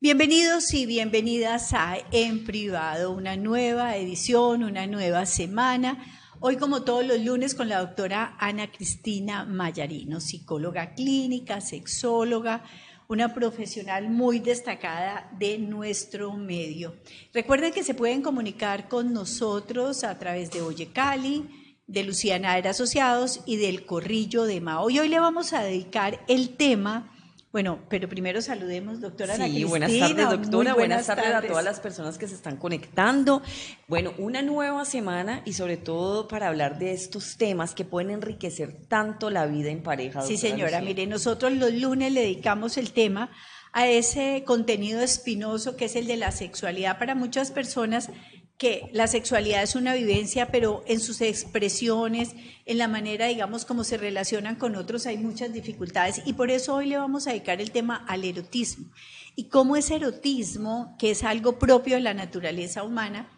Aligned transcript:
Bienvenidos 0.00 0.74
y 0.74 0.86
bienvenidas 0.86 1.72
a 1.72 1.96
En 2.12 2.44
Privado, 2.44 3.10
una 3.10 3.36
nueva 3.36 3.96
edición, 3.96 4.62
una 4.62 4.86
nueva 4.86 5.26
semana. 5.26 5.98
Hoy, 6.38 6.56
como 6.56 6.84
todos 6.84 7.04
los 7.04 7.18
lunes, 7.18 7.56
con 7.56 7.68
la 7.68 7.80
doctora 7.80 8.36
Ana 8.38 8.70
Cristina 8.70 9.44
Mayarino, 9.44 10.20
psicóloga 10.20 10.94
clínica, 10.94 11.60
sexóloga, 11.60 12.62
una 13.08 13.34
profesional 13.34 14.08
muy 14.08 14.38
destacada 14.38 15.32
de 15.36 15.58
nuestro 15.58 16.32
medio. 16.34 16.94
Recuerden 17.34 17.72
que 17.72 17.82
se 17.82 17.94
pueden 17.94 18.22
comunicar 18.22 18.86
con 18.86 19.12
nosotros 19.12 20.04
a 20.04 20.16
través 20.16 20.52
de 20.52 20.62
Oye 20.62 20.92
Cali, 20.92 21.74
de 21.88 22.04
Luciana 22.04 22.56
Era 22.56 22.70
Asociados 22.70 23.40
y 23.46 23.56
del 23.56 23.84
Corrillo 23.84 24.44
de 24.44 24.60
Mao. 24.60 24.90
Y 24.90 25.00
hoy 25.00 25.08
le 25.08 25.18
vamos 25.18 25.52
a 25.52 25.64
dedicar 25.64 26.24
el 26.28 26.50
tema 26.50 27.17
bueno, 27.50 27.78
pero 27.88 28.08
primero 28.08 28.42
saludemos, 28.42 29.00
doctora 29.00 29.36
sí, 29.36 29.42
Ana 29.42 29.44
Cristina. 29.46 29.68
buenas 29.68 29.98
tardes, 29.98 30.28
doctora. 30.30 30.74
Buenas, 30.74 31.06
tardes, 31.06 31.34
a 31.34 31.42
todas 31.42 31.64
las 31.64 31.80
personas 31.80 32.18
que 32.18 32.28
se 32.28 32.34
están 32.34 32.56
conectando. 32.58 33.42
Bueno, 33.86 34.12
una 34.18 34.42
nueva 34.42 34.84
semana 34.84 35.40
y 35.46 35.54
sobre 35.54 35.78
todo 35.78 36.28
para 36.28 36.48
hablar 36.48 36.78
de 36.78 36.92
estos 36.92 37.38
temas 37.38 37.74
que 37.74 37.86
pueden 37.86 38.10
enriquecer 38.10 38.72
tanto 38.88 39.30
la 39.30 39.46
vida 39.46 39.70
en 39.70 39.82
pareja. 39.82 40.20
Sí, 40.22 40.36
señora. 40.36 40.82
Mire, 40.82 41.06
nosotros 41.06 41.52
los 41.52 41.72
lunes 41.72 42.12
le 42.12 42.20
dedicamos 42.20 42.76
el 42.76 42.92
tema 42.92 43.30
a 43.72 43.88
ese 43.88 44.44
contenido 44.46 45.00
espinoso 45.00 45.76
que 45.76 45.86
es 45.86 45.96
el 45.96 46.06
de 46.06 46.16
la 46.16 46.32
sexualidad. 46.32 46.98
Para 46.98 47.14
muchas 47.14 47.50
personas 47.50 48.10
que 48.58 48.90
la 48.92 49.06
sexualidad 49.06 49.62
es 49.62 49.76
una 49.76 49.94
vivencia, 49.94 50.48
pero 50.48 50.82
en 50.88 50.98
sus 50.98 51.20
expresiones, 51.20 52.30
en 52.66 52.78
la 52.78 52.88
manera, 52.88 53.26
digamos, 53.26 53.64
como 53.64 53.84
se 53.84 53.96
relacionan 53.96 54.56
con 54.56 54.74
otros, 54.74 55.06
hay 55.06 55.16
muchas 55.16 55.52
dificultades. 55.52 56.20
Y 56.26 56.32
por 56.32 56.50
eso 56.50 56.74
hoy 56.74 56.86
le 56.86 56.98
vamos 56.98 57.26
a 57.26 57.30
dedicar 57.30 57.60
el 57.60 57.70
tema 57.70 58.04
al 58.08 58.24
erotismo. 58.24 58.90
Y 59.36 59.44
cómo 59.44 59.76
ese 59.76 59.94
erotismo, 59.94 60.96
que 60.98 61.12
es 61.12 61.22
algo 61.22 61.60
propio 61.60 61.94
de 61.94 62.02
la 62.02 62.14
naturaleza 62.14 62.82
humana, 62.82 63.30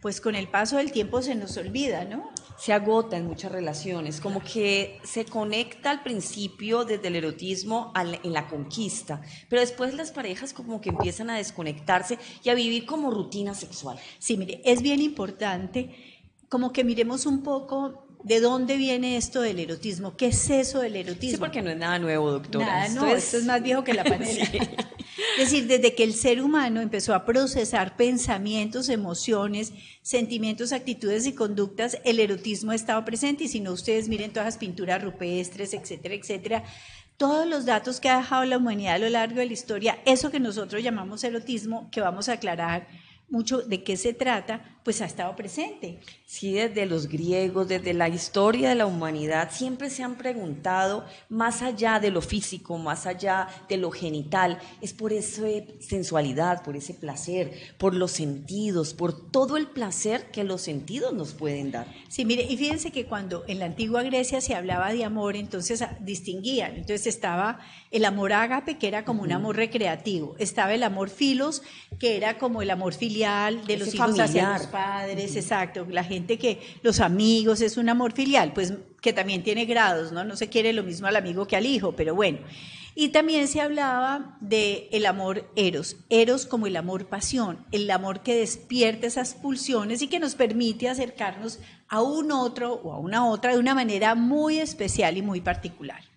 pues 0.00 0.22
con 0.22 0.34
el 0.34 0.48
paso 0.48 0.78
del 0.78 0.92
tiempo 0.92 1.20
se 1.20 1.34
nos 1.34 1.56
olvida, 1.58 2.06
¿no? 2.06 2.30
Se 2.56 2.72
agota 2.72 3.16
en 3.16 3.26
muchas 3.26 3.52
relaciones, 3.52 4.20
como 4.20 4.40
que 4.40 5.00
se 5.02 5.24
conecta 5.24 5.90
al 5.90 6.02
principio 6.02 6.84
desde 6.84 7.08
el 7.08 7.16
erotismo 7.16 7.92
en 7.96 8.32
la 8.32 8.46
conquista, 8.46 9.20
pero 9.48 9.60
después 9.60 9.94
las 9.94 10.12
parejas 10.12 10.52
como 10.52 10.80
que 10.80 10.90
empiezan 10.90 11.30
a 11.30 11.36
desconectarse 11.36 12.18
y 12.42 12.48
a 12.48 12.54
vivir 12.54 12.86
como 12.86 13.10
rutina 13.10 13.54
sexual. 13.54 13.98
Sí, 14.18 14.36
mire, 14.36 14.60
es 14.64 14.82
bien 14.82 15.00
importante 15.00 16.14
como 16.48 16.72
que 16.72 16.84
miremos 16.84 17.26
un 17.26 17.42
poco 17.42 18.03
¿De 18.24 18.40
dónde 18.40 18.78
viene 18.78 19.18
esto 19.18 19.42
del 19.42 19.60
erotismo? 19.60 20.16
¿Qué 20.16 20.28
es 20.28 20.48
eso 20.48 20.80
del 20.80 20.96
erotismo? 20.96 21.36
Sí, 21.36 21.36
porque 21.36 21.60
no 21.60 21.68
es 21.68 21.76
nada 21.76 21.98
nuevo, 21.98 22.30
doctora. 22.30 22.64
Nada, 22.64 22.88
no, 22.88 23.06
esto 23.06 23.36
es 23.36 23.44
más 23.44 23.62
viejo 23.62 23.84
que 23.84 23.92
la 23.92 24.02
panela. 24.04 24.44
Es 25.38 25.50
decir, 25.50 25.66
desde 25.66 25.94
que 25.94 26.04
el 26.04 26.14
ser 26.14 26.40
humano 26.40 26.80
empezó 26.80 27.14
a 27.14 27.26
procesar 27.26 27.96
pensamientos, 27.96 28.88
emociones, 28.88 29.74
sentimientos, 30.00 30.72
actitudes 30.72 31.26
y 31.26 31.34
conductas, 31.34 31.98
el 32.04 32.18
erotismo 32.18 32.70
ha 32.70 32.74
estado 32.74 33.04
presente. 33.04 33.44
Y 33.44 33.48
si 33.48 33.60
no, 33.60 33.72
ustedes 33.72 34.08
miren 34.08 34.32
todas 34.32 34.46
las 34.46 34.58
pinturas 34.58 35.02
rupestres, 35.02 35.74
etcétera, 35.74 36.14
etcétera. 36.14 36.64
Todos 37.18 37.46
los 37.46 37.66
datos 37.66 38.00
que 38.00 38.08
ha 38.08 38.16
dejado 38.16 38.46
la 38.46 38.56
humanidad 38.56 38.94
a 38.94 38.98
lo 38.98 39.08
largo 39.10 39.36
de 39.36 39.46
la 39.46 39.52
historia, 39.52 39.98
eso 40.06 40.30
que 40.30 40.40
nosotros 40.40 40.82
llamamos 40.82 41.24
erotismo, 41.24 41.90
que 41.90 42.00
vamos 42.00 42.30
a 42.30 42.32
aclarar 42.32 42.88
mucho 43.28 43.58
de 43.60 43.84
qué 43.84 43.98
se 43.98 44.14
trata, 44.14 44.73
pues 44.84 45.00
ha 45.00 45.06
estado 45.06 45.34
presente. 45.34 45.98
Sí, 46.26 46.52
desde 46.52 46.84
los 46.84 47.08
griegos, 47.08 47.68
desde 47.68 47.94
la 47.94 48.08
historia 48.08 48.68
de 48.68 48.74
la 48.74 48.86
humanidad, 48.86 49.50
siempre 49.50 49.88
se 49.88 50.02
han 50.02 50.16
preguntado, 50.16 51.06
más 51.30 51.62
allá 51.62 51.98
de 52.00 52.10
lo 52.10 52.20
físico, 52.20 52.76
más 52.76 53.06
allá 53.06 53.48
de 53.68 53.78
lo 53.78 53.90
genital, 53.90 54.58
es 54.82 54.92
por 54.92 55.12
esa 55.12 55.42
sensualidad, 55.80 56.62
por 56.62 56.76
ese 56.76 56.92
placer, 56.92 57.52
por 57.78 57.94
los 57.94 58.10
sentidos, 58.10 58.92
por 58.92 59.30
todo 59.30 59.56
el 59.56 59.68
placer 59.68 60.30
que 60.30 60.44
los 60.44 60.60
sentidos 60.60 61.14
nos 61.14 61.32
pueden 61.32 61.70
dar. 61.70 61.86
Sí, 62.08 62.24
mire, 62.24 62.42
y 62.42 62.56
fíjense 62.56 62.90
que 62.90 63.06
cuando 63.06 63.44
en 63.46 63.60
la 63.60 63.66
antigua 63.66 64.02
Grecia 64.02 64.42
se 64.42 64.54
hablaba 64.54 64.92
de 64.92 65.04
amor, 65.04 65.36
entonces 65.36 65.80
ah, 65.80 65.96
distinguían, 66.00 66.72
entonces 66.72 67.06
estaba 67.06 67.60
el 67.90 68.04
amor 68.04 68.34
ágape, 68.34 68.76
que 68.76 68.88
era 68.88 69.04
como 69.04 69.22
un 69.22 69.32
amor 69.32 69.56
recreativo, 69.56 70.34
estaba 70.38 70.74
el 70.74 70.82
amor 70.82 71.08
filos, 71.08 71.62
que 71.98 72.16
era 72.16 72.38
como 72.38 72.60
el 72.60 72.70
amor 72.70 72.92
filial 72.92 73.66
de 73.66 73.78
los 73.78 73.94
hijos 73.94 74.18
hacia 74.18 74.58
los 74.58 74.73
padres, 74.74 75.36
exacto, 75.36 75.86
la 75.88 76.02
gente 76.02 76.36
que, 76.36 76.60
los 76.82 76.98
amigos, 76.98 77.60
es 77.60 77.76
un 77.76 77.88
amor 77.88 78.12
filial, 78.12 78.52
pues 78.52 78.74
que 79.00 79.12
también 79.12 79.44
tiene 79.44 79.66
grados, 79.66 80.10
¿no? 80.10 80.24
No 80.24 80.34
se 80.34 80.48
quiere 80.48 80.72
lo 80.72 80.82
mismo 80.82 81.06
al 81.06 81.14
amigo 81.14 81.46
que 81.46 81.54
al 81.54 81.64
hijo, 81.64 81.92
pero 81.92 82.16
bueno. 82.16 82.38
Y 82.96 83.10
también 83.10 83.46
se 83.46 83.60
hablaba 83.60 84.36
de 84.40 84.88
el 84.90 85.06
amor 85.06 85.48
eros, 85.54 85.96
eros 86.10 86.44
como 86.44 86.66
el 86.66 86.74
amor 86.76 87.06
pasión, 87.06 87.64
el 87.70 87.88
amor 87.88 88.24
que 88.24 88.34
despierta 88.34 89.06
esas 89.06 89.34
pulsiones 89.34 90.02
y 90.02 90.08
que 90.08 90.18
nos 90.18 90.34
permite 90.34 90.88
acercarnos 90.88 91.60
a 91.88 92.02
un 92.02 92.32
otro 92.32 92.74
o 92.74 92.92
a 92.92 92.98
una 92.98 93.28
otra 93.28 93.52
de 93.52 93.60
una 93.60 93.76
manera 93.76 94.16
muy 94.16 94.58
especial 94.58 95.16
y 95.16 95.22
muy 95.22 95.40
particular 95.40 96.13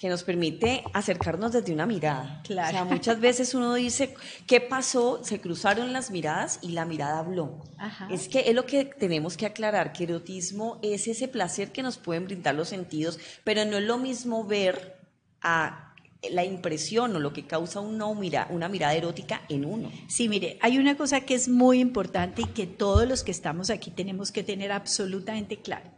que 0.00 0.08
nos 0.08 0.24
permite 0.24 0.82
acercarnos 0.94 1.52
desde 1.52 1.74
una 1.74 1.84
mirada. 1.84 2.40
Claro. 2.44 2.68
O 2.68 2.72
sea, 2.72 2.84
muchas 2.86 3.20
veces 3.20 3.52
uno 3.52 3.74
dice, 3.74 4.14
¿qué 4.46 4.58
pasó? 4.58 5.22
Se 5.22 5.42
cruzaron 5.42 5.92
las 5.92 6.10
miradas 6.10 6.58
y 6.62 6.70
la 6.70 6.86
mirada 6.86 7.18
habló. 7.18 7.62
Es 8.10 8.26
que 8.26 8.48
es 8.48 8.54
lo 8.54 8.64
que 8.64 8.86
tenemos 8.86 9.36
que 9.36 9.44
aclarar, 9.44 9.92
que 9.92 10.04
erotismo 10.04 10.78
es 10.80 11.06
ese 11.06 11.28
placer 11.28 11.70
que 11.70 11.82
nos 11.82 11.98
pueden 11.98 12.24
brindar 12.24 12.54
los 12.54 12.70
sentidos, 12.70 13.18
pero 13.44 13.66
no 13.66 13.76
es 13.76 13.82
lo 13.84 13.98
mismo 13.98 14.46
ver 14.46 14.96
a 15.42 15.92
la 16.30 16.46
impresión 16.46 17.14
o 17.14 17.18
lo 17.18 17.34
que 17.34 17.46
causa 17.46 17.80
una, 17.80 18.06
una 18.06 18.68
mirada 18.70 18.94
erótica 18.94 19.42
en 19.50 19.66
uno. 19.66 19.92
Sí, 20.08 20.30
mire, 20.30 20.58
hay 20.62 20.78
una 20.78 20.96
cosa 20.96 21.20
que 21.20 21.34
es 21.34 21.46
muy 21.46 21.78
importante 21.78 22.40
y 22.40 22.46
que 22.46 22.66
todos 22.66 23.06
los 23.06 23.22
que 23.22 23.32
estamos 23.32 23.68
aquí 23.68 23.90
tenemos 23.90 24.32
que 24.32 24.44
tener 24.44 24.72
absolutamente 24.72 25.58
claro. 25.58 25.90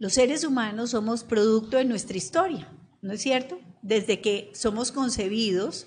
Los 0.00 0.14
seres 0.14 0.42
humanos 0.42 0.90
somos 0.90 1.22
producto 1.22 1.76
de 1.76 1.84
nuestra 1.84 2.16
historia. 2.16 2.68
¿No 3.04 3.12
es 3.12 3.20
cierto? 3.20 3.60
Desde 3.82 4.22
que 4.22 4.50
somos 4.54 4.90
concebidos, 4.90 5.86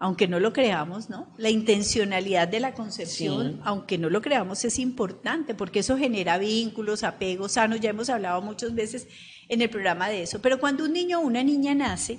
aunque 0.00 0.26
no 0.26 0.40
lo 0.40 0.52
creamos, 0.52 1.08
¿no? 1.08 1.32
La 1.38 1.50
intencionalidad 1.50 2.48
de 2.48 2.58
la 2.58 2.74
concepción, 2.74 3.60
aunque 3.62 3.96
no 3.96 4.10
lo 4.10 4.20
creamos, 4.20 4.64
es 4.64 4.80
importante 4.80 5.54
porque 5.54 5.78
eso 5.78 5.96
genera 5.96 6.38
vínculos, 6.38 7.04
apegos 7.04 7.52
sanos, 7.52 7.78
ya 7.78 7.90
hemos 7.90 8.10
hablado 8.10 8.42
muchas 8.42 8.74
veces 8.74 9.06
en 9.48 9.62
el 9.62 9.70
programa 9.70 10.08
de 10.08 10.24
eso. 10.24 10.42
Pero 10.42 10.58
cuando 10.58 10.84
un 10.84 10.92
niño 10.92 11.20
o 11.20 11.22
una 11.22 11.44
niña 11.44 11.76
nace, 11.76 12.18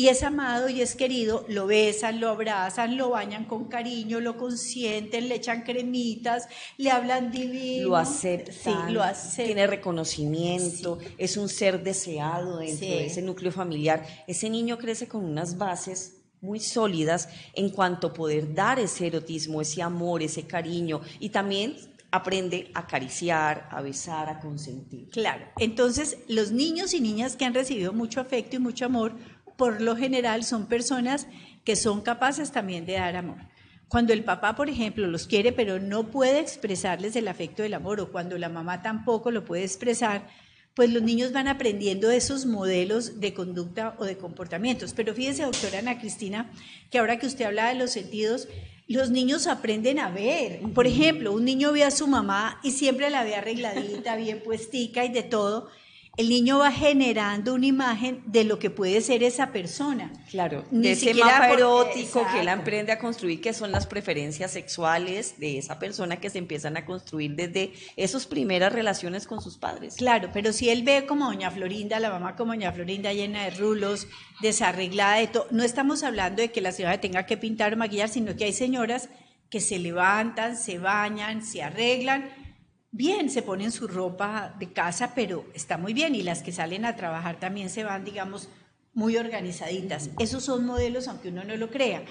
y 0.00 0.08
es 0.08 0.22
amado 0.22 0.70
y 0.70 0.80
es 0.80 0.94
querido, 0.94 1.44
lo 1.46 1.66
besan, 1.66 2.20
lo 2.20 2.30
abrazan, 2.30 2.96
lo 2.96 3.10
bañan 3.10 3.44
con 3.44 3.66
cariño, 3.66 4.18
lo 4.18 4.38
consienten, 4.38 5.28
le 5.28 5.34
echan 5.34 5.60
cremitas, 5.60 6.48
le 6.78 6.90
hablan 6.90 7.30
divino. 7.30 7.90
Lo 7.90 7.96
aceptan, 7.96 8.54
sí, 8.54 8.94
lo 8.94 9.02
tiene 9.36 9.66
reconocimiento, 9.66 10.96
es 11.18 11.36
un 11.36 11.50
ser 11.50 11.82
deseado 11.82 12.60
dentro 12.60 12.86
de 12.86 13.04
ese 13.08 13.20
núcleo 13.20 13.52
familiar. 13.52 14.06
Ese 14.26 14.48
niño 14.48 14.78
crece 14.78 15.06
con 15.06 15.22
unas 15.22 15.58
bases 15.58 16.22
muy 16.40 16.60
sólidas 16.60 17.28
en 17.52 17.68
cuanto 17.68 18.06
a 18.06 18.14
poder 18.14 18.54
dar 18.54 18.78
ese 18.78 19.06
erotismo, 19.06 19.60
ese 19.60 19.82
amor, 19.82 20.22
ese 20.22 20.46
cariño 20.46 21.02
y 21.18 21.28
también 21.28 21.76
aprende 22.10 22.70
a 22.74 22.80
acariciar, 22.80 23.68
a 23.70 23.80
besar, 23.82 24.28
a 24.28 24.40
consentir. 24.40 25.08
Claro, 25.10 25.46
entonces 25.58 26.18
los 26.28 26.50
niños 26.50 26.94
y 26.94 27.00
niñas 27.00 27.36
que 27.36 27.44
han 27.44 27.54
recibido 27.54 27.92
mucho 27.92 28.20
afecto 28.20 28.56
y 28.56 28.58
mucho 28.58 28.86
amor 28.86 29.12
por 29.60 29.82
lo 29.82 29.94
general 29.94 30.42
son 30.42 30.68
personas 30.68 31.26
que 31.64 31.76
son 31.76 32.00
capaces 32.00 32.50
también 32.50 32.86
de 32.86 32.94
dar 32.94 33.14
amor. 33.14 33.36
Cuando 33.88 34.14
el 34.14 34.24
papá, 34.24 34.56
por 34.56 34.70
ejemplo, 34.70 35.06
los 35.06 35.26
quiere, 35.26 35.52
pero 35.52 35.78
no 35.78 36.10
puede 36.10 36.40
expresarles 36.40 37.14
el 37.14 37.28
afecto 37.28 37.62
del 37.62 37.74
amor, 37.74 38.00
o 38.00 38.10
cuando 38.10 38.38
la 38.38 38.48
mamá 38.48 38.80
tampoco 38.80 39.30
lo 39.30 39.44
puede 39.44 39.64
expresar, 39.64 40.26
pues 40.72 40.88
los 40.88 41.02
niños 41.02 41.32
van 41.32 41.46
aprendiendo 41.46 42.10
esos 42.10 42.46
modelos 42.46 43.20
de 43.20 43.34
conducta 43.34 43.96
o 43.98 44.06
de 44.06 44.16
comportamientos. 44.16 44.94
Pero 44.94 45.12
fíjese, 45.12 45.42
doctora 45.42 45.80
Ana 45.80 46.00
Cristina, 46.00 46.50
que 46.90 46.98
ahora 46.98 47.18
que 47.18 47.26
usted 47.26 47.44
habla 47.44 47.68
de 47.68 47.74
los 47.74 47.90
sentidos, 47.90 48.48
los 48.88 49.10
niños 49.10 49.46
aprenden 49.46 49.98
a 49.98 50.08
ver. 50.08 50.60
Por 50.72 50.86
ejemplo, 50.86 51.34
un 51.34 51.44
niño 51.44 51.70
ve 51.72 51.84
a 51.84 51.90
su 51.90 52.06
mamá 52.06 52.60
y 52.62 52.70
siempre 52.70 53.10
la 53.10 53.24
ve 53.24 53.34
arregladita, 53.34 54.16
bien 54.16 54.42
puestica 54.42 55.04
y 55.04 55.12
de 55.12 55.22
todo, 55.22 55.68
el 56.16 56.28
niño 56.28 56.58
va 56.58 56.72
generando 56.72 57.54
una 57.54 57.66
imagen 57.66 58.22
de 58.26 58.44
lo 58.44 58.58
que 58.58 58.68
puede 58.68 59.00
ser 59.00 59.22
esa 59.22 59.52
persona. 59.52 60.12
Claro, 60.30 60.64
de 60.70 60.92
ese 60.92 61.14
mapa 61.14 61.50
erótico 61.50 62.26
que 62.30 62.40
él 62.40 62.48
aprende 62.48 62.92
a 62.92 62.98
construir, 62.98 63.40
que 63.40 63.52
son 63.52 63.72
las 63.72 63.86
preferencias 63.86 64.50
sexuales 64.50 65.38
de 65.38 65.58
esa 65.58 65.78
persona 65.78 66.16
que 66.16 66.28
se 66.28 66.38
empiezan 66.38 66.76
a 66.76 66.84
construir 66.84 67.36
desde 67.36 67.72
esas 67.96 68.26
primeras 68.26 68.72
relaciones 68.72 69.26
con 69.26 69.40
sus 69.40 69.56
padres. 69.56 69.96
Claro, 69.96 70.30
pero 70.32 70.52
si 70.52 70.68
él 70.68 70.82
ve 70.82 71.06
como 71.06 71.26
doña 71.26 71.50
Florinda, 71.50 72.00
la 72.00 72.10
mamá 72.10 72.36
como 72.36 72.52
doña 72.52 72.72
Florinda 72.72 73.12
llena 73.12 73.44
de 73.44 73.50
rulos, 73.50 74.06
desarreglada 74.42 75.16
de 75.16 75.28
todo, 75.28 75.46
no 75.50 75.62
estamos 75.62 76.02
hablando 76.02 76.42
de 76.42 76.50
que 76.50 76.60
la 76.60 76.72
señora 76.72 77.00
tenga 77.00 77.24
que 77.24 77.36
pintar 77.36 77.74
o 77.74 77.76
maquillar, 77.76 78.08
sino 78.08 78.36
que 78.36 78.44
hay 78.44 78.52
señoras 78.52 79.08
que 79.48 79.60
se 79.60 79.78
levantan, 79.78 80.56
se 80.56 80.78
bañan, 80.78 81.44
se 81.44 81.62
arreglan 81.62 82.30
bien, 82.92 83.30
se 83.30 83.42
ponen 83.42 83.72
su 83.72 83.86
ropa 83.88 84.54
de 84.58 84.72
casa, 84.72 85.12
pero 85.14 85.44
está 85.54 85.78
muy 85.78 85.92
bien. 85.92 86.14
Y 86.14 86.22
las 86.22 86.42
que 86.42 86.52
salen 86.52 86.84
a 86.84 86.96
trabajar 86.96 87.38
también 87.38 87.70
se 87.70 87.84
van, 87.84 88.04
digamos, 88.04 88.48
muy 88.94 89.16
organizaditas. 89.16 90.10
Esos 90.18 90.44
son 90.44 90.66
modelos, 90.66 91.08
aunque 91.08 91.28
uno 91.28 91.44
no 91.44 91.56
lo 91.56 91.70
crea. 91.70 92.02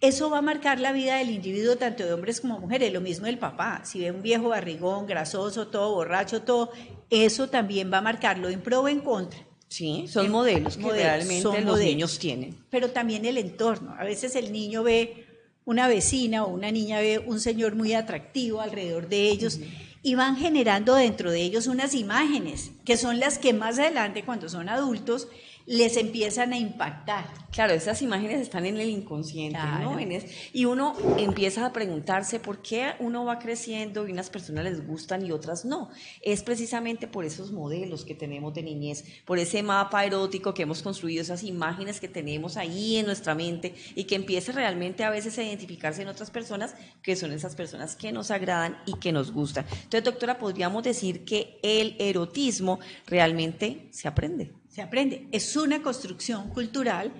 Eso 0.00 0.30
va 0.30 0.38
a 0.38 0.42
marcar 0.42 0.80
la 0.80 0.92
vida 0.92 1.16
del 1.16 1.30
individuo, 1.30 1.76
tanto 1.76 2.04
de 2.04 2.12
hombres 2.12 2.40
como 2.40 2.58
mujeres. 2.58 2.92
Lo 2.92 3.00
mismo 3.00 3.26
el 3.26 3.38
papá. 3.38 3.82
Si 3.84 4.00
ve 4.00 4.10
un 4.10 4.22
viejo 4.22 4.48
barrigón, 4.48 5.06
grasoso, 5.06 5.68
todo 5.68 5.94
borracho, 5.94 6.42
todo, 6.42 6.70
eso 7.10 7.48
también 7.48 7.92
va 7.92 7.98
a 7.98 8.02
marcarlo 8.02 8.48
en 8.48 8.62
pro 8.62 8.80
o 8.80 8.88
en 8.88 9.00
contra. 9.00 9.40
Sí, 9.68 10.06
son 10.08 10.30
modelos 10.30 10.76
que 10.76 10.90
realmente 10.90 11.60
los 11.60 11.78
niños 11.78 12.18
tienen. 12.18 12.56
Pero 12.70 12.90
también 12.90 13.24
el 13.24 13.38
entorno. 13.38 13.94
A 13.98 14.04
veces 14.04 14.34
el 14.34 14.52
niño 14.52 14.82
ve 14.82 15.26
una 15.64 15.86
vecina 15.86 16.44
o 16.44 16.48
una 16.48 16.72
niña 16.72 16.98
ve 16.98 17.18
un 17.18 17.38
señor 17.38 17.76
muy 17.76 17.92
atractivo 17.92 18.60
alrededor 18.60 19.08
de 19.08 19.28
ellos 19.28 19.60
y 20.02 20.14
van 20.14 20.36
generando 20.36 20.94
dentro 20.94 21.30
de 21.30 21.42
ellos 21.42 21.66
unas 21.66 21.94
imágenes 21.94 22.70
que 22.84 22.96
son 22.96 23.20
las 23.20 23.38
que 23.38 23.52
más 23.52 23.78
adelante, 23.78 24.24
cuando 24.24 24.48
son 24.48 24.68
adultos, 24.68 25.28
les 25.70 25.96
empiezan 25.96 26.52
a 26.52 26.58
impactar. 26.58 27.32
Claro, 27.52 27.74
esas 27.74 28.02
imágenes 28.02 28.40
están 28.40 28.66
en 28.66 28.76
el 28.76 28.88
inconsciente, 28.88 29.60
¿no? 29.80 29.96
y 30.52 30.64
uno 30.64 30.96
empieza 31.16 31.64
a 31.64 31.72
preguntarse 31.72 32.40
por 32.40 32.60
qué 32.60 32.94
uno 32.98 33.24
va 33.24 33.38
creciendo 33.38 34.08
y 34.08 34.10
unas 34.10 34.30
personas 34.30 34.64
les 34.64 34.84
gustan 34.84 35.24
y 35.24 35.30
otras 35.30 35.64
no. 35.64 35.90
Es 36.22 36.42
precisamente 36.42 37.06
por 37.06 37.24
esos 37.24 37.52
modelos 37.52 38.04
que 38.04 38.16
tenemos 38.16 38.52
de 38.52 38.64
niñez, 38.64 39.04
por 39.24 39.38
ese 39.38 39.62
mapa 39.62 40.04
erótico 40.04 40.54
que 40.54 40.62
hemos 40.62 40.82
construido, 40.82 41.22
esas 41.22 41.44
imágenes 41.44 42.00
que 42.00 42.08
tenemos 42.08 42.56
ahí 42.56 42.96
en 42.96 43.06
nuestra 43.06 43.36
mente 43.36 43.76
y 43.94 44.04
que 44.04 44.16
empieza 44.16 44.50
realmente 44.50 45.04
a 45.04 45.10
veces 45.10 45.38
a 45.38 45.44
identificarse 45.44 46.02
en 46.02 46.08
otras 46.08 46.32
personas 46.32 46.74
que 47.00 47.14
son 47.14 47.30
esas 47.30 47.54
personas 47.54 47.94
que 47.94 48.10
nos 48.10 48.32
agradan 48.32 48.76
y 48.86 48.94
que 48.94 49.12
nos 49.12 49.30
gustan. 49.30 49.66
Entonces, 49.70 50.02
doctora, 50.02 50.36
podríamos 50.36 50.82
decir 50.82 51.24
que 51.24 51.60
el 51.62 51.94
erotismo 52.00 52.80
realmente 53.06 53.86
se 53.92 54.08
aprende 54.08 54.59
se 54.70 54.82
aprende. 54.82 55.26
Es 55.32 55.56
una 55.56 55.82
construcción 55.82 56.48
cultural 56.50 57.12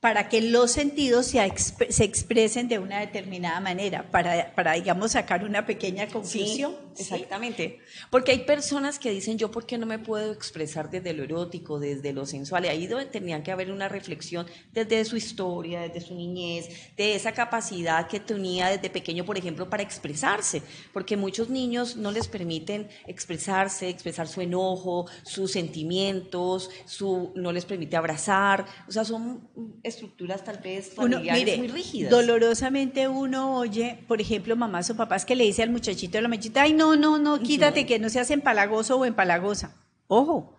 para 0.00 0.28
que 0.28 0.40
los 0.40 0.70
sentidos 0.70 1.26
se, 1.26 1.44
expresen 1.44 2.68
de 2.68 2.78
una 2.78 3.00
determinada 3.00 3.58
manera, 3.58 4.08
para, 4.12 4.54
para 4.54 4.74
digamos, 4.74 5.12
sacar 5.12 5.44
una 5.44 5.66
pequeña 5.66 6.06
conclusión. 6.06 6.76
exactamente. 6.96 7.80
Porque 8.08 8.30
hay 8.30 8.38
personas 8.44 9.00
que 9.00 9.10
dicen, 9.10 9.38
yo, 9.38 9.50
¿por 9.50 9.66
qué 9.66 9.76
no 9.76 9.86
me 9.86 9.98
puedo 9.98 10.32
expresar 10.32 10.88
desde 10.88 11.12
lo 11.14 11.24
erótico, 11.24 11.80
desde 11.80 12.12
lo 12.12 12.26
sensual? 12.26 12.64
Y 12.64 12.68
ahí 12.68 12.88
tenían 13.10 13.42
que 13.42 13.50
haber 13.50 13.72
una 13.72 13.88
reflexión 13.88 14.46
desde 14.72 15.04
su 15.04 15.16
historia, 15.16 15.80
desde 15.80 16.00
su 16.00 16.14
niñez, 16.14 16.68
de 16.96 17.16
esa 17.16 17.32
capacidad 17.32 18.06
que 18.06 18.20
tenía 18.20 18.68
desde 18.68 18.90
pequeño, 18.90 19.24
por 19.24 19.36
ejemplo, 19.36 19.68
para 19.68 19.82
expresarse. 19.82 20.62
Porque 20.92 21.16
muchos 21.16 21.50
niños 21.50 21.96
no 21.96 22.12
les 22.12 22.28
permiten 22.28 22.88
expresarse, 23.08 23.88
expresar 23.88 24.28
su 24.28 24.42
enojo, 24.42 25.06
sus 25.24 25.50
sentimientos, 25.50 26.70
su, 26.84 27.32
no 27.34 27.50
les 27.50 27.64
permite 27.64 27.96
abrazar. 27.96 28.64
O 28.86 28.92
sea, 28.92 29.04
son 29.04 29.48
estructuras 29.88 30.44
tal 30.44 30.58
vez 30.58 30.94
familiares 30.94 31.58
muy 31.58 31.68
rígidas. 31.68 32.10
Dolorosamente 32.10 33.08
uno 33.08 33.56
oye, 33.56 34.04
por 34.06 34.20
ejemplo, 34.20 34.54
mamás 34.54 34.90
o 34.90 34.96
papás 34.96 35.24
que 35.24 35.34
le 35.34 35.44
dice 35.44 35.62
al 35.62 35.70
muchachito 35.70 36.18
o 36.18 36.20
la 36.20 36.28
muchachita, 36.28 36.62
ay, 36.62 36.72
no, 36.72 36.96
no, 36.96 37.18
no, 37.18 37.40
quítate, 37.40 37.86
que 37.86 37.98
no 37.98 38.08
seas 38.08 38.30
empalagoso 38.30 38.96
o 38.96 39.04
empalagosa. 39.04 39.74
Ojo, 40.06 40.56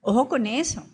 ojo 0.00 0.28
con 0.28 0.46
eso. 0.46 0.86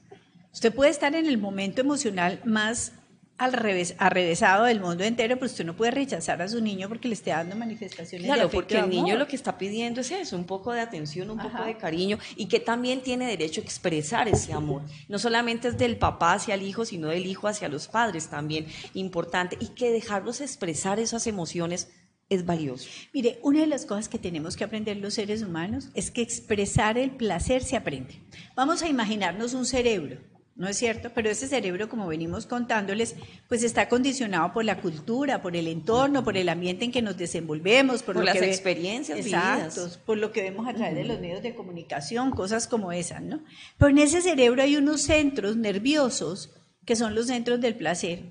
Usted 0.52 0.75
puede 0.75 0.90
estar 0.90 1.14
en 1.14 1.26
el 1.26 1.38
momento 1.38 1.81
emocional 1.81 2.40
más 2.44 2.92
al 3.36 3.52
revés, 3.52 3.96
arrevesado 3.98 4.64
del 4.64 4.81
mundo 4.81 5.02
entero, 5.02 5.36
pues 5.38 5.52
usted 5.52 5.64
no 5.64 5.75
puede 5.75 5.90
rechazar 5.90 6.40
a 6.40 6.48
su 6.48 6.60
niño 6.60 6.88
porque 6.88 7.08
le 7.08 7.14
esté 7.14 7.31
dando 7.31 7.56
manifestaciones 7.56 8.26
claro, 8.26 8.48
de 8.48 8.48
porque 8.48 8.78
el 8.78 8.88
niño 8.88 9.16
lo 9.16 9.26
que 9.26 9.34
está 9.34 9.58
pidiendo 9.58 10.02
es 10.02 10.10
eso, 10.12 10.36
un 10.36 10.44
poco 10.44 10.72
de 10.72 10.81
atención, 10.81 11.31
un 11.31 11.38
poco 11.38 11.64
de 11.64 11.76
cariño 11.76 12.19
y 12.36 12.46
que 12.46 12.60
también 12.60 13.02
tiene 13.02 13.26
derecho 13.26 13.60
a 13.60 13.64
expresar 13.64 14.28
ese 14.28 14.52
amor. 14.52 14.82
No 15.08 15.19
solamente 15.19 15.69
es 15.69 15.78
del 15.78 15.96
papá 15.96 16.34
hacia 16.34 16.54
el 16.54 16.62
hijo, 16.62 16.84
sino 16.84 17.08
del 17.08 17.26
hijo 17.26 17.48
hacia 17.48 17.69
los 17.69 17.88
padres 17.88 18.28
también, 18.28 18.66
importante. 18.94 19.56
Y 19.60 19.69
que 19.69 19.90
dejarlos 19.90 20.40
expresar 20.40 21.00
esas 21.00 21.26
emociones 21.26 21.90
es 22.28 22.46
valioso. 22.46 22.88
Mire, 23.12 23.40
una 23.42 23.60
de 23.60 23.66
las 23.66 23.84
cosas 23.84 24.08
que 24.08 24.19
tenemos 24.19 24.56
que 24.56 24.64
aprender 24.64 24.96
los 24.98 25.14
seres 25.14 25.42
humanos 25.42 25.90
es 25.94 26.10
que 26.10 26.22
expresar 26.22 26.98
el 26.98 27.10
placer 27.10 27.64
se 27.64 27.76
aprende. 27.76 28.22
Vamos 28.54 28.82
a 28.82 28.88
imaginarnos 28.88 29.54
un 29.54 29.66
cerebro 29.66 30.33
¿no 30.56 30.68
es 30.68 30.76
cierto? 30.76 31.10
Pero 31.14 31.30
ese 31.30 31.48
cerebro, 31.48 31.88
como 31.88 32.06
venimos 32.06 32.46
contándoles, 32.46 33.16
pues 33.48 33.64
está 33.64 33.88
condicionado 33.88 34.52
por 34.52 34.64
la 34.64 34.80
cultura, 34.80 35.42
por 35.42 35.56
el 35.56 35.66
entorno, 35.66 36.22
por 36.22 36.36
el 36.36 36.48
ambiente 36.48 36.84
en 36.84 36.92
que 36.92 37.02
nos 37.02 37.16
desenvolvemos, 37.16 38.02
por, 38.02 38.22
las 38.22 38.36
experiencias 38.36 39.18
vividas. 39.18 39.98
por 40.06 40.18
lo 40.18 40.30
que 40.32 40.42
vemos 40.42 40.68
a 40.68 40.74
través 40.74 40.94
de 40.94 41.04
los 41.04 41.20
medios 41.20 41.42
de 41.42 41.54
comunicación, 41.54 42.30
cosas 42.30 42.68
como 42.68 42.92
esas, 42.92 43.22
¿no? 43.22 43.42
Pero 43.78 43.90
en 43.90 43.98
ese 43.98 44.22
cerebro 44.22 44.62
hay 44.62 44.76
unos 44.76 45.02
centros 45.02 45.56
nerviosos 45.56 46.50
que 46.84 46.96
son 46.96 47.14
los 47.14 47.26
centros 47.26 47.60
del 47.60 47.74
placer, 47.74 48.24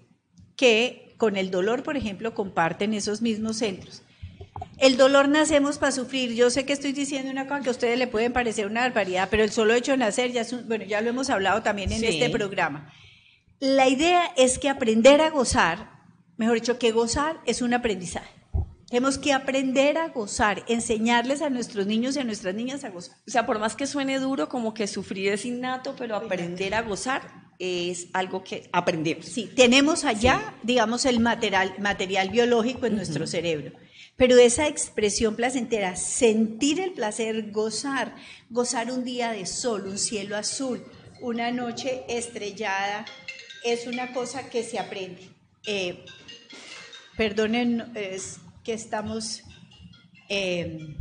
que 0.55 1.15
con 1.17 1.35
el 1.35 1.51
dolor, 1.51 1.83
por 1.83 1.97
ejemplo, 1.97 2.33
comparten 2.33 2.93
esos 2.93 3.21
mismos 3.21 3.57
centros. 3.57 4.01
El 4.77 4.97
dolor 4.97 5.29
nacemos 5.29 5.77
para 5.77 5.91
sufrir. 5.91 6.33
Yo 6.33 6.49
sé 6.49 6.65
que 6.65 6.73
estoy 6.73 6.91
diciendo 6.91 7.31
una 7.31 7.47
cosa 7.47 7.61
que 7.61 7.69
a 7.69 7.71
ustedes 7.71 7.97
le 7.97 8.07
pueden 8.07 8.33
parecer 8.33 8.65
una 8.65 8.81
barbaridad, 8.81 9.27
pero 9.29 9.43
el 9.43 9.51
solo 9.51 9.73
hecho 9.73 9.91
de 9.91 9.97
nacer, 9.97 10.31
ya 10.31 10.45
bueno, 10.65 10.85
ya 10.85 11.01
lo 11.01 11.09
hemos 11.09 11.29
hablado 11.29 11.61
también 11.61 11.91
en 11.91 12.03
este 12.03 12.29
programa. 12.29 12.91
La 13.59 13.87
idea 13.87 14.31
es 14.35 14.59
que 14.59 14.69
aprender 14.69 15.21
a 15.21 15.29
gozar, 15.29 15.89
mejor 16.37 16.55
dicho, 16.55 16.79
que 16.79 16.91
gozar 16.91 17.39
es 17.45 17.61
un 17.61 17.73
aprendizaje. 17.73 18.29
Tenemos 18.89 19.17
que 19.17 19.33
aprender 19.33 19.97
a 19.97 20.09
gozar, 20.09 20.63
enseñarles 20.67 21.41
a 21.41 21.49
nuestros 21.49 21.87
niños 21.87 22.15
y 22.15 22.19
a 22.19 22.23
nuestras 22.23 22.53
niñas 22.53 22.83
a 22.83 22.89
gozar. 22.89 23.15
O 23.27 23.31
sea, 23.31 23.45
por 23.45 23.57
más 23.59 23.75
que 23.75 23.87
suene 23.87 24.19
duro, 24.19 24.49
como 24.49 24.73
que 24.73 24.85
sufrir 24.85 25.31
es 25.31 25.45
innato, 25.45 25.95
pero 25.97 26.15
aprender 26.15 26.75
a 26.75 26.81
gozar 26.81 27.21
es 27.57 28.07
algo 28.13 28.43
que 28.43 28.69
aprendemos. 28.71 29.25
Sí, 29.25 29.49
tenemos 29.55 30.03
allá, 30.03 30.55
digamos, 30.61 31.05
el 31.05 31.19
material, 31.21 31.73
material 31.79 32.29
biológico 32.29 32.85
en 32.85 32.95
nuestro 32.95 33.25
cerebro. 33.25 33.71
Pero 34.15 34.37
esa 34.37 34.67
expresión 34.67 35.35
placentera, 35.35 35.95
sentir 35.95 36.79
el 36.79 36.93
placer, 36.93 37.51
gozar, 37.51 38.15
gozar 38.49 38.91
un 38.91 39.03
día 39.03 39.31
de 39.31 39.45
sol, 39.45 39.87
un 39.87 39.97
cielo 39.97 40.37
azul, 40.37 40.83
una 41.21 41.51
noche 41.51 42.03
estrellada, 42.07 43.05
es 43.63 43.87
una 43.87 44.13
cosa 44.13 44.49
que 44.49 44.63
se 44.63 44.77
aprende. 44.77 45.29
Eh, 45.65 46.05
perdonen, 47.17 47.91
que 48.63 48.73
estamos... 48.73 49.43
Eh, 50.29 50.95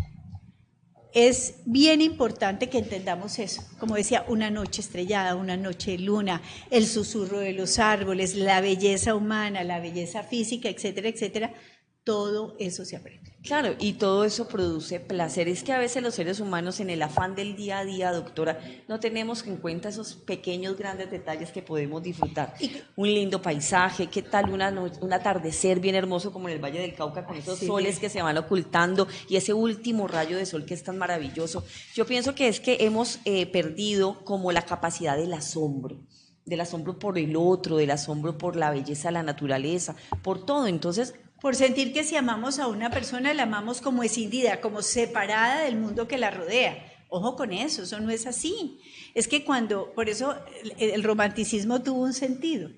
es 1.15 1.57
bien 1.67 2.01
importante 2.01 2.71
que 2.71 2.79
entendamos 2.79 3.39
eso. 3.39 3.63
Como 3.79 3.97
decía, 3.97 4.25
una 4.29 4.51
noche 4.51 4.81
estrellada, 4.81 5.37
una 5.37 5.59
noche 5.59 5.99
luna, 5.99 6.41
el 6.71 6.87
susurro 6.87 7.39
de 7.39 7.53
los 7.53 7.79
árboles, 7.79 8.35
la 8.35 8.63
belleza 8.63 9.15
humana, 9.15 9.63
la 9.63 9.79
belleza 9.79 10.23
física, 10.23 10.71
etcétera, 10.71 11.09
etcétera, 11.09 11.55
todo 12.05 12.57
eso 12.59 12.85
se 12.85 12.97
aprende. 12.97 13.33
Claro, 13.43 13.75
y 13.81 13.95
todo 13.95 14.25
eso 14.25 14.47
produce 14.47 15.01
placer. 15.01 15.49
Es 15.49 15.65
que 15.65 15.73
a 15.73 15.79
veces 15.79 16.01
los 16.01 16.15
seres 16.15 16.39
humanos 16.39 16.79
en 16.79 16.91
el 16.91 17.03
afán 17.03 17.35
del 17.35 17.57
día 17.57 17.81
a 17.81 17.85
día, 17.85 18.13
doctora, 18.13 18.61
no 18.87 19.01
tenemos 19.01 19.45
en 19.47 19.57
cuenta 19.57 19.89
esos 19.89 20.15
pequeños, 20.15 20.77
grandes 20.77 21.11
detalles 21.11 21.51
que 21.51 21.61
podemos 21.61 22.03
disfrutar. 22.05 22.55
Un 22.95 23.09
lindo 23.09 23.43
paisaje, 23.43 24.07
qué 24.07 24.23
tal 24.23 24.51
una 24.51 24.71
un 24.71 25.13
atardecer 25.13 25.81
bien 25.81 25.97
hermoso 25.97 26.33
como 26.33 26.49
en 26.49 26.55
el 26.55 26.65
Valle 26.65 26.81
del 26.81 26.95
Cauca 26.95 27.25
con 27.25 27.37
esos 27.37 27.59
soles 27.59 27.99
que 27.99 28.09
se 28.09 28.23
van 28.23 28.39
ocultando 28.39 29.09
y 29.29 29.37
ese 29.37 29.53
último 29.53 30.07
rayo 30.07 30.37
de 30.37 30.47
sol 30.47 30.65
que 30.65 30.75
es 30.75 30.85
tan 30.85 30.99
maravilloso. 30.99 31.65
Yo 31.95 32.07
pienso 32.07 32.37
que 32.37 32.47
es 32.47 32.61
que 32.61 32.79
hemos 32.81 33.19
eh, 33.25 33.47
perdido 33.47 34.25
como 34.25 34.53
la 34.53 34.63
capacidad 34.63 35.17
del 35.17 35.33
asombro 35.33 36.01
del 36.45 36.61
asombro 36.61 36.99
por 36.99 37.19
el 37.19 37.37
otro, 37.37 37.77
del 37.77 37.93
asombro 37.93 38.37
por 38.37 38.57
la 38.57 38.73
belleza 38.73 39.09
de 39.09 39.13
la 39.13 39.23
naturaleza, 39.23 39.95
por 40.23 40.45
todo. 40.45 40.67
Entonces, 40.67 41.15
por 41.43 41.57
sentir 41.57 41.93
que 41.93 42.05
si 42.05 42.15
amamos 42.15 42.61
a 42.61 42.69
una 42.69 42.89
persona, 42.89 43.35
la 43.35 43.43
amamos 43.43 43.81
como 43.81 44.05
escindida, 44.05 44.61
como 44.61 44.81
separada 44.81 45.65
del 45.65 45.77
mundo 45.77 46.07
que 46.07 46.17
la 46.17 46.31
rodea. 46.31 46.87
Ojo 47.09 47.35
con 47.35 47.53
eso, 47.53 47.83
eso 47.83 47.99
no 47.99 48.11
es 48.11 48.29
así. 48.29 48.79
Es 49.13 49.27
que 49.27 49.45
cuando, 49.45 49.93
por 49.93 50.09
eso 50.09 50.37
el, 50.79 51.03
romanticismo 51.03 51.83
tuvo 51.83 52.05
un 52.05 52.13
sentido. 52.13 52.71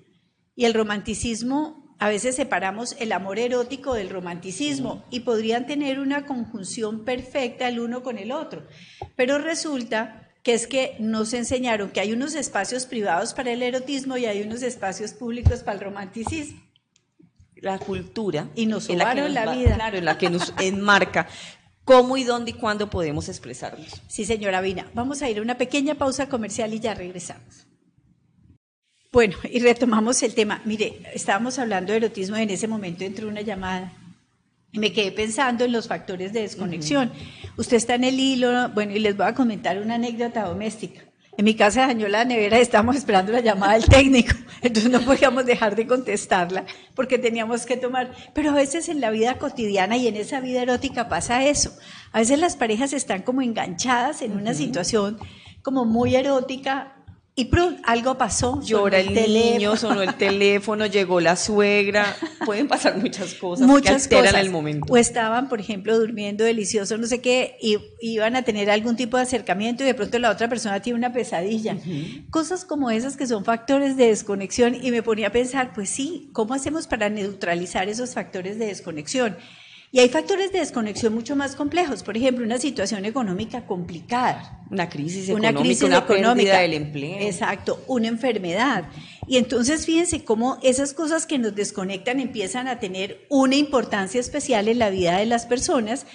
Y 0.55 0.65
el 0.65 0.73
romanticismo, 0.73 1.95
a 1.99 2.09
veces 2.09 2.37
separamos 2.37 2.95
el 2.99 3.11
amor 3.11 3.37
erótico 3.37 3.93
del 3.93 4.09
romanticismo 4.09 5.05
y 5.11 5.19
podrían 5.19 5.67
tener 5.67 5.99
una 5.99 6.25
conjunción 6.25 7.05
perfecta 7.05 7.67
el 7.67 7.79
uno 7.79 8.01
con 8.01 8.17
el 8.17 8.31
otro. 8.31 8.65
Pero 9.15 9.37
resulta 9.37 10.31
que 10.41 10.55
es 10.55 10.65
que 10.65 10.95
nos 10.99 11.33
enseñaron 11.33 11.91
que 11.91 11.99
hay 11.99 12.13
unos 12.13 12.33
espacios 12.33 12.87
privados 12.87 13.35
para 13.35 13.51
el 13.51 13.61
erotismo 13.61 14.17
y 14.17 14.25
hay 14.25 14.41
unos 14.41 14.63
espacios 14.63 15.13
públicos 15.13 15.59
para 15.59 15.77
el 15.77 15.83
romanticismo 15.83 16.65
la 17.65 17.79
cultura 17.79 18.49
y 18.55 18.67
nos 18.67 18.89
la, 18.89 19.13
vida. 19.13 19.75
Claro, 19.75 19.97
en 19.97 20.05
la 20.05 20.17
que 20.17 20.29
nos 20.29 20.53
enmarca 20.59 21.27
cómo 21.83 22.15
y 22.15 22.23
dónde 22.23 22.51
y 22.51 22.53
cuándo 22.53 22.89
podemos 22.89 23.27
expresarnos. 23.27 24.01
Sí, 24.07 24.23
señora 24.23 24.61
Vina. 24.61 24.87
Vamos 24.93 25.21
a 25.21 25.29
ir 25.29 25.39
a 25.39 25.41
una 25.41 25.57
pequeña 25.57 25.95
pausa 25.95 26.29
comercial 26.29 26.73
y 26.73 26.79
ya 26.79 26.93
regresamos. 26.93 27.67
Bueno, 29.11 29.37
y 29.49 29.59
retomamos 29.59 30.21
el 30.23 30.35
tema. 30.35 30.61
Mire, 30.65 31.01
estábamos 31.13 31.57
hablando 31.57 31.91
de 31.91 31.97
erotismo 31.97 32.37
y 32.37 32.43
en 32.43 32.49
ese 32.49 32.67
momento 32.67 33.03
entró 33.03 33.27
una 33.27 33.41
llamada. 33.41 33.93
Y 34.71 34.79
me 34.79 34.91
quedé 34.91 35.11
pensando 35.11 35.63
en 35.63 35.71
los 35.71 35.87
factores 35.87 36.33
de 36.33 36.41
desconexión. 36.41 37.11
Usted 37.57 37.77
está 37.77 37.95
en 37.95 38.03
el 38.03 38.19
hilo, 38.19 38.69
bueno, 38.69 38.91
y 38.91 38.99
les 38.99 39.15
voy 39.15 39.25
a 39.25 39.33
comentar 39.33 39.79
una 39.79 39.95
anécdota 39.95 40.43
doméstica. 40.43 41.01
En 41.37 41.43
mi 41.45 41.55
casa 41.55 41.87
dañó 41.87 42.07
la 42.07 42.23
nevera 42.23 42.57
y 42.57 42.61
estábamos 42.63 42.95
esperando 42.95 43.31
la 43.31 43.41
llamada 43.41 43.73
del 43.73 43.85
técnico, 43.85 44.35
entonces 44.61 44.91
no 44.91 45.01
podíamos 45.01 45.45
dejar 45.45 45.75
de 45.75 45.85
contestarla 45.85 46.65
porque 46.93 47.17
teníamos 47.17 47.65
que 47.65 47.77
tomar. 47.77 48.11
Pero 48.33 48.51
a 48.51 48.53
veces 48.53 48.89
en 48.89 49.01
la 49.01 49.09
vida 49.09 49.37
cotidiana 49.37 49.97
y 49.97 50.07
en 50.07 50.15
esa 50.15 50.39
vida 50.39 50.61
erótica 50.61 51.09
pasa 51.09 51.45
eso. 51.45 51.71
A 52.11 52.19
veces 52.19 52.39
las 52.39 52.55
parejas 52.55 52.93
están 52.93 53.23
como 53.23 53.41
enganchadas 53.41 54.21
en 54.21 54.31
una 54.33 54.53
situación 54.53 55.17
como 55.61 55.83
muy 55.83 56.15
erótica 56.15 56.94
y 57.37 57.49
algo 57.83 58.17
pasó. 58.17 58.61
Llora 58.61 58.99
el, 58.99 59.13
niño, 59.13 59.75
sonó 59.75 60.01
el 60.01 60.15
teléfono, 60.17 60.85
llegó 60.85 61.19
la 61.19 61.35
suegra. 61.35 62.15
Pueden 62.45 62.69
pasar 62.69 62.97
muchas 62.97 63.33
cosas 63.33 63.67
muchas 63.67 64.07
que 64.07 64.15
alteran 64.15 64.39
el 64.39 64.51
momento. 64.51 64.93
O 64.93 64.95
estaban, 64.95 65.49
por 65.49 65.59
ejemplo, 65.59 65.99
durmiendo 65.99 66.45
delicioso, 66.45 66.97
no 66.97 67.07
sé 67.07 67.19
qué, 67.19 67.57
y 67.61 67.77
iban 67.99 68.37
a 68.37 68.43
tener 68.43 68.69
algún 68.69 68.95
tipo 68.95 69.17
de 69.17 69.23
acercamiento 69.23 69.83
y 69.83 69.87
de 69.87 69.93
pronto 69.93 70.17
la 70.17 70.29
otra 70.31 70.47
persona 70.47 70.81
tiene 70.81 70.97
una 70.97 71.11
pesadilla. 71.11 71.77
Cosas 72.29 72.63
como 72.63 72.89
esas 72.89 73.17
que 73.17 73.27
son 73.27 73.43
factores 73.43 73.97
de 73.97 74.07
desconexión 74.07 74.73
y 74.81 74.91
me 74.91 75.03
ponía 75.03 75.27
a 75.27 75.31
pensar, 75.31 75.73
pues 75.73 75.89
sí, 75.89 76.29
¿cómo 76.31 76.53
hacemos 76.53 76.87
para 76.87 77.09
neutralizar 77.09 77.89
esos 77.89 78.13
factores 78.13 78.57
de 78.57 78.67
desconexión? 78.67 79.35
Y 79.95 79.99
hay 80.01 80.09
factores 80.09 80.51
de 80.51 80.59
desconexión 80.59 81.13
mucho 81.13 81.37
más 81.37 81.55
complejos, 81.55 82.03
por 82.03 82.17
ejemplo, 82.17 82.43
una 82.43 82.57
situación 82.57 83.05
económica 83.05 83.65
complicada. 83.65 84.59
Una 84.69 84.89
crisis 84.89 85.29
económica, 85.29 85.51
una, 85.51 85.61
crisis 85.61 85.83
una 85.83 86.05
pérdida 86.05 86.59
del 86.59 86.73
empleo. 86.73 87.17
Exacto, 87.21 87.81
una 87.87 88.09
enfermedad. 88.09 88.89
Y 89.25 89.37
entonces 89.37 89.85
fíjense 89.85 90.25
cómo 90.25 90.57
esas 90.63 90.93
cosas 90.93 91.25
que 91.25 91.37
nos 91.37 91.55
desconectan 91.55 92.19
empiezan 92.19 92.67
a 92.67 92.77
tener 92.77 93.25
una 93.29 93.55
importancia 93.55 94.19
especial 94.19 94.67
en 94.67 94.79
la 94.79 94.89
vida 94.89 95.17
de 95.17 95.27
las 95.27 95.45
personas 95.45 96.05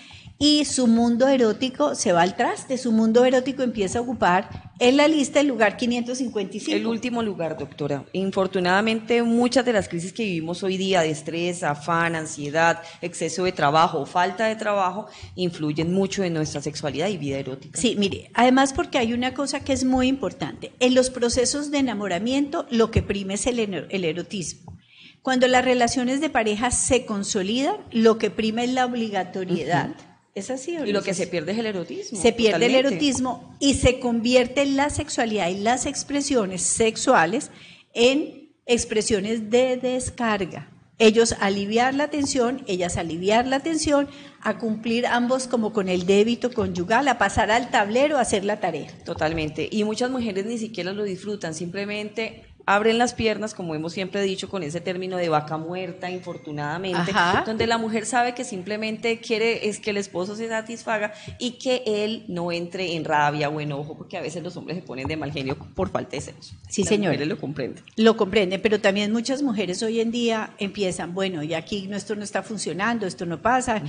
y 0.43 0.65
su 0.65 0.87
mundo 0.87 1.29
erótico 1.29 1.95
se 1.95 2.13
va 2.13 2.23
al 2.23 2.35
traste, 2.35 2.79
su 2.79 2.93
mundo 2.93 3.27
erótico 3.27 3.63
empieza 3.63 3.99
a 3.99 4.03
ocupar 4.03 4.73
en 4.79 4.97
la 4.97 5.07
lista 5.07 5.39
el 5.41 5.49
lugar 5.49 5.77
555. 5.77 6.75
El 6.75 6.87
último 6.87 7.23
lugar, 7.23 7.59
doctora. 7.59 8.07
Infortunadamente, 8.15 9.23
muchas 9.23 9.67
de 9.67 9.75
las 9.75 9.91
crisis 9.91 10.15
que 10.15 10.25
vivimos 10.25 10.63
hoy 10.63 10.79
día 10.79 11.03
de 11.03 11.11
estrés, 11.11 11.63
afán, 11.63 12.17
ansiedad, 12.17 12.83
exceso 13.03 13.45
de 13.45 13.53
trabajo, 13.53 14.07
falta 14.07 14.47
de 14.47 14.57
trabajo, 14.57 15.09
influyen 15.35 15.93
mucho 15.93 16.25
en 16.25 16.33
nuestra 16.33 16.63
sexualidad 16.63 17.09
y 17.09 17.19
vida 17.19 17.37
erótica. 17.37 17.79
Sí, 17.79 17.95
mire, 17.99 18.31
además 18.33 18.73
porque 18.73 18.97
hay 18.97 19.13
una 19.13 19.35
cosa 19.35 19.61
que 19.61 19.75
es 19.75 19.85
muy 19.85 20.09
importante. 20.09 20.73
En 20.81 20.95
los 20.95 21.11
procesos 21.11 21.71
de 21.71 21.81
enamoramiento, 21.81 22.65
lo 22.71 22.91
que 22.91 23.03
prime 23.03 23.35
es 23.35 23.47
el, 23.47 23.59
el 23.59 24.05
erotismo. 24.07 24.75
Cuando 25.21 25.47
las 25.49 25.67
relaciones 25.67 26.23
de 26.23 26.31
pareja 26.31 26.71
se 26.71 27.05
consolidan, 27.05 27.77
lo 27.91 28.17
que 28.17 28.31
prime 28.31 28.65
es 28.65 28.73
la 28.73 28.87
obligatoriedad. 28.87 29.91
¿Es 30.41 30.51
así 30.51 30.75
Y 30.75 30.93
lo 30.93 31.03
que 31.03 31.13
se 31.13 31.27
pierde 31.27 31.53
es 31.53 31.59
el 31.59 31.67
erotismo. 31.67 32.19
Se 32.19 32.33
pierde 32.33 32.67
el 32.67 32.75
erotismo 32.75 33.57
y 33.61 33.75
se 33.75 34.01
convierte 34.01 34.65
la 34.65 34.89
sexualidad 34.89 35.49
y 35.49 35.59
las 35.59 35.87
expresiones 35.87 36.63
sexuales 36.63 37.51
en 37.93 38.51
expresiones 38.65 39.51
de 39.51 39.77
descarga. 39.77 40.71
Ellos 40.99 41.35
aliviar 41.41 41.95
la 41.95 42.09
tensión, 42.09 42.63
ellas 42.67 42.97
aliviar 42.97 43.47
la 43.47 43.61
tensión, 43.61 44.09
a 44.43 44.59
cumplir 44.59 45.07
ambos 45.07 45.47
como 45.47 45.73
con 45.73 45.89
el 45.89 46.05
débito 46.07 46.53
conyugal, 46.53 47.09
a 47.09 47.19
pasar 47.19 47.51
al 47.51 47.71
tablero 47.71 48.19
a 48.19 48.21
hacer 48.21 48.45
la 48.45 48.61
tarea. 48.61 48.91
Totalmente. 49.05 49.69
Y 49.71 49.85
muchas 49.85 50.11
mujeres 50.11 50.45
ni 50.47 50.59
siquiera 50.59 50.93
lo 50.93 51.05
disfrutan, 51.05 51.55
simplemente 51.55 52.45
abren 52.75 52.99
las 52.99 53.15
piernas, 53.15 53.53
como 53.53 53.75
hemos 53.75 53.93
siempre 53.93 54.23
dicho, 54.23 54.49
con 54.49 54.63
ese 54.63 54.81
término 54.81 55.17
de 55.17 55.29
vaca 55.29 55.57
muerta, 55.57 56.09
infortunadamente, 56.09 57.13
donde 57.45 57.67
la 57.67 57.79
mujer 57.79 58.07
sabe 58.07 58.33
que 58.33 58.45
simplemente 58.45 59.19
quiere 59.19 59.69
es 59.69 59.81
que 59.81 59.91
el 59.91 59.97
esposo 59.97 60.37
se 60.37 60.49
satisfaga 60.49 61.13
y 61.39 61.53
que 61.53 61.83
él 61.85 62.25
no 62.29 62.53
entre 62.53 62.95
en 62.95 63.05
rabia 63.05 63.49
o 63.49 63.61
enojo, 63.61 63.97
porque 63.97 64.17
a 64.17 64.21
veces 64.21 64.43
los 64.45 64.57
hombres 64.57 64.77
se 64.77 64.83
ponen 64.83 65.09
de 65.09 65.17
mal 65.17 65.33
genio 65.33 65.57
por 65.57 65.91
falta 65.91 66.13
de 66.13 66.21
sexo. 66.21 66.55
Sí, 66.69 66.85
señor. 66.85 67.13
Mujeres 67.13 67.29
lo 67.29 67.41
comprenden. 67.41 67.85
Lo 67.97 68.17
comprenden, 68.17 68.63
pero 68.63 68.81
también 68.81 69.11
muchas 69.11 69.43
mujeres 69.43 69.83
hoy 69.83 70.01
en 70.01 70.13
día 70.13 70.51
empiezan, 70.59 71.13
bueno, 71.13 71.43
y 71.43 71.55
aquí 71.55 71.89
esto 71.93 72.15
no 72.15 72.23
está 72.23 72.43
funcionando, 72.43 73.07
esto 73.07 73.27
no 73.27 73.43
pasa, 73.43 73.83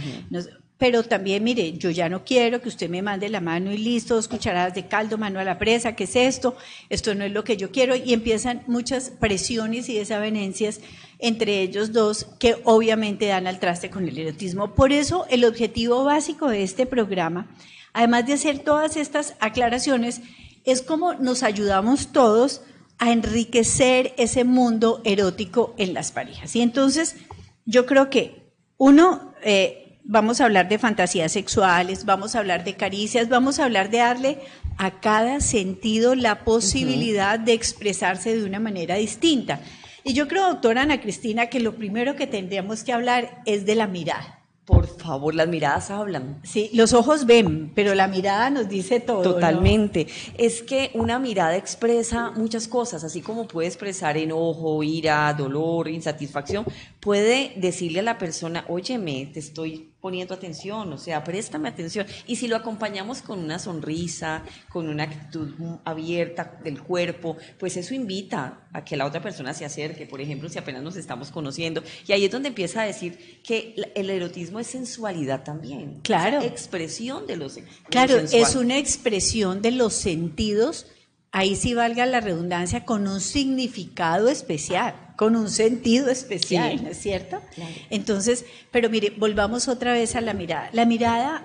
pero 0.81 1.03
también, 1.03 1.43
mire, 1.43 1.73
yo 1.73 1.91
ya 1.91 2.09
no 2.09 2.25
quiero 2.25 2.59
que 2.59 2.67
usted 2.67 2.89
me 2.89 3.03
mande 3.03 3.29
la 3.29 3.39
mano 3.39 3.71
y 3.71 3.77
listo, 3.77 4.15
dos 4.15 4.27
cucharadas 4.27 4.73
de 4.73 4.87
caldo, 4.87 5.19
mano 5.19 5.39
a 5.39 5.43
la 5.43 5.59
presa, 5.59 5.95
¿qué 5.95 6.05
es 6.05 6.15
esto? 6.15 6.57
Esto 6.89 7.13
no 7.13 7.23
es 7.23 7.31
lo 7.31 7.43
que 7.43 7.55
yo 7.55 7.69
quiero. 7.69 7.95
Y 7.95 8.13
empiezan 8.13 8.63
muchas 8.65 9.11
presiones 9.11 9.89
y 9.89 9.99
desavenencias 9.99 10.81
entre 11.19 11.61
ellos 11.61 11.93
dos 11.93 12.25
que 12.39 12.55
obviamente 12.63 13.27
dan 13.27 13.45
al 13.45 13.59
traste 13.59 13.91
con 13.91 14.07
el 14.07 14.17
erotismo. 14.17 14.73
Por 14.73 14.91
eso 14.91 15.27
el 15.29 15.45
objetivo 15.45 16.03
básico 16.03 16.49
de 16.49 16.63
este 16.63 16.87
programa, 16.87 17.55
además 17.93 18.25
de 18.25 18.33
hacer 18.33 18.57
todas 18.57 18.97
estas 18.97 19.35
aclaraciones, 19.39 20.21
es 20.63 20.81
cómo 20.81 21.13
nos 21.13 21.43
ayudamos 21.43 22.11
todos 22.11 22.63
a 22.97 23.11
enriquecer 23.11 24.15
ese 24.17 24.45
mundo 24.45 25.03
erótico 25.03 25.75
en 25.77 25.93
las 25.93 26.11
parejas. 26.11 26.55
Y 26.55 26.63
entonces, 26.63 27.17
yo 27.65 27.85
creo 27.85 28.09
que 28.09 28.55
uno... 28.77 29.35
Eh, 29.43 29.77
vamos 30.03 30.41
a 30.41 30.45
hablar 30.45 30.69
de 30.69 30.79
fantasías 30.79 31.31
sexuales, 31.31 32.05
vamos 32.05 32.35
a 32.35 32.39
hablar 32.39 32.63
de 32.63 32.75
caricias, 32.75 33.29
vamos 33.29 33.59
a 33.59 33.65
hablar 33.65 33.89
de 33.89 33.99
darle 33.99 34.39
a 34.77 34.99
cada 34.99 35.39
sentido 35.41 36.15
la 36.15 36.43
posibilidad 36.43 37.39
de 37.39 37.53
expresarse 37.53 38.35
de 38.35 38.43
una 38.43 38.59
manera 38.59 38.95
distinta. 38.95 39.61
Y 40.03 40.13
yo 40.13 40.27
creo, 40.27 40.47
doctora 40.47 40.81
Ana 40.81 41.01
Cristina, 41.01 41.47
que 41.47 41.59
lo 41.59 41.75
primero 41.75 42.15
que 42.15 42.27
tendríamos 42.27 42.83
que 42.83 42.93
hablar 42.93 43.41
es 43.45 43.65
de 43.65 43.75
la 43.75 43.87
mirada. 43.87 44.39
Por 44.65 44.87
favor, 44.87 45.35
las 45.35 45.47
miradas 45.47 45.91
hablan. 45.91 46.39
Sí, 46.43 46.69
los 46.73 46.93
ojos 46.93 47.25
ven, 47.25 47.71
pero 47.75 47.93
la 47.93 48.07
mirada 48.07 48.49
nos 48.49 48.69
dice 48.69 48.99
todo. 48.99 49.21
Totalmente. 49.21 50.07
Es 50.37 50.61
que 50.61 50.91
una 50.93 51.19
mirada 51.19 51.57
expresa 51.57 52.31
muchas 52.31 52.67
cosas, 52.67 53.03
así 53.03 53.21
como 53.21 53.47
puede 53.47 53.67
expresar 53.67 54.17
enojo, 54.17 54.81
ira, 54.83 55.33
dolor, 55.33 55.89
insatisfacción, 55.89 56.65
puede 56.99 57.53
decirle 57.57 57.99
a 57.99 58.03
la 58.03 58.17
persona, 58.17 58.63
óyeme, 58.69 59.29
te 59.33 59.39
estoy 59.39 59.90
poniendo 60.01 60.33
atención, 60.33 60.91
o 60.91 60.97
sea, 60.97 61.23
préstame 61.23 61.69
atención. 61.69 62.07
Y 62.25 62.35
si 62.35 62.47
lo 62.47 62.55
acompañamos 62.55 63.21
con 63.21 63.39
una 63.39 63.59
sonrisa, 63.59 64.43
con 64.67 64.89
una 64.89 65.03
actitud 65.03 65.53
abierta 65.85 66.59
del 66.63 66.81
cuerpo, 66.81 67.37
pues 67.59 67.77
eso 67.77 67.93
invita 67.93 68.67
a 68.73 68.83
que 68.83 68.97
la 68.97 69.05
otra 69.05 69.21
persona 69.21 69.53
se 69.53 69.63
acerque, 69.63 70.07
por 70.07 70.19
ejemplo, 70.19 70.49
si 70.49 70.57
apenas 70.57 70.81
nos 70.81 70.95
estamos 70.95 71.29
conociendo. 71.29 71.83
Y 72.07 72.13
ahí 72.13 72.25
es 72.25 72.31
donde 72.31 72.49
empieza 72.49 72.81
a 72.81 72.85
decir 72.85 73.41
que 73.43 73.75
el 73.95 74.09
erotismo 74.09 74.59
es 74.59 74.67
sensualidad 74.67 75.43
también. 75.43 75.99
Claro. 76.01 76.41
expresión 76.41 77.27
de 77.27 77.37
los. 77.37 77.59
Claro, 77.89 78.17
es 78.17 78.55
una 78.55 78.77
expresión 78.77 79.61
de 79.61 79.71
los 79.71 79.93
sentidos, 79.93 80.87
ahí 81.31 81.55
sí 81.55 81.75
valga 81.75 82.07
la 82.07 82.21
redundancia, 82.21 82.85
con 82.85 83.07
un 83.07 83.21
significado 83.21 84.29
especial 84.29 85.10
con 85.21 85.35
un 85.35 85.51
sentido 85.51 86.09
especial, 86.09 86.83
¿no 86.83 86.89
es 86.89 86.97
cierto? 86.97 87.43
Entonces, 87.91 88.43
pero 88.71 88.89
mire, 88.89 89.13
volvamos 89.15 89.67
otra 89.67 89.93
vez 89.93 90.15
a 90.15 90.21
la 90.21 90.33
mirada. 90.33 90.71
La 90.73 90.87
mirada, 90.87 91.43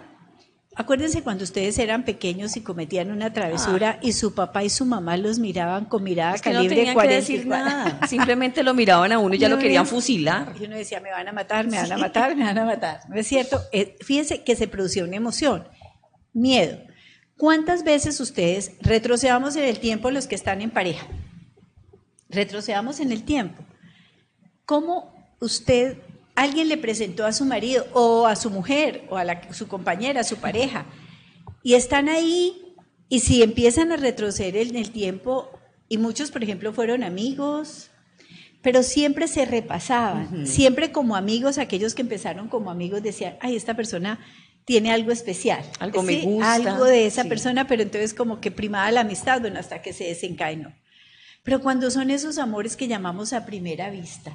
acuérdense 0.75 1.23
cuando 1.23 1.45
ustedes 1.45 1.79
eran 1.79 2.07
pequeños 2.07 2.57
y 2.57 2.63
cometían 2.63 3.11
una 3.11 3.35
travesura 3.35 3.97
ah. 3.99 4.01
y 4.01 4.13
su 4.13 4.35
papá 4.35 4.65
y 4.65 4.71
su 4.71 4.87
mamá 4.87 5.19
los 5.19 5.39
miraban 5.39 5.85
con 5.85 6.05
mirada 6.05 6.39
calibre 6.39 6.95
no 6.95 6.99
Que 6.99 7.07
decir 7.07 7.47
nada. 7.47 8.01
Simplemente 8.09 8.63
lo 8.63 8.73
miraban 8.73 9.13
a 9.13 9.19
uno 9.19 9.35
y 9.35 9.39
ya 9.39 9.49
lo 9.51 9.59
querían 9.59 9.87
fusilar. 9.87 10.55
Y 10.59 10.65
uno 10.65 10.75
decía, 10.75 11.01
me 11.01 11.11
van 11.11 11.29
a 11.29 11.33
matar, 11.33 11.67
me 11.67 11.77
van 11.77 11.93
a 11.93 11.99
matar, 11.99 12.35
me 12.35 12.45
van 12.45 12.57
a 12.57 12.65
matar. 12.65 13.01
¿No 13.11 13.17
es 13.17 13.27
cierto? 13.27 13.61
Eh, 13.73 13.99
fíjense 14.01 14.43
que 14.43 14.57
se 14.57 14.69
producía 14.69 15.05
una 15.05 15.17
emoción, 15.17 15.69
miedo. 16.33 16.79
¿Cuántas 17.37 17.85
veces 17.85 18.21
ustedes 18.21 18.73
retrocedamos 18.81 19.55
en 19.57 19.65
el 19.65 19.81
tiempo 19.81 20.11
los 20.11 20.27
que 20.27 20.35
están 20.35 20.63
en 20.63 20.71
pareja? 20.71 21.07
Retrocedamos 22.29 23.01
en 23.01 23.13
el 23.13 23.23
tiempo. 23.25 23.63
¿Cómo 24.65 25.15
usted, 25.41 25.99
alguien 26.35 26.69
le 26.69 26.77
presentó 26.77 27.25
a 27.25 27.33
su 27.33 27.45
marido 27.45 27.87
o 27.93 28.27
a 28.27 28.37
su 28.37 28.51
mujer 28.51 29.05
o 29.11 29.17
a 29.17 29.53
su 29.53 29.69
compañera, 29.69 30.21
a 30.21 30.25
su 30.25 30.37
pareja, 30.37 30.87
y 31.63 31.75
están 31.75 32.09
ahí 32.09 32.75
y 33.09 33.21
si 33.21 33.43
empiezan 33.43 33.93
a 33.93 33.97
retroceder 33.97 34.67
en 34.67 34.77
el 34.77 34.91
tiempo, 34.91 35.51
y 35.89 35.99
muchos, 35.99 36.31
por 36.31 36.43
ejemplo, 36.43 36.73
fueron 36.73 37.05
amigos, 37.05 37.91
pero 38.63 38.83
siempre 38.83 39.29
se 39.29 39.45
repasaban, 39.45 40.47
siempre 40.47 40.91
como 40.91 41.15
amigos, 41.15 41.59
aquellos 41.59 41.95
que 41.95 42.03
empezaron 42.03 42.49
como 42.49 42.71
amigos 42.71 43.03
decían, 43.03 43.37
ay, 43.41 43.55
esta 43.55 43.75
persona 43.75 44.19
tiene 44.65 44.91
algo 44.91 45.13
especial. 45.13 45.65
Algo 45.79 46.03
me 46.03 46.23
gusta. 46.23 46.55
Algo 46.55 46.85
de 46.85 47.07
esa 47.07 47.25
persona, 47.25 47.69
pero 47.69 47.83
entonces 47.83 48.13
como 48.13 48.41
que 48.41 48.51
primaba 48.51 48.91
la 48.91 49.03
amistad, 49.03 49.41
bueno, 49.41 49.61
hasta 49.61 49.83
que 49.83 49.93
se 49.93 50.05
desencadenó. 50.05 50.75
Pero 51.47 51.61
cuando 51.61 51.93
son 51.93 52.11
esos 52.11 52.39
amores 52.39 52.77
que 52.77 52.89
llamamos 52.89 53.33
a 53.33 53.47
primera 53.47 53.89
vista. 53.89 54.33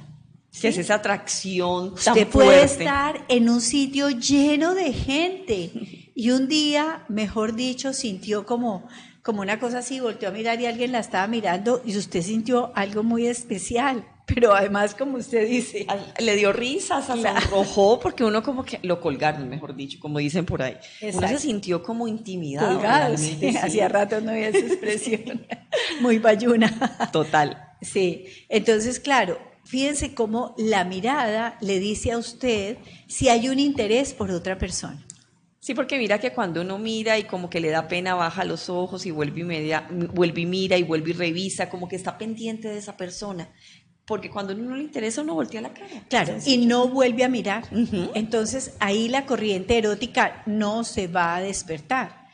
Que 0.58 0.68
es 0.68 0.78
esa 0.78 0.94
atracción 0.94 1.94
tan 1.94 2.14
Usted 2.14 2.26
puede 2.26 2.64
estar 2.64 3.26
en 3.28 3.50
un 3.50 3.60
sitio 3.60 4.08
lleno 4.08 4.74
de 4.74 4.94
gente 4.94 6.10
y 6.14 6.30
un 6.30 6.48
día, 6.48 7.04
mejor 7.10 7.54
dicho, 7.54 7.92
sintió 7.92 8.46
como, 8.46 8.88
como 9.22 9.42
una 9.42 9.60
cosa 9.60 9.80
así, 9.80 10.00
volteó 10.00 10.30
a 10.30 10.32
mirar 10.32 10.58
y 10.62 10.66
alguien 10.66 10.92
la 10.92 11.00
estaba 11.00 11.26
mirando 11.26 11.82
y 11.84 11.98
usted 11.98 12.22
sintió 12.22 12.72
algo 12.74 13.02
muy 13.02 13.26
especial. 13.26 14.06
Pero 14.26 14.54
además, 14.54 14.94
como 14.94 15.18
usted 15.18 15.48
dice... 15.48 15.86
Le 16.18 16.36
dio 16.36 16.52
risas, 16.52 17.06
se 17.06 17.12
sonrojó, 17.12 17.98
porque 18.00 18.24
uno 18.24 18.42
como 18.42 18.64
que 18.64 18.78
lo 18.82 19.00
colgaron, 19.00 19.48
mejor 19.48 19.74
dicho, 19.74 19.98
como 20.00 20.18
dicen 20.18 20.44
por 20.44 20.62
ahí. 20.62 20.76
Uno 21.12 21.28
se 21.28 21.38
sintió 21.38 21.82
como 21.82 22.06
intimidado. 22.08 22.74
Colgado, 22.74 23.14
hacía 23.62 23.88
rato 23.88 24.20
no 24.20 24.30
había 24.30 24.48
esa 24.48 24.58
expresión. 24.58 25.46
Muy 26.00 26.18
bayuna. 26.18 27.10
Total. 27.12 27.74
Sí, 27.80 28.26
entonces, 28.48 29.00
claro, 29.00 29.38
fíjense 29.64 30.14
cómo 30.14 30.54
la 30.56 30.84
mirada 30.84 31.56
le 31.60 31.80
dice 31.80 32.12
a 32.12 32.18
usted 32.18 32.78
si 33.08 33.28
hay 33.28 33.48
un 33.48 33.58
interés 33.58 34.14
por 34.14 34.30
otra 34.30 34.56
persona. 34.56 35.04
Sí, 35.62 35.74
porque 35.74 35.96
mira 35.96 36.18
que 36.18 36.32
cuando 36.32 36.60
uno 36.60 36.76
mira 36.76 37.18
y 37.18 37.22
como 37.22 37.48
que 37.48 37.60
le 37.60 37.70
da 37.70 37.86
pena, 37.86 38.16
baja 38.16 38.44
los 38.44 38.68
ojos 38.68 39.06
y 39.06 39.12
vuelve 39.12 39.42
y, 39.42 39.44
media, 39.44 39.86
vuelve 40.12 40.40
y 40.40 40.46
mira 40.46 40.76
y 40.76 40.82
vuelve 40.82 41.10
y 41.10 41.12
revisa, 41.12 41.70
como 41.70 41.86
que 41.86 41.94
está 41.94 42.18
pendiente 42.18 42.66
de 42.66 42.78
esa 42.78 42.96
persona. 42.96 43.48
Porque 44.04 44.30
cuando 44.30 44.52
uno 44.52 44.70
no 44.70 44.76
le 44.76 44.82
interesa, 44.82 45.22
uno 45.22 45.34
voltea 45.34 45.60
la 45.60 45.72
cara. 45.72 46.04
Claro, 46.08 46.34
y 46.44 46.66
no 46.66 46.88
vuelve 46.88 47.24
a 47.24 47.28
mirar. 47.28 47.64
Entonces 48.14 48.74
ahí 48.80 49.08
la 49.08 49.26
corriente 49.26 49.78
erótica 49.78 50.42
no 50.46 50.84
se 50.84 51.06
va 51.06 51.36
a 51.36 51.40
despertar. 51.40 52.26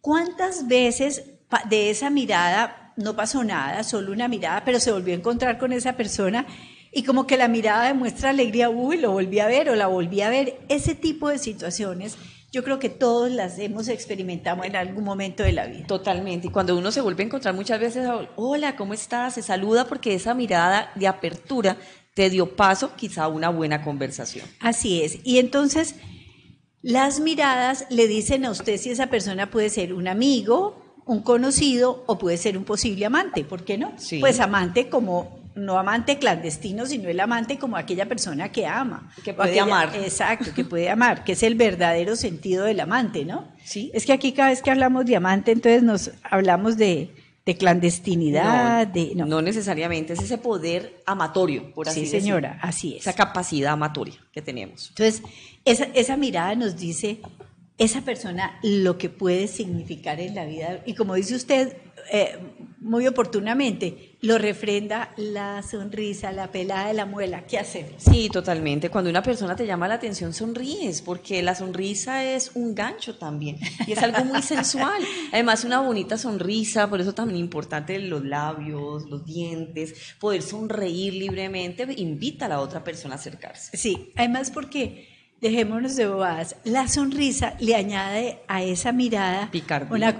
¿Cuántas 0.00 0.68
veces 0.68 1.24
de 1.68 1.90
esa 1.90 2.10
mirada 2.10 2.92
no 2.96 3.16
pasó 3.16 3.42
nada, 3.42 3.82
solo 3.84 4.12
una 4.12 4.28
mirada, 4.28 4.64
pero 4.64 4.78
se 4.78 4.92
volvió 4.92 5.14
a 5.14 5.18
encontrar 5.18 5.58
con 5.58 5.72
esa 5.72 5.94
persona 5.94 6.46
y 6.92 7.02
como 7.02 7.26
que 7.26 7.36
la 7.36 7.48
mirada 7.48 7.88
demuestra 7.88 8.30
alegría, 8.30 8.70
uy, 8.70 8.98
lo 8.98 9.10
volví 9.10 9.40
a 9.40 9.46
ver 9.46 9.68
o 9.68 9.74
la 9.74 9.88
volví 9.88 10.20
a 10.20 10.30
ver? 10.30 10.60
Ese 10.68 10.94
tipo 10.94 11.28
de 11.28 11.38
situaciones 11.38 12.16
yo 12.54 12.62
creo 12.62 12.78
que 12.78 12.88
todos 12.88 13.32
las 13.32 13.58
hemos 13.58 13.88
experimentado 13.88 14.62
en 14.62 14.76
algún 14.76 15.02
momento 15.02 15.42
de 15.42 15.50
la 15.50 15.66
vida. 15.66 15.88
Totalmente. 15.88 16.46
Y 16.46 16.50
cuando 16.50 16.78
uno 16.78 16.92
se 16.92 17.00
vuelve 17.00 17.24
a 17.24 17.26
encontrar 17.26 17.52
muchas 17.52 17.80
veces, 17.80 18.08
hola, 18.36 18.76
¿cómo 18.76 18.94
estás? 18.94 19.34
Se 19.34 19.42
saluda 19.42 19.86
porque 19.86 20.14
esa 20.14 20.34
mirada 20.34 20.92
de 20.94 21.08
apertura 21.08 21.76
te 22.14 22.30
dio 22.30 22.54
paso 22.54 22.94
quizá 22.94 23.24
a 23.24 23.28
una 23.28 23.48
buena 23.48 23.82
conversación. 23.82 24.46
Así 24.60 25.02
es. 25.02 25.18
Y 25.24 25.38
entonces, 25.38 25.96
las 26.80 27.18
miradas 27.18 27.86
le 27.90 28.06
dicen 28.06 28.44
a 28.44 28.52
usted 28.52 28.78
si 28.78 28.90
esa 28.90 29.08
persona 29.08 29.50
puede 29.50 29.68
ser 29.68 29.92
un 29.92 30.06
amigo, 30.06 31.02
un 31.06 31.22
conocido 31.22 32.04
o 32.06 32.18
puede 32.18 32.36
ser 32.36 32.56
un 32.56 32.62
posible 32.62 33.04
amante. 33.04 33.42
¿Por 33.42 33.64
qué 33.64 33.78
no? 33.78 33.92
Pues 34.20 34.38
amante 34.38 34.88
como 34.88 35.43
no 35.54 35.78
amante 35.78 36.18
clandestino, 36.18 36.86
sino 36.86 37.08
el 37.08 37.20
amante 37.20 37.58
como 37.58 37.76
aquella 37.76 38.06
persona 38.06 38.50
que 38.50 38.66
ama. 38.66 39.10
Que 39.24 39.32
puede 39.34 39.58
amar. 39.60 39.94
Exacto, 39.94 40.52
que 40.54 40.64
puede 40.64 40.90
amar, 40.90 41.24
que 41.24 41.32
es 41.32 41.42
el 41.42 41.54
verdadero 41.54 42.16
sentido 42.16 42.64
del 42.64 42.80
amante, 42.80 43.24
¿no? 43.24 43.48
Sí. 43.64 43.90
Es 43.94 44.04
que 44.04 44.12
aquí 44.12 44.32
cada 44.32 44.50
vez 44.50 44.62
que 44.62 44.70
hablamos 44.70 45.06
de 45.06 45.16
amante, 45.16 45.52
entonces 45.52 45.82
nos 45.82 46.10
hablamos 46.22 46.76
de, 46.76 47.10
clandestinidad, 47.58 48.88
no, 48.88 48.92
de... 48.92 49.12
No. 49.14 49.42
necesariamente, 49.42 50.14
es 50.14 50.22
ese 50.22 50.38
poder 50.38 51.02
amatorio, 51.06 51.72
por 51.72 51.88
así 51.88 52.00
decirlo. 52.00 52.18
Sí, 52.18 52.24
señora, 52.24 52.58
así 52.62 52.96
es. 52.96 53.02
Esa 53.02 53.12
capacidad 53.12 53.72
amatoria 53.72 54.16
que 54.32 54.42
tenemos. 54.42 54.88
Entonces, 54.88 55.22
esa, 55.64 55.84
esa 55.94 56.16
mirada 56.16 56.54
nos 56.54 56.76
dice 56.76 57.20
esa 57.78 58.02
persona 58.02 58.58
lo 58.62 58.98
que 58.98 59.08
puede 59.08 59.48
significar 59.48 60.20
en 60.20 60.34
la 60.34 60.44
vida. 60.44 60.82
Y 60.86 60.94
como 60.94 61.14
dice 61.14 61.34
usted, 61.34 61.76
eh, 62.10 62.38
muy 62.80 63.06
oportunamente, 63.06 64.16
lo 64.20 64.36
refrenda 64.36 65.12
la 65.16 65.62
sonrisa, 65.62 66.32
la 66.32 66.50
pelada 66.50 66.88
de 66.88 66.94
la 66.94 67.06
muela. 67.06 67.46
¿Qué 67.46 67.58
hacemos? 67.58 68.02
Sí, 68.02 68.28
totalmente. 68.30 68.90
Cuando 68.90 69.08
una 69.08 69.22
persona 69.22 69.56
te 69.56 69.66
llama 69.66 69.88
la 69.88 69.94
atención, 69.94 70.34
sonríes, 70.34 71.00
porque 71.00 71.42
la 71.42 71.54
sonrisa 71.54 72.24
es 72.24 72.50
un 72.54 72.74
gancho 72.74 73.16
también. 73.16 73.58
Y 73.86 73.92
es 73.92 74.02
algo 74.02 74.24
muy 74.24 74.42
sensual. 74.42 75.02
Además, 75.32 75.64
una 75.64 75.80
bonita 75.80 76.18
sonrisa, 76.18 76.90
por 76.90 77.00
eso 77.00 77.14
también 77.14 77.40
importante 77.40 77.98
los 77.98 78.24
labios, 78.24 79.08
los 79.08 79.24
dientes, 79.24 79.94
poder 80.20 80.42
sonreír 80.42 81.14
libremente, 81.14 81.86
invita 81.96 82.46
a 82.46 82.50
la 82.50 82.60
otra 82.60 82.84
persona 82.84 83.14
a 83.14 83.18
acercarse. 83.18 83.76
Sí, 83.76 84.12
además 84.16 84.50
porque 84.50 85.13
dejémonos 85.44 85.94
de 85.96 86.06
bobadas, 86.06 86.56
la 86.64 86.88
sonrisa 86.88 87.54
le 87.60 87.74
añade 87.74 88.38
a 88.48 88.62
esa 88.62 88.92
mirada 88.92 89.50
una, 89.90 90.18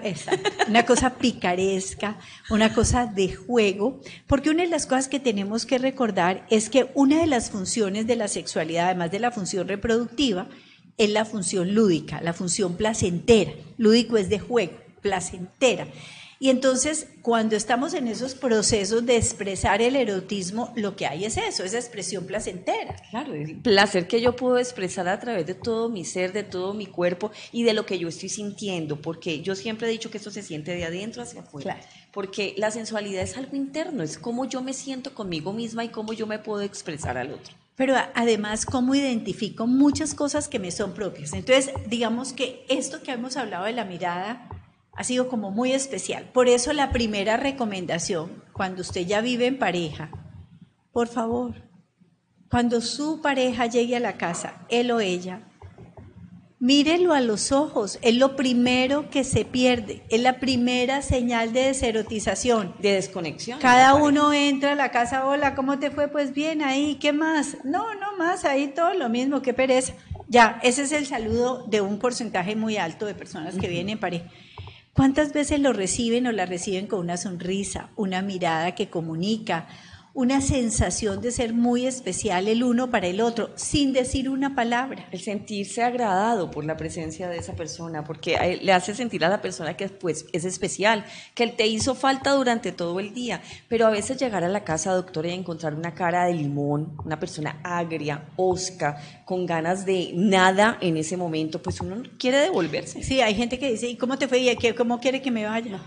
una, 0.68 0.84
cosa 0.84 1.14
picaresca, 1.14 2.18
una 2.50 2.74
cosa 2.74 3.06
de 3.06 3.34
juego, 3.34 4.02
porque 4.26 4.50
una 4.50 4.64
de 4.64 4.68
las 4.68 4.84
cosas 4.84 5.08
que 5.08 5.20
tenemos 5.20 5.64
que 5.64 5.78
recordar 5.78 6.46
es 6.50 6.68
que 6.68 6.90
una 6.92 7.20
de 7.20 7.26
las 7.26 7.50
funciones 7.50 8.06
de 8.06 8.16
la 8.16 8.28
sexualidad, 8.28 8.84
además 8.84 9.12
de 9.12 9.20
la 9.20 9.30
función 9.30 9.66
reproductiva, 9.66 10.46
es 10.98 11.08
la 11.08 11.24
función 11.24 11.72
lúdica, 11.72 12.20
la 12.20 12.34
función 12.34 12.76
placentera. 12.76 13.52
Lúdico 13.78 14.18
es 14.18 14.28
de 14.28 14.40
juego, 14.40 14.74
placentera. 15.00 15.86
Y 16.44 16.50
entonces, 16.50 17.06
cuando 17.22 17.56
estamos 17.56 17.94
en 17.94 18.06
esos 18.06 18.34
procesos 18.34 19.06
de 19.06 19.16
expresar 19.16 19.80
el 19.80 19.96
erotismo, 19.96 20.74
lo 20.76 20.94
que 20.94 21.06
hay 21.06 21.24
es 21.24 21.38
eso, 21.38 21.64
esa 21.64 21.78
expresión 21.78 22.26
placentera. 22.26 22.96
Claro, 23.08 23.32
el 23.32 23.62
placer 23.62 24.06
que 24.06 24.20
yo 24.20 24.36
puedo 24.36 24.58
expresar 24.58 25.08
a 25.08 25.18
través 25.18 25.46
de 25.46 25.54
todo 25.54 25.88
mi 25.88 26.04
ser, 26.04 26.34
de 26.34 26.42
todo 26.42 26.74
mi 26.74 26.84
cuerpo 26.84 27.30
y 27.50 27.62
de 27.62 27.72
lo 27.72 27.86
que 27.86 27.98
yo 27.98 28.08
estoy 28.08 28.28
sintiendo, 28.28 29.00
porque 29.00 29.40
yo 29.40 29.54
siempre 29.54 29.88
he 29.88 29.90
dicho 29.90 30.10
que 30.10 30.18
esto 30.18 30.30
se 30.30 30.42
siente 30.42 30.74
de 30.74 30.84
adentro 30.84 31.22
hacia 31.22 31.40
afuera. 31.40 31.80
Porque 32.12 32.54
la 32.58 32.70
sensualidad 32.70 33.22
es 33.22 33.38
algo 33.38 33.56
interno, 33.56 34.02
es 34.02 34.18
cómo 34.18 34.44
yo 34.44 34.60
me 34.60 34.74
siento 34.74 35.14
conmigo 35.14 35.54
misma 35.54 35.82
y 35.82 35.88
cómo 35.88 36.12
yo 36.12 36.26
me 36.26 36.40
puedo 36.40 36.60
expresar 36.60 37.16
al 37.16 37.32
otro. 37.32 37.54
Pero 37.74 37.96
además, 38.14 38.66
cómo 38.66 38.94
identifico 38.94 39.66
muchas 39.66 40.12
cosas 40.12 40.48
que 40.48 40.58
me 40.58 40.70
son 40.70 40.92
propias. 40.92 41.32
Entonces, 41.32 41.72
digamos 41.88 42.34
que 42.34 42.66
esto 42.68 43.02
que 43.02 43.12
hemos 43.12 43.38
hablado 43.38 43.64
de 43.64 43.72
la 43.72 43.86
mirada, 43.86 44.50
ha 44.96 45.04
sido 45.04 45.28
como 45.28 45.50
muy 45.50 45.72
especial. 45.72 46.30
Por 46.32 46.48
eso 46.48 46.72
la 46.72 46.90
primera 46.92 47.36
recomendación, 47.36 48.44
cuando 48.52 48.82
usted 48.82 49.06
ya 49.06 49.20
vive 49.20 49.46
en 49.46 49.58
pareja, 49.58 50.10
por 50.92 51.08
favor, 51.08 51.54
cuando 52.50 52.80
su 52.80 53.20
pareja 53.20 53.66
llegue 53.66 53.96
a 53.96 54.00
la 54.00 54.16
casa, 54.16 54.64
él 54.68 54.90
o 54.92 55.00
ella, 55.00 55.42
mírelo 56.60 57.12
a 57.12 57.20
los 57.20 57.50
ojos, 57.50 57.98
es 58.00 58.14
lo 58.14 58.36
primero 58.36 59.10
que 59.10 59.24
se 59.24 59.44
pierde, 59.44 60.04
es 60.08 60.20
la 60.20 60.38
primera 60.38 61.02
señal 61.02 61.52
de 61.52 61.64
deserotización. 61.64 62.74
De 62.78 62.92
desconexión. 62.92 63.58
Cada 63.58 63.94
uno 63.94 64.32
entra 64.32 64.72
a 64.72 64.76
la 64.76 64.90
casa, 64.92 65.26
hola, 65.26 65.54
¿cómo 65.54 65.78
te 65.78 65.90
fue? 65.90 66.08
Pues 66.08 66.32
bien, 66.32 66.62
ahí, 66.62 66.94
¿qué 66.94 67.12
más? 67.12 67.56
No, 67.64 67.94
no 67.96 68.16
más, 68.16 68.44
ahí 68.44 68.68
todo 68.68 68.94
lo 68.94 69.08
mismo, 69.08 69.42
qué 69.42 69.52
pereza. 69.52 69.94
Ya, 70.28 70.58
ese 70.62 70.82
es 70.82 70.92
el 70.92 71.06
saludo 71.06 71.66
de 71.66 71.80
un 71.80 71.98
porcentaje 71.98 72.56
muy 72.56 72.76
alto 72.76 73.04
de 73.04 73.14
personas 73.14 73.56
que 73.56 73.68
vienen 73.68 73.90
en 73.90 74.00
pareja. 74.00 74.30
¿Cuántas 74.94 75.32
veces 75.32 75.58
lo 75.58 75.72
reciben 75.72 76.28
o 76.28 76.32
la 76.32 76.46
reciben 76.46 76.86
con 76.86 77.00
una 77.00 77.16
sonrisa, 77.16 77.90
una 77.96 78.22
mirada 78.22 78.76
que 78.76 78.90
comunica, 78.90 79.66
una 80.14 80.40
sensación 80.40 81.20
de 81.20 81.32
ser 81.32 81.52
muy 81.52 81.86
especial 81.86 82.46
el 82.46 82.62
uno 82.62 82.88
para 82.90 83.08
el 83.08 83.20
otro, 83.20 83.50
sin 83.56 83.92
decir 83.92 84.28
una 84.28 84.54
palabra. 84.54 85.08
El 85.10 85.20
sentirse 85.20 85.82
agradado 85.82 86.52
por 86.52 86.64
la 86.64 86.76
presencia 86.76 87.28
de 87.28 87.38
esa 87.38 87.54
persona, 87.54 88.04
porque 88.04 88.60
le 88.62 88.72
hace 88.72 88.94
sentir 88.94 89.24
a 89.24 89.28
la 89.28 89.42
persona 89.42 89.76
que 89.76 89.88
pues, 89.88 90.26
es 90.32 90.44
especial, 90.44 91.04
que 91.34 91.42
él 91.42 91.54
te 91.56 91.66
hizo 91.66 91.96
falta 91.96 92.30
durante 92.30 92.70
todo 92.70 93.00
el 93.00 93.12
día, 93.12 93.42
pero 93.68 93.88
a 93.88 93.90
veces 93.90 94.16
llegar 94.16 94.44
a 94.44 94.48
la 94.48 94.62
casa, 94.62 94.92
doctora, 94.92 95.28
y 95.28 95.32
encontrar 95.32 95.74
una 95.74 95.94
cara 95.94 96.26
de 96.26 96.34
limón, 96.34 96.96
una 97.04 97.18
persona 97.18 97.60
agria, 97.64 98.28
osca, 98.36 98.96
con 99.24 99.46
ganas 99.46 99.84
de 99.84 100.12
nada 100.14 100.78
en 100.80 100.96
ese 100.96 101.16
momento, 101.16 101.60
pues 101.60 101.80
uno 101.80 102.02
quiere 102.18 102.38
devolverse. 102.38 103.02
Sí, 103.02 103.20
hay 103.20 103.34
gente 103.34 103.58
que 103.58 103.70
dice, 103.70 103.88
¿y 103.88 103.96
cómo 103.96 104.16
te 104.16 104.28
fue? 104.28 104.38
¿Y 104.38 104.72
cómo 104.74 105.00
quiere 105.00 105.20
que 105.20 105.32
me 105.32 105.44
vaya? 105.44 105.80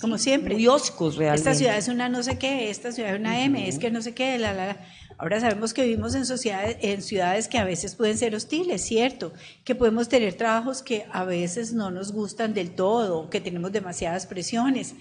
Como 0.00 0.18
siempre. 0.18 0.54
Muy 0.54 0.68
oscos 0.68 1.16
realmente. 1.16 1.50
Esta 1.50 1.58
ciudad 1.58 1.76
es 1.76 1.88
una 1.88 2.08
no 2.08 2.22
sé 2.22 2.38
qué, 2.38 2.70
esta 2.70 2.92
ciudad 2.92 3.14
es 3.14 3.20
una 3.20 3.42
M, 3.42 3.71
es 3.72 3.78
que 3.78 3.90
no 3.90 4.02
sé 4.02 4.14
qué, 4.14 4.38
la, 4.38 4.52
la, 4.52 4.66
la. 4.66 4.86
Ahora 5.18 5.40
sabemos 5.40 5.72
que 5.72 5.84
vivimos 5.84 6.14
en, 6.14 6.26
sociedades, 6.26 6.76
en 6.80 7.02
ciudades 7.02 7.48
que 7.48 7.58
a 7.58 7.64
veces 7.64 7.94
pueden 7.94 8.18
ser 8.18 8.34
hostiles, 8.34 8.82
¿cierto? 8.82 9.32
Que 9.64 9.74
podemos 9.74 10.08
tener 10.08 10.34
trabajos 10.34 10.82
que 10.82 11.06
a 11.12 11.24
veces 11.24 11.72
no 11.72 11.90
nos 11.90 12.12
gustan 12.12 12.54
del 12.54 12.72
todo, 12.72 13.30
que 13.30 13.40
tenemos 13.40 13.72
demasiadas 13.72 14.26
presiones. 14.26 14.94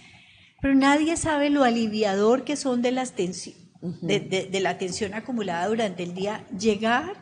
Pero 0.61 0.75
nadie 0.75 1.17
sabe 1.17 1.49
lo 1.49 1.63
aliviador 1.63 2.43
que 2.43 2.55
son 2.55 2.81
de, 2.81 2.91
las 2.91 3.15
de, 3.15 4.59
la 4.61 4.77
tensión 4.77 5.13
acumulada 5.13 5.67
durante 5.67 6.03
el 6.03 6.13
día. 6.13 6.45
Llegar 6.57 7.15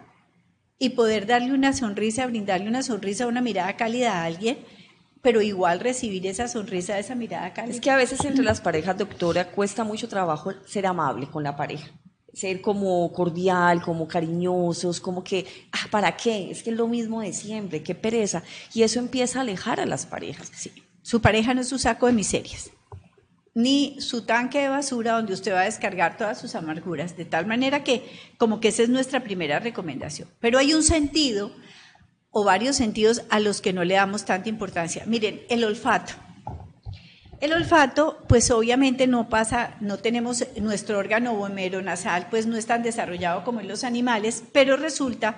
y 0.78 0.90
poder 0.90 1.26
darle 1.26 1.54
una 1.54 1.74
sonrisa, 1.74 2.28
brindarle 2.28 2.68
una 2.68 2.84
sonrisa, 2.84 3.28
una 3.28 3.42
mirada 3.42 3.78
cálida 3.78 4.14
a 4.14 4.26
alguien 4.26 4.58
pero 5.22 5.42
igual 5.42 5.80
recibir 5.80 6.26
esa 6.28 6.48
sonrisa, 6.48 6.98
esa 6.98 7.16
mirada 7.16 7.54
cálida. 7.54 7.76
Es 7.76 7.82
que 7.82 7.92
a 7.92 7.98
veces 7.98 8.24
entre 8.24 8.44
las 8.44 8.62
parejas, 8.62 8.98
doctora, 8.98 9.52
cuesta 9.52 9.84
mucho 9.84 10.08
trabajo 10.08 10.54
ser 10.66 10.86
amable 10.86 11.28
con 11.28 11.44
la 11.44 11.56
pareja. 11.56 11.90
Ser 12.34 12.62
como 12.62 13.12
cordial, 13.12 13.82
como 13.82 14.08
cariñosos, 14.08 15.02
como 15.02 15.24
que, 15.24 15.46
ah, 15.72 15.88
¿para 15.92 16.16
qué? 16.16 16.52
Es 16.52 16.64
que 16.64 16.70
es 16.70 16.78
lo 16.78 16.88
mismo 16.88 17.22
de 17.22 17.34
siempre, 17.34 17.84
qué 17.84 17.96
pereza. 17.96 18.44
Y 18.74 18.84
eso 18.84 19.00
empieza 19.00 19.40
a 19.40 19.42
alejar 19.42 19.80
a 19.80 19.86
las 19.86 20.06
parejas. 20.06 20.52
Sí. 20.56 20.72
Su 21.02 21.22
pareja 21.22 21.54
no 21.54 21.62
es 21.62 21.68
su 21.68 21.80
saco 21.80 22.06
de 22.06 22.14
miserias, 22.14 22.70
ni 23.56 24.00
su 24.00 24.26
tanque 24.26 24.60
de 24.60 24.70
basura 24.70 25.14
donde 25.14 25.34
usted 25.34 25.54
va 25.54 25.62
a 25.62 25.66
descargar 25.66 26.18
todas 26.18 26.40
sus 26.40 26.56
amarguras, 26.56 27.18
de 27.18 27.26
tal 27.26 27.48
manera 27.48 27.84
que 27.84 28.06
como 28.38 28.60
que 28.60 28.68
esa 28.68 28.84
es 28.84 28.90
nuestra 28.90 29.24
primera 29.24 29.60
recomendación. 29.60 30.30
Pero 30.40 30.60
hay 30.60 30.74
un 30.74 30.84
sentido 30.84 31.52
o 32.32 32.44
varios 32.44 32.76
sentidos 32.76 33.24
a 33.30 33.40
los 33.40 33.62
que 33.62 33.74
no 33.74 33.84
le 33.84 33.96
damos 33.96 34.26
tanta 34.26 34.50
importancia. 34.50 35.04
Miren, 35.06 35.42
el 35.50 35.64
olfato. 35.64 36.14
El 37.40 37.54
olfato, 37.54 38.18
pues 38.28 38.52
obviamente 38.52 39.08
no 39.08 39.30
pasa, 39.30 39.78
no 39.80 39.98
tenemos 39.98 40.46
nuestro 40.58 40.98
órgano 40.98 41.48
nasal, 41.82 42.28
pues 42.30 42.48
no 42.48 42.58
es 42.58 42.66
tan 42.66 42.84
desarrollado 42.84 43.46
como 43.46 43.62
en 43.62 43.68
los 43.70 43.86
animales, 43.86 44.44
pero 44.52 44.76
resulta 44.76 45.38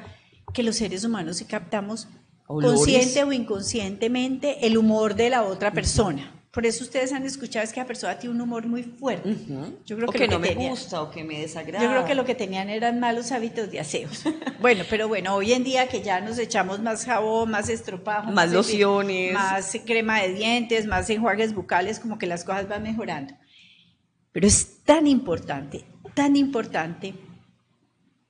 que 0.51 0.63
los 0.63 0.77
seres 0.77 1.03
humanos 1.03 1.37
sí 1.37 1.45
captamos 1.45 2.07
consciente 2.47 3.23
o 3.23 3.31
inconscientemente 3.31 4.65
el 4.65 4.77
humor 4.77 5.15
de 5.15 5.29
la 5.29 5.43
otra 5.43 5.71
persona. 5.71 6.40
Por 6.51 6.65
eso 6.65 6.83
ustedes 6.83 7.13
han 7.13 7.23
escuchado 7.25 7.63
es 7.63 7.71
que 7.71 7.79
la 7.79 7.85
persona 7.85 8.19
tiene 8.19 8.35
un 8.35 8.41
humor 8.41 8.67
muy 8.67 8.83
fuerte. 8.83 9.37
Yo 9.85 9.95
creo 9.95 10.09
o 10.09 10.11
que, 10.11 10.27
no 10.27 10.37
me 10.37 10.53
gusta 10.53 11.01
o 11.01 11.09
que 11.09 11.23
me 11.23 11.39
desagrada. 11.39 11.85
Yo 11.85 11.89
creo 11.89 12.05
que 12.05 12.13
lo 12.13 12.25
que 12.25 12.35
tenían 12.35 12.69
eran 12.69 12.99
malos 12.99 13.31
hábitos 13.31 13.71
de 13.71 13.79
aseos. 13.79 14.23
bueno, 14.59 14.83
pero 14.89 15.07
bueno, 15.07 15.33
hoy 15.33 15.53
en 15.53 15.63
día 15.63 15.87
que 15.87 16.01
ya 16.01 16.19
nos 16.19 16.37
echamos 16.37 16.81
más 16.81 17.05
jabón, 17.05 17.51
más 17.51 17.69
estropajo, 17.69 18.31
más, 18.31 18.51
lociones, 18.51 19.33
más 19.33 19.77
crema 19.85 20.21
de 20.21 20.33
dientes, 20.33 20.87
más 20.87 21.09
enjuagues 21.09 21.55
bucales, 21.55 22.01
como 22.01 22.17
que 22.17 22.27
las 22.27 22.43
cosas 22.43 22.67
van 22.67 22.83
mejorando. 22.83 23.33
Pero 24.33 24.45
es 24.45 24.83
tan 24.83 25.07
importante, 25.07 25.85
tan 26.13 26.35
importante 26.35 27.13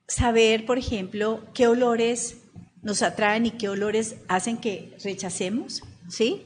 saber, 0.07 0.67
por 0.67 0.77
ejemplo, 0.77 1.43
qué 1.55 1.67
olores 1.67 2.37
nos 2.83 3.01
atraen 3.01 3.47
y 3.47 3.51
qué 3.51 3.67
olores 3.67 4.17
hacen 4.27 4.57
que 4.57 4.95
rechacemos, 5.03 5.81
¿sí? 6.07 6.45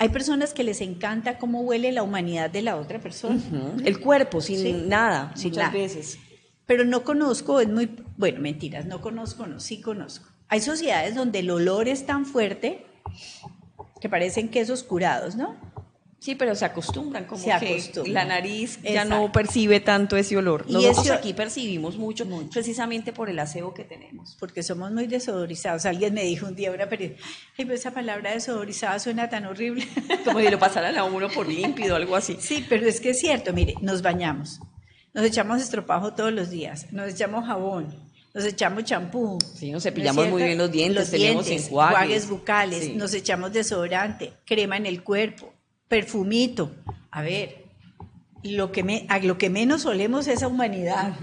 Hay 0.00 0.08
personas 0.08 0.54
que 0.54 0.64
les 0.64 0.80
encanta 0.80 1.36
cómo 1.36 1.60
huele 1.60 1.92
la 1.92 2.02
humanidad 2.02 2.48
de 2.48 2.62
la 2.62 2.76
otra 2.76 3.00
persona. 3.00 3.38
El 3.84 4.00
cuerpo, 4.00 4.40
sin 4.40 4.88
nada, 4.88 5.30
sin 5.36 5.50
muchas 5.50 5.70
veces. 5.74 6.18
Pero 6.64 6.86
no 6.86 7.04
conozco, 7.04 7.60
es 7.60 7.68
muy, 7.68 7.90
bueno, 8.16 8.40
mentiras, 8.40 8.86
no 8.86 9.02
conozco, 9.02 9.46
no, 9.46 9.60
sí 9.60 9.82
conozco. 9.82 10.26
Hay 10.48 10.62
sociedades 10.62 11.14
donde 11.14 11.40
el 11.40 11.50
olor 11.50 11.86
es 11.86 12.06
tan 12.06 12.24
fuerte 12.24 12.86
que 14.00 14.08
parecen 14.08 14.48
quesos 14.48 14.84
curados, 14.84 15.36
¿no? 15.36 15.54
Sí, 16.20 16.34
pero 16.34 16.54
se 16.54 16.66
acostumbran, 16.66 17.24
como 17.24 17.42
que 17.42 17.82
la 18.08 18.26
nariz 18.26 18.78
ya 18.82 19.06
no 19.06 19.32
percibe 19.32 19.80
tanto 19.80 20.18
ese 20.18 20.36
olor. 20.36 20.70
Nosotros 20.70 21.10
aquí 21.10 21.32
percibimos 21.32 21.96
mucho, 21.96 22.26
precisamente 22.52 23.14
por 23.14 23.30
el 23.30 23.38
aseo 23.38 23.72
que 23.72 23.84
tenemos. 23.84 24.36
Porque 24.38 24.62
somos 24.62 24.92
muy 24.92 25.06
desodorizados. 25.06 25.86
Alguien 25.86 26.12
me 26.12 26.22
dijo 26.24 26.46
un 26.46 26.54
día, 26.54 26.72
una 26.72 26.90
periodista, 26.90 27.24
ay, 27.56 27.64
pero 27.64 27.74
esa 27.74 27.92
palabra 27.92 28.32
desodorizada 28.32 28.98
suena 28.98 29.30
tan 29.30 29.46
horrible. 29.46 29.88
Como 30.26 30.40
si 30.40 30.50
lo 30.50 30.58
pasaran 30.58 30.98
a 30.98 31.04
uno 31.04 31.30
por 31.30 31.48
límpido, 31.48 31.96
algo 31.96 32.14
así. 32.14 32.36
Sí, 32.38 32.66
pero 32.68 32.86
es 32.86 33.00
que 33.00 33.10
es 33.10 33.18
cierto, 33.18 33.54
mire, 33.54 33.76
nos 33.80 34.02
bañamos, 34.02 34.60
nos 35.14 35.24
echamos 35.24 35.62
estropajo 35.62 36.12
todos 36.12 36.34
los 36.34 36.50
días, 36.50 36.92
nos 36.92 37.14
echamos 37.14 37.46
jabón, 37.46 37.96
nos 38.34 38.44
echamos 38.44 38.84
champú. 38.84 39.38
Sí, 39.54 39.72
nos 39.72 39.84
cepillamos 39.84 40.28
muy 40.28 40.42
bien 40.42 40.58
los 40.58 40.70
dientes, 40.70 40.96
los 40.96 41.10
tenemos 41.10 41.48
enjuagues. 41.48 42.28
bucales, 42.28 42.94
nos 42.94 43.14
echamos 43.14 43.54
desodorante, 43.54 44.34
crema 44.44 44.76
en 44.76 44.84
el 44.84 45.02
cuerpo 45.02 45.54
perfumito. 45.90 46.70
A 47.10 47.20
ver, 47.20 47.64
lo 48.44 48.70
que, 48.72 48.84
me, 48.84 49.06
a 49.08 49.18
lo 49.18 49.36
que 49.36 49.50
menos 49.50 49.82
solemos 49.82 50.28
es 50.28 50.42
a 50.42 50.46
humanidad. 50.46 51.14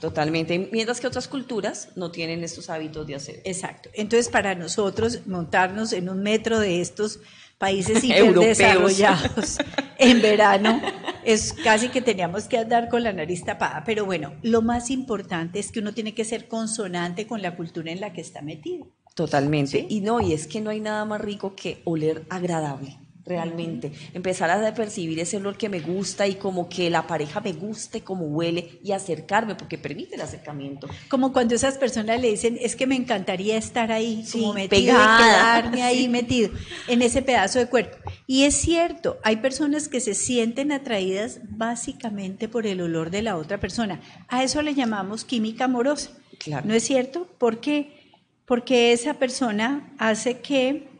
Totalmente. 0.00 0.68
Mientras 0.70 1.00
que 1.00 1.06
otras 1.06 1.26
culturas 1.26 1.88
no 1.96 2.12
tienen 2.12 2.44
estos 2.44 2.70
hábitos 2.70 3.06
de 3.06 3.16
hacer. 3.16 3.40
Exacto. 3.44 3.88
Entonces, 3.94 4.28
para 4.28 4.54
nosotros, 4.54 5.26
montarnos 5.26 5.94
en 5.94 6.10
un 6.10 6.22
metro 6.22 6.60
de 6.60 6.82
estos 6.82 7.20
países 7.56 8.02
desarrollados 8.38 9.58
en 9.98 10.20
verano, 10.20 10.82
es 11.24 11.54
casi 11.54 11.88
que 11.88 12.02
teníamos 12.02 12.44
que 12.44 12.58
andar 12.58 12.90
con 12.90 13.02
la 13.02 13.14
nariz 13.14 13.42
tapada. 13.44 13.82
Pero 13.86 14.04
bueno, 14.04 14.34
lo 14.42 14.60
más 14.60 14.90
importante 14.90 15.58
es 15.58 15.72
que 15.72 15.80
uno 15.80 15.94
tiene 15.94 16.14
que 16.14 16.26
ser 16.26 16.48
consonante 16.48 17.26
con 17.26 17.40
la 17.40 17.56
cultura 17.56 17.90
en 17.90 18.00
la 18.00 18.12
que 18.12 18.20
está 18.20 18.42
metido. 18.42 18.88
Totalmente. 19.14 19.86
Y 19.88 20.02
no, 20.02 20.20
y 20.20 20.34
es 20.34 20.46
que 20.46 20.60
no 20.60 20.68
hay 20.68 20.80
nada 20.80 21.06
más 21.06 21.22
rico 21.22 21.56
que 21.56 21.80
oler 21.84 22.24
agradable 22.28 22.98
realmente. 23.24 23.92
Empezar 24.14 24.50
a 24.50 24.74
percibir 24.74 25.18
ese 25.20 25.36
olor 25.36 25.56
que 25.56 25.68
me 25.68 25.80
gusta 25.80 26.26
y 26.26 26.34
como 26.34 26.68
que 26.68 26.90
la 26.90 27.06
pareja 27.06 27.40
me 27.40 27.52
guste 27.52 28.02
como 28.02 28.26
huele 28.26 28.80
y 28.82 28.92
acercarme, 28.92 29.54
porque 29.54 29.78
permite 29.78 30.16
el 30.16 30.22
acercamiento. 30.22 30.88
Como 31.08 31.32
cuando 31.32 31.54
esas 31.54 31.78
personas 31.78 32.20
le 32.20 32.30
dicen, 32.30 32.58
es 32.60 32.76
que 32.76 32.86
me 32.86 32.96
encantaría 32.96 33.56
estar 33.56 33.92
ahí, 33.92 34.24
como 34.32 34.52
metido, 34.54 34.94
quedarme 34.94 35.82
ahí 35.82 36.08
metido, 36.08 36.50
en 36.88 37.02
ese 37.02 37.22
pedazo 37.22 37.58
de 37.58 37.66
cuerpo. 37.66 37.96
Y 38.26 38.44
es 38.44 38.54
cierto, 38.54 39.18
hay 39.22 39.36
personas 39.36 39.88
que 39.88 40.00
se 40.00 40.14
sienten 40.14 40.72
atraídas 40.72 41.40
básicamente 41.48 42.48
por 42.48 42.66
el 42.66 42.80
olor 42.80 43.10
de 43.10 43.22
la 43.22 43.36
otra 43.36 43.58
persona. 43.58 44.00
A 44.28 44.42
eso 44.42 44.62
le 44.62 44.74
llamamos 44.74 45.24
química 45.24 45.64
amorosa. 45.64 46.10
Claro. 46.38 46.66
¿No 46.66 46.74
es 46.74 46.82
cierto? 46.82 47.28
¿Por 47.38 47.60
qué? 47.60 48.02
Porque 48.46 48.92
esa 48.92 49.14
persona 49.14 49.94
hace 49.98 50.40
que 50.40 50.91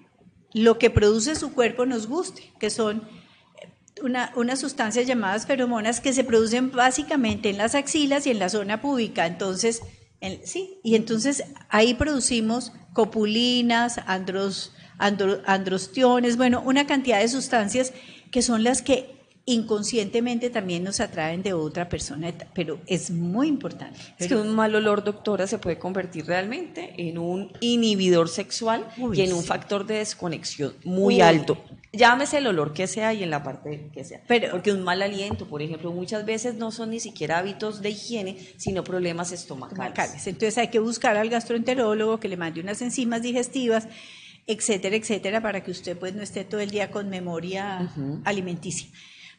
lo 0.54 0.78
que 0.78 0.90
produce 0.90 1.34
su 1.34 1.52
cuerpo 1.52 1.86
nos 1.86 2.06
guste, 2.06 2.52
que 2.58 2.70
son 2.70 3.02
una, 4.02 4.32
unas 4.36 4.60
sustancias 4.60 5.06
llamadas 5.06 5.46
feromonas 5.46 6.00
que 6.00 6.12
se 6.12 6.24
producen 6.24 6.70
básicamente 6.70 7.50
en 7.50 7.58
las 7.58 7.74
axilas 7.74 8.26
y 8.26 8.30
en 8.30 8.38
la 8.38 8.48
zona 8.48 8.80
púbica. 8.80 9.26
Entonces, 9.26 9.82
sí, 10.44 10.78
y 10.82 10.94
entonces 10.94 11.44
ahí 11.68 11.94
producimos 11.94 12.72
copulinas, 12.92 14.00
andros, 14.06 14.72
androstiones, 14.98 16.36
bueno, 16.36 16.62
una 16.64 16.86
cantidad 16.86 17.20
de 17.20 17.28
sustancias 17.28 17.92
que 18.30 18.42
son 18.42 18.62
las 18.64 18.82
que 18.82 19.21
inconscientemente 19.44 20.50
también 20.50 20.84
nos 20.84 21.00
atraen 21.00 21.42
de 21.42 21.52
otra 21.52 21.88
persona, 21.88 22.32
pero 22.54 22.78
es 22.86 23.10
muy 23.10 23.48
importante. 23.48 23.98
Es 24.18 24.28
que 24.28 24.36
un 24.36 24.54
mal 24.54 24.74
olor, 24.74 25.02
doctora, 25.02 25.46
se 25.46 25.58
puede 25.58 25.78
convertir 25.78 26.26
realmente 26.26 26.94
en 26.96 27.18
un 27.18 27.52
inhibidor 27.60 28.28
sexual 28.28 28.86
y 29.12 29.22
en 29.22 29.32
un 29.32 29.42
factor 29.42 29.84
de 29.84 29.96
desconexión 29.96 30.74
muy 30.84 31.20
alto. 31.20 31.58
Llámese 31.94 32.38
el 32.38 32.46
olor 32.46 32.72
que 32.72 32.86
sea 32.86 33.12
y 33.12 33.22
en 33.22 33.30
la 33.30 33.42
parte 33.42 33.90
que 33.92 34.04
sea. 34.04 34.22
Pero, 34.26 34.50
Porque 34.52 34.72
un 34.72 34.82
mal 34.82 35.02
aliento, 35.02 35.46
por 35.46 35.60
ejemplo, 35.60 35.92
muchas 35.92 36.24
veces 36.24 36.54
no 36.54 36.70
son 36.70 36.90
ni 36.90 37.00
siquiera 37.00 37.38
hábitos 37.38 37.82
de 37.82 37.90
higiene, 37.90 38.38
sino 38.56 38.82
problemas 38.82 39.30
estomacales. 39.30 40.26
Entonces 40.26 40.56
hay 40.56 40.68
que 40.68 40.78
buscar 40.78 41.18
al 41.18 41.28
gastroenterólogo 41.28 42.18
que 42.18 42.28
le 42.28 42.38
mande 42.38 42.60
unas 42.60 42.80
enzimas 42.80 43.20
digestivas 43.22 43.88
etcétera, 44.46 44.96
etcétera, 44.96 45.40
para 45.40 45.62
que 45.62 45.70
usted 45.70 45.96
pues 45.96 46.14
no 46.14 46.22
esté 46.22 46.44
todo 46.44 46.60
el 46.60 46.70
día 46.70 46.90
con 46.90 47.08
memoria 47.08 47.92
alimenticia. 48.24 48.88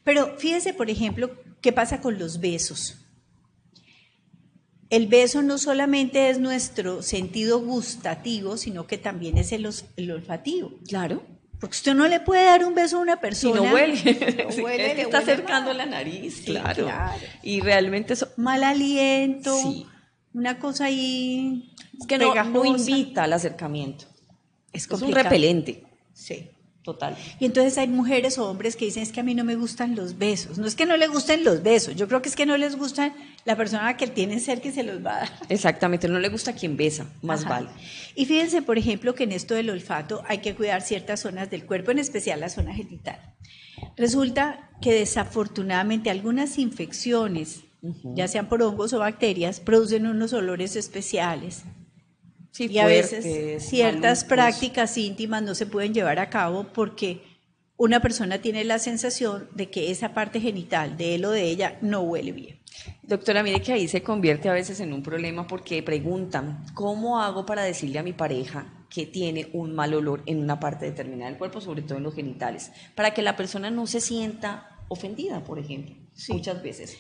Pero 0.04 0.38
fíjese, 0.38 0.74
por 0.74 0.90
ejemplo, 0.90 1.32
qué 1.62 1.72
pasa 1.72 2.02
con 2.02 2.20
los 2.20 2.40
besos. 2.40 2.98
El 4.90 5.08
beso 5.08 5.42
no 5.42 5.58
solamente 5.58 6.30
es 6.30 6.40
nuestro 6.40 7.02
sentido 7.02 7.60
gustativo, 7.60 8.58
sino 8.58 8.86
que 8.86 8.98
también 8.98 9.38
es 9.38 9.52
el, 9.52 9.66
olfativo. 10.12 10.74
Claro. 10.88 11.24
Porque 11.60 11.78
usted 11.78 11.96
no 11.96 12.08
le 12.08 12.20
puede 12.20 12.44
dar 12.44 12.64
un 12.66 12.76
beso 12.76 12.98
a 12.98 13.00
una 13.00 13.20
persona. 13.20 13.60
Si 13.60 13.66
no 13.66 13.74
huele. 13.74 13.96
No 14.58 14.64
huele 14.64 15.02
está 15.02 15.20
acercando 15.20 15.74
la 15.74 15.86
nariz, 15.86 16.44
claro. 16.46 16.88
Y 17.42 17.62
realmente 17.62 18.14
eso. 18.14 18.28
Mal 18.36 18.64
aliento. 18.64 19.58
Sí. 19.58 19.88
Una 20.34 20.60
cosa 20.60 20.86
ahí. 20.86 21.74
Es 22.00 22.06
que 22.06 22.18
no, 22.18 22.36
no, 22.36 22.66
invita 22.66 23.24
al 23.24 23.34
acercamiento. 23.34 24.06
Es, 24.74 24.90
es 24.92 25.02
un 25.02 25.12
repelente. 25.12 25.84
Sí. 26.14 26.50
Total. 26.84 27.16
Y 27.40 27.46
entonces 27.46 27.78
hay 27.78 27.88
mujeres 27.88 28.38
o 28.38 28.50
hombres 28.50 28.76
que 28.76 28.84
dicen 28.84 29.04
es 29.04 29.14
que 29.14 29.22
a 29.22 29.24
mí 29.24 29.34
no 29.34 29.46
me 29.46 29.56
gustan 29.56 29.96
los 29.96 30.18
besos. 30.18 30.58
No 30.58 30.68
es 30.68 30.76
que 30.76 30.86
no 30.86 30.98
les 30.98 31.10
gusten 31.10 31.46
los 31.46 31.64
besos, 31.64 31.96
yo 31.96 32.10
creo 32.10 32.22
que 32.22 32.28
es 32.28 32.36
que 32.36 32.46
no 32.46 32.58
les 32.58 32.76
gusta 32.76 33.16
la 33.46 33.56
persona 33.56 33.96
que 33.96 34.08
tienen 34.08 34.42
cerca 34.42 34.68
y 34.68 34.72
se 34.74 34.84
los 34.84 35.04
va 35.04 35.16
a 35.16 35.20
dar. 35.20 35.30
Exactamente, 35.48 36.10
no 36.10 36.20
le 36.20 36.28
gusta 36.28 36.54
quien 36.54 36.76
besa, 36.76 37.08
más 37.22 37.46
vale. 37.46 37.70
Y 38.16 38.26
fíjense, 38.26 38.62
por 38.62 38.78
ejemplo, 38.78 39.16
que 39.16 39.24
en 39.24 39.32
esto 39.32 39.56
del 39.56 39.70
olfato 39.70 40.24
hay 40.28 40.40
que 40.40 40.56
cuidar 40.56 40.82
ciertas 40.82 41.22
zonas 41.22 41.50
del 41.50 41.66
cuerpo, 41.66 41.92
en 41.92 42.00
especial 42.00 42.42
la 42.42 42.50
zona 42.50 42.74
genital. 42.74 43.18
Resulta 43.96 44.70
que 44.82 44.94
desafortunadamente 44.94 46.10
algunas 46.10 46.58
infecciones, 46.58 47.62
ya 48.04 48.28
sean 48.28 48.50
por 48.50 48.62
hongos 48.62 48.92
o 48.92 49.00
bacterias, 49.00 49.62
producen 49.62 50.06
unos 50.06 50.34
olores 50.34 50.76
especiales 50.76 51.64
y 52.58 52.78
a 52.78 52.86
veces 52.86 53.64
ciertas 53.64 54.24
prácticas 54.24 54.98
íntimas 54.98 55.42
no 55.44 55.56
se 55.56 55.66
pueden 55.66 55.94
llevar 55.94 56.20
a 56.20 56.30
cabo 56.30 56.68
porque 56.74 57.22
una 57.78 58.02
persona 58.02 58.40
tiene 58.40 58.64
la 58.64 58.80
sensación 58.80 59.50
de 59.56 59.70
que 59.70 59.92
esa 59.92 60.14
parte 60.14 60.40
genital 60.40 60.96
de 60.96 61.16
él 61.16 61.26
o 61.26 61.32
de 61.32 61.44
ella 61.44 61.78
no 61.82 62.02
huele 62.02 62.32
bien. 62.32 62.60
Doctora, 63.02 63.44
mire 63.44 63.62
que 63.62 63.74
ahí 63.74 63.88
se 63.88 64.04
convierte 64.04 64.50
a 64.50 64.54
veces 64.54 64.80
en 64.80 64.94
un 64.94 65.04
problema 65.04 65.48
porque 65.48 65.82
preguntan, 65.84 66.66
¿cómo 66.74 67.20
hago 67.20 67.46
para 67.46 67.64
decirle 67.64 68.00
a 68.00 68.04
mi 68.04 68.14
pareja 68.14 68.86
que 68.90 69.06
tiene 69.06 69.50
un 69.54 69.74
mal 69.74 69.94
olor 69.94 70.22
en 70.26 70.40
una 70.40 70.60
parte 70.60 70.86
determinada 70.86 71.30
del 71.30 71.40
cuerpo, 71.40 71.62
sobre 71.62 71.82
todo 71.82 71.98
en 71.98 72.04
los 72.04 72.16
genitales? 72.16 72.72
Para 72.96 73.14
que 73.14 73.22
la 73.22 73.36
persona 73.36 73.72
no 73.72 73.88
se 73.88 74.02
sienta 74.02 74.80
ofendida, 74.88 75.44
por 75.44 75.60
ejemplo, 75.60 75.96
muchas 76.30 76.62
veces. 76.62 76.98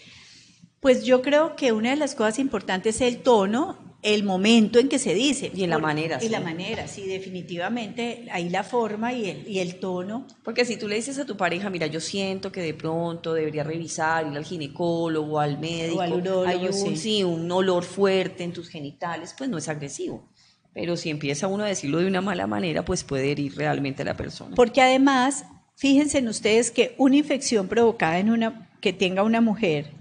Pues 0.79 1.05
yo 1.05 1.21
creo 1.21 1.55
que 1.55 1.71
una 1.71 1.91
de 1.91 1.95
las 1.95 2.15
cosas 2.15 2.39
importantes 2.39 2.95
es 2.95 3.01
el 3.01 3.21
tono 3.21 3.92
el 4.03 4.23
momento 4.23 4.79
en 4.79 4.89
que 4.89 4.99
se 4.99 5.13
dice. 5.13 5.51
Y 5.55 5.63
en 5.63 5.69
la 5.69 5.79
manera. 5.79 6.19
Y 6.21 6.29
la 6.29 6.41
manera, 6.41 6.87
sí, 6.87 7.07
definitivamente. 7.07 8.27
Ahí 8.31 8.49
la 8.49 8.63
forma 8.63 9.13
y 9.13 9.29
el, 9.29 9.47
y 9.47 9.59
el 9.59 9.79
tono. 9.79 10.27
Porque 10.43 10.65
si 10.65 10.77
tú 10.77 10.87
le 10.87 10.95
dices 10.95 11.17
a 11.19 11.25
tu 11.25 11.37
pareja, 11.37 11.69
mira, 11.69 11.87
yo 11.87 11.99
siento 11.99 12.51
que 12.51 12.61
de 12.61 12.73
pronto 12.73 13.33
debería 13.33 13.63
revisar, 13.63 14.27
ir 14.27 14.37
al 14.37 14.45
ginecólogo, 14.45 15.39
al 15.39 15.57
médico, 15.57 16.01
al 16.01 16.13
urólogo, 16.13 16.45
hay 16.45 16.67
un, 16.67 16.97
sí. 16.97 17.23
un 17.23 17.49
olor 17.51 17.83
fuerte 17.83 18.43
en 18.43 18.53
tus 18.53 18.69
genitales, 18.69 19.33
pues 19.37 19.49
no 19.49 19.57
es 19.57 19.69
agresivo. 19.69 20.29
Pero 20.73 20.97
si 20.97 21.09
empieza 21.09 21.47
uno 21.47 21.63
a 21.63 21.67
decirlo 21.67 21.99
de 21.99 22.07
una 22.07 22.21
mala 22.21 22.47
manera, 22.47 22.83
pues 22.83 23.03
puede 23.03 23.31
herir 23.31 23.55
realmente 23.55 24.01
a 24.01 24.05
la 24.05 24.17
persona. 24.17 24.55
Porque 24.55 24.81
además 24.81 25.45
fíjense 25.75 26.17
en 26.17 26.27
ustedes 26.27 26.71
que 26.71 26.95
una 26.97 27.15
infección 27.15 27.67
provocada 27.67 28.19
en 28.19 28.31
una 28.31 28.69
que 28.81 28.91
tenga 28.91 29.23
una 29.23 29.39
mujer, 29.39 29.91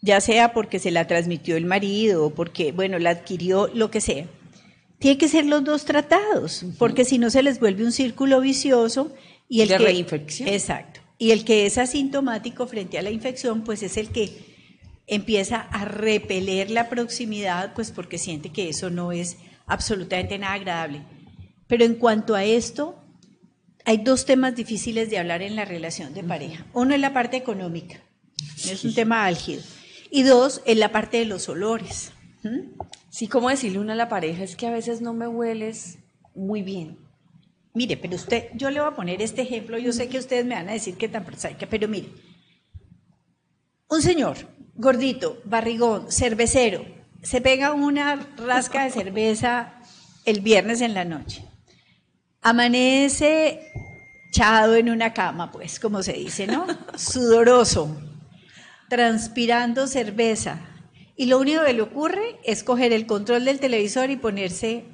ya 0.00 0.20
sea 0.20 0.52
porque 0.52 0.78
se 0.78 0.90
la 0.90 1.06
transmitió 1.06 1.56
el 1.56 1.66
marido 1.66 2.26
o 2.26 2.30
porque, 2.34 2.72
bueno, 2.72 2.98
la 2.98 3.10
adquirió, 3.10 3.68
lo 3.74 3.90
que 3.90 4.00
sea, 4.00 4.26
tiene 4.98 5.18
que 5.18 5.28
ser 5.28 5.44
los 5.44 5.64
dos 5.64 5.84
tratados, 5.84 6.64
porque 6.78 7.04
si 7.04 7.18
no 7.18 7.30
se 7.30 7.42
les 7.42 7.60
vuelve 7.60 7.84
un 7.84 7.92
círculo 7.92 8.40
vicioso 8.40 9.14
y 9.48 9.60
el 9.62 9.68
de 9.68 9.76
que, 9.76 9.84
reinfección. 9.84 10.48
Exacto. 10.48 11.00
Y 11.18 11.30
el 11.30 11.44
que 11.44 11.66
es 11.66 11.78
asintomático 11.78 12.66
frente 12.66 12.98
a 12.98 13.02
la 13.02 13.10
infección, 13.10 13.64
pues 13.64 13.82
es 13.82 13.96
el 13.96 14.10
que 14.10 14.30
empieza 15.06 15.60
a 15.60 15.84
repeler 15.84 16.70
la 16.70 16.88
proximidad, 16.88 17.74
pues 17.74 17.90
porque 17.90 18.18
siente 18.18 18.50
que 18.50 18.68
eso 18.68 18.90
no 18.90 19.12
es 19.12 19.36
absolutamente 19.66 20.38
nada 20.38 20.54
agradable. 20.54 21.02
Pero 21.66 21.84
en 21.84 21.94
cuanto 21.94 22.34
a 22.34 22.44
esto, 22.44 22.96
hay 23.84 23.98
dos 23.98 24.26
temas 24.26 24.54
difíciles 24.54 25.10
de 25.10 25.18
hablar 25.18 25.42
en 25.42 25.56
la 25.56 25.64
relación 25.64 26.12
de 26.14 26.22
pareja. 26.22 26.66
Uno 26.72 26.94
es 26.94 27.00
la 27.00 27.12
parte 27.12 27.36
económica, 27.36 28.00
es 28.64 28.84
un 28.84 28.94
tema 28.94 29.24
álgido. 29.24 29.62
Y 30.10 30.22
dos, 30.22 30.62
es 30.64 30.76
la 30.78 30.92
parte 30.92 31.18
de 31.18 31.24
los 31.24 31.48
olores. 31.48 32.12
Sí, 33.10 33.28
como 33.28 33.50
decirle 33.50 33.78
uno 33.78 33.92
a 33.92 33.96
la 33.96 34.08
pareja 34.08 34.44
es 34.44 34.56
que 34.56 34.66
a 34.66 34.70
veces 34.70 35.00
no 35.00 35.12
me 35.12 35.28
hueles 35.28 35.98
muy 36.34 36.62
bien. 36.62 36.98
Mire, 37.74 37.96
pero 37.96 38.16
usted, 38.16 38.48
yo 38.54 38.70
le 38.70 38.80
voy 38.80 38.90
a 38.90 38.96
poner 38.96 39.22
este 39.22 39.42
ejemplo, 39.42 39.78
yo 39.78 39.92
sé 39.92 40.08
que 40.08 40.18
ustedes 40.18 40.44
me 40.44 40.54
van 40.54 40.68
a 40.68 40.72
decir 40.72 40.96
que 40.96 41.08
tan 41.08 41.24
prosaica, 41.24 41.66
pero 41.68 41.88
mire, 41.88 42.08
un 43.88 44.02
señor 44.02 44.36
gordito, 44.74 45.40
barrigón, 45.44 46.10
cervecero, 46.10 46.84
se 47.22 47.40
pega 47.40 47.72
una 47.72 48.16
rasca 48.36 48.84
de 48.84 48.90
cerveza 48.90 49.74
el 50.24 50.40
viernes 50.40 50.80
en 50.80 50.94
la 50.94 51.04
noche. 51.04 51.44
Amanece 52.40 53.60
echado 54.30 54.76
en 54.76 54.90
una 54.90 55.12
cama, 55.12 55.50
pues, 55.50 55.80
como 55.80 56.02
se 56.02 56.12
dice, 56.12 56.46
¿no? 56.46 56.66
Sudoroso, 56.96 57.96
transpirando 58.88 59.86
cerveza. 59.86 60.60
Y 61.16 61.26
lo 61.26 61.38
único 61.38 61.64
que 61.64 61.72
le 61.72 61.82
ocurre 61.82 62.36
es 62.44 62.62
coger 62.62 62.92
el 62.92 63.06
control 63.06 63.44
del 63.44 63.58
televisor 63.58 64.10
y 64.10 64.16
ponerse 64.16 64.84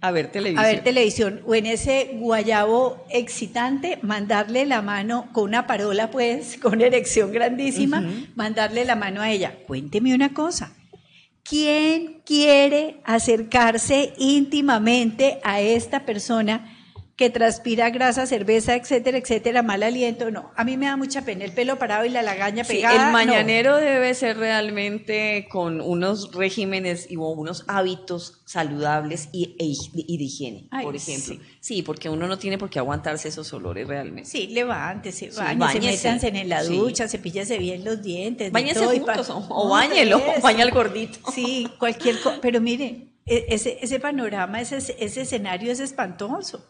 a 0.00 0.10
ver 0.10 0.32
televisión. 0.32 0.64
A 0.64 0.66
ver 0.66 0.82
televisión. 0.82 1.42
O 1.46 1.54
en 1.54 1.66
ese 1.66 2.10
guayabo 2.14 3.06
excitante, 3.08 4.00
mandarle 4.02 4.66
la 4.66 4.82
mano 4.82 5.28
con 5.32 5.44
una 5.44 5.68
parola, 5.68 6.10
pues, 6.10 6.58
con 6.62 6.80
erección 6.80 7.30
grandísima, 7.30 8.04
mandarle 8.34 8.84
la 8.84 8.96
mano 8.96 9.20
a 9.20 9.30
ella. 9.30 9.54
Cuénteme 9.66 10.12
una 10.12 10.34
cosa. 10.34 10.74
¿Quién 11.44 12.20
quiere 12.24 13.00
acercarse 13.04 14.12
íntimamente 14.18 15.38
a 15.44 15.60
esta 15.60 16.04
persona 16.04 16.81
que 17.16 17.28
transpira 17.28 17.90
grasa, 17.90 18.26
cerveza, 18.26 18.74
etcétera, 18.74 19.18
etcétera, 19.18 19.62
mal 19.62 19.82
aliento, 19.82 20.30
no. 20.30 20.50
A 20.56 20.64
mí 20.64 20.76
me 20.76 20.86
da 20.86 20.96
mucha 20.96 21.22
pena 21.22 21.44
el 21.44 21.52
pelo 21.52 21.78
parado 21.78 22.04
y 22.06 22.08
la 22.08 22.22
lagaña 22.22 22.64
pegada. 22.64 23.06
el 23.06 23.12
mañanero 23.12 23.76
debe 23.76 24.14
ser 24.14 24.38
realmente 24.38 25.46
con 25.50 25.80
unos 25.80 26.32
regímenes 26.32 27.10
y 27.10 27.16
unos 27.16 27.64
hábitos 27.68 28.42
saludables 28.46 29.28
y, 29.32 29.56
e 29.58 30.16
de 30.16 30.24
higiene, 30.24 30.68
por 30.82 30.96
ejemplo. 30.96 31.36
Sí. 31.60 31.82
porque 31.82 32.08
uno 32.08 32.26
no 32.26 32.38
tiene 32.38 32.56
por 32.58 32.70
qué 32.70 32.78
aguantarse 32.78 33.28
esos 33.28 33.52
olores 33.52 33.86
realmente. 33.86 34.28
Sí, 34.28 34.46
levántese, 34.48 35.30
sí, 35.30 35.40
métanse 35.56 36.28
en 36.28 36.48
la 36.48 36.64
ducha, 36.64 37.08
cepíllese 37.08 37.58
bien 37.58 37.84
los 37.84 38.02
dientes. 38.02 38.50
Báñese 38.50 38.86
juntos, 38.86 39.28
o, 39.30 39.46
o 39.48 39.68
bañelo, 39.68 40.16
o 40.16 40.40
baña 40.42 40.64
al 40.64 40.70
gordito. 40.70 41.18
Sí, 41.32 41.68
cualquier 41.78 42.20
cosa. 42.20 42.38
Pero 42.40 42.60
mire, 42.60 43.12
e, 43.26 43.46
ese, 43.48 43.78
ese 43.80 44.00
panorama, 44.00 44.60
ese, 44.60 44.78
ese 44.98 45.20
escenario 45.20 45.70
es 45.70 45.80
espantoso. 45.80 46.66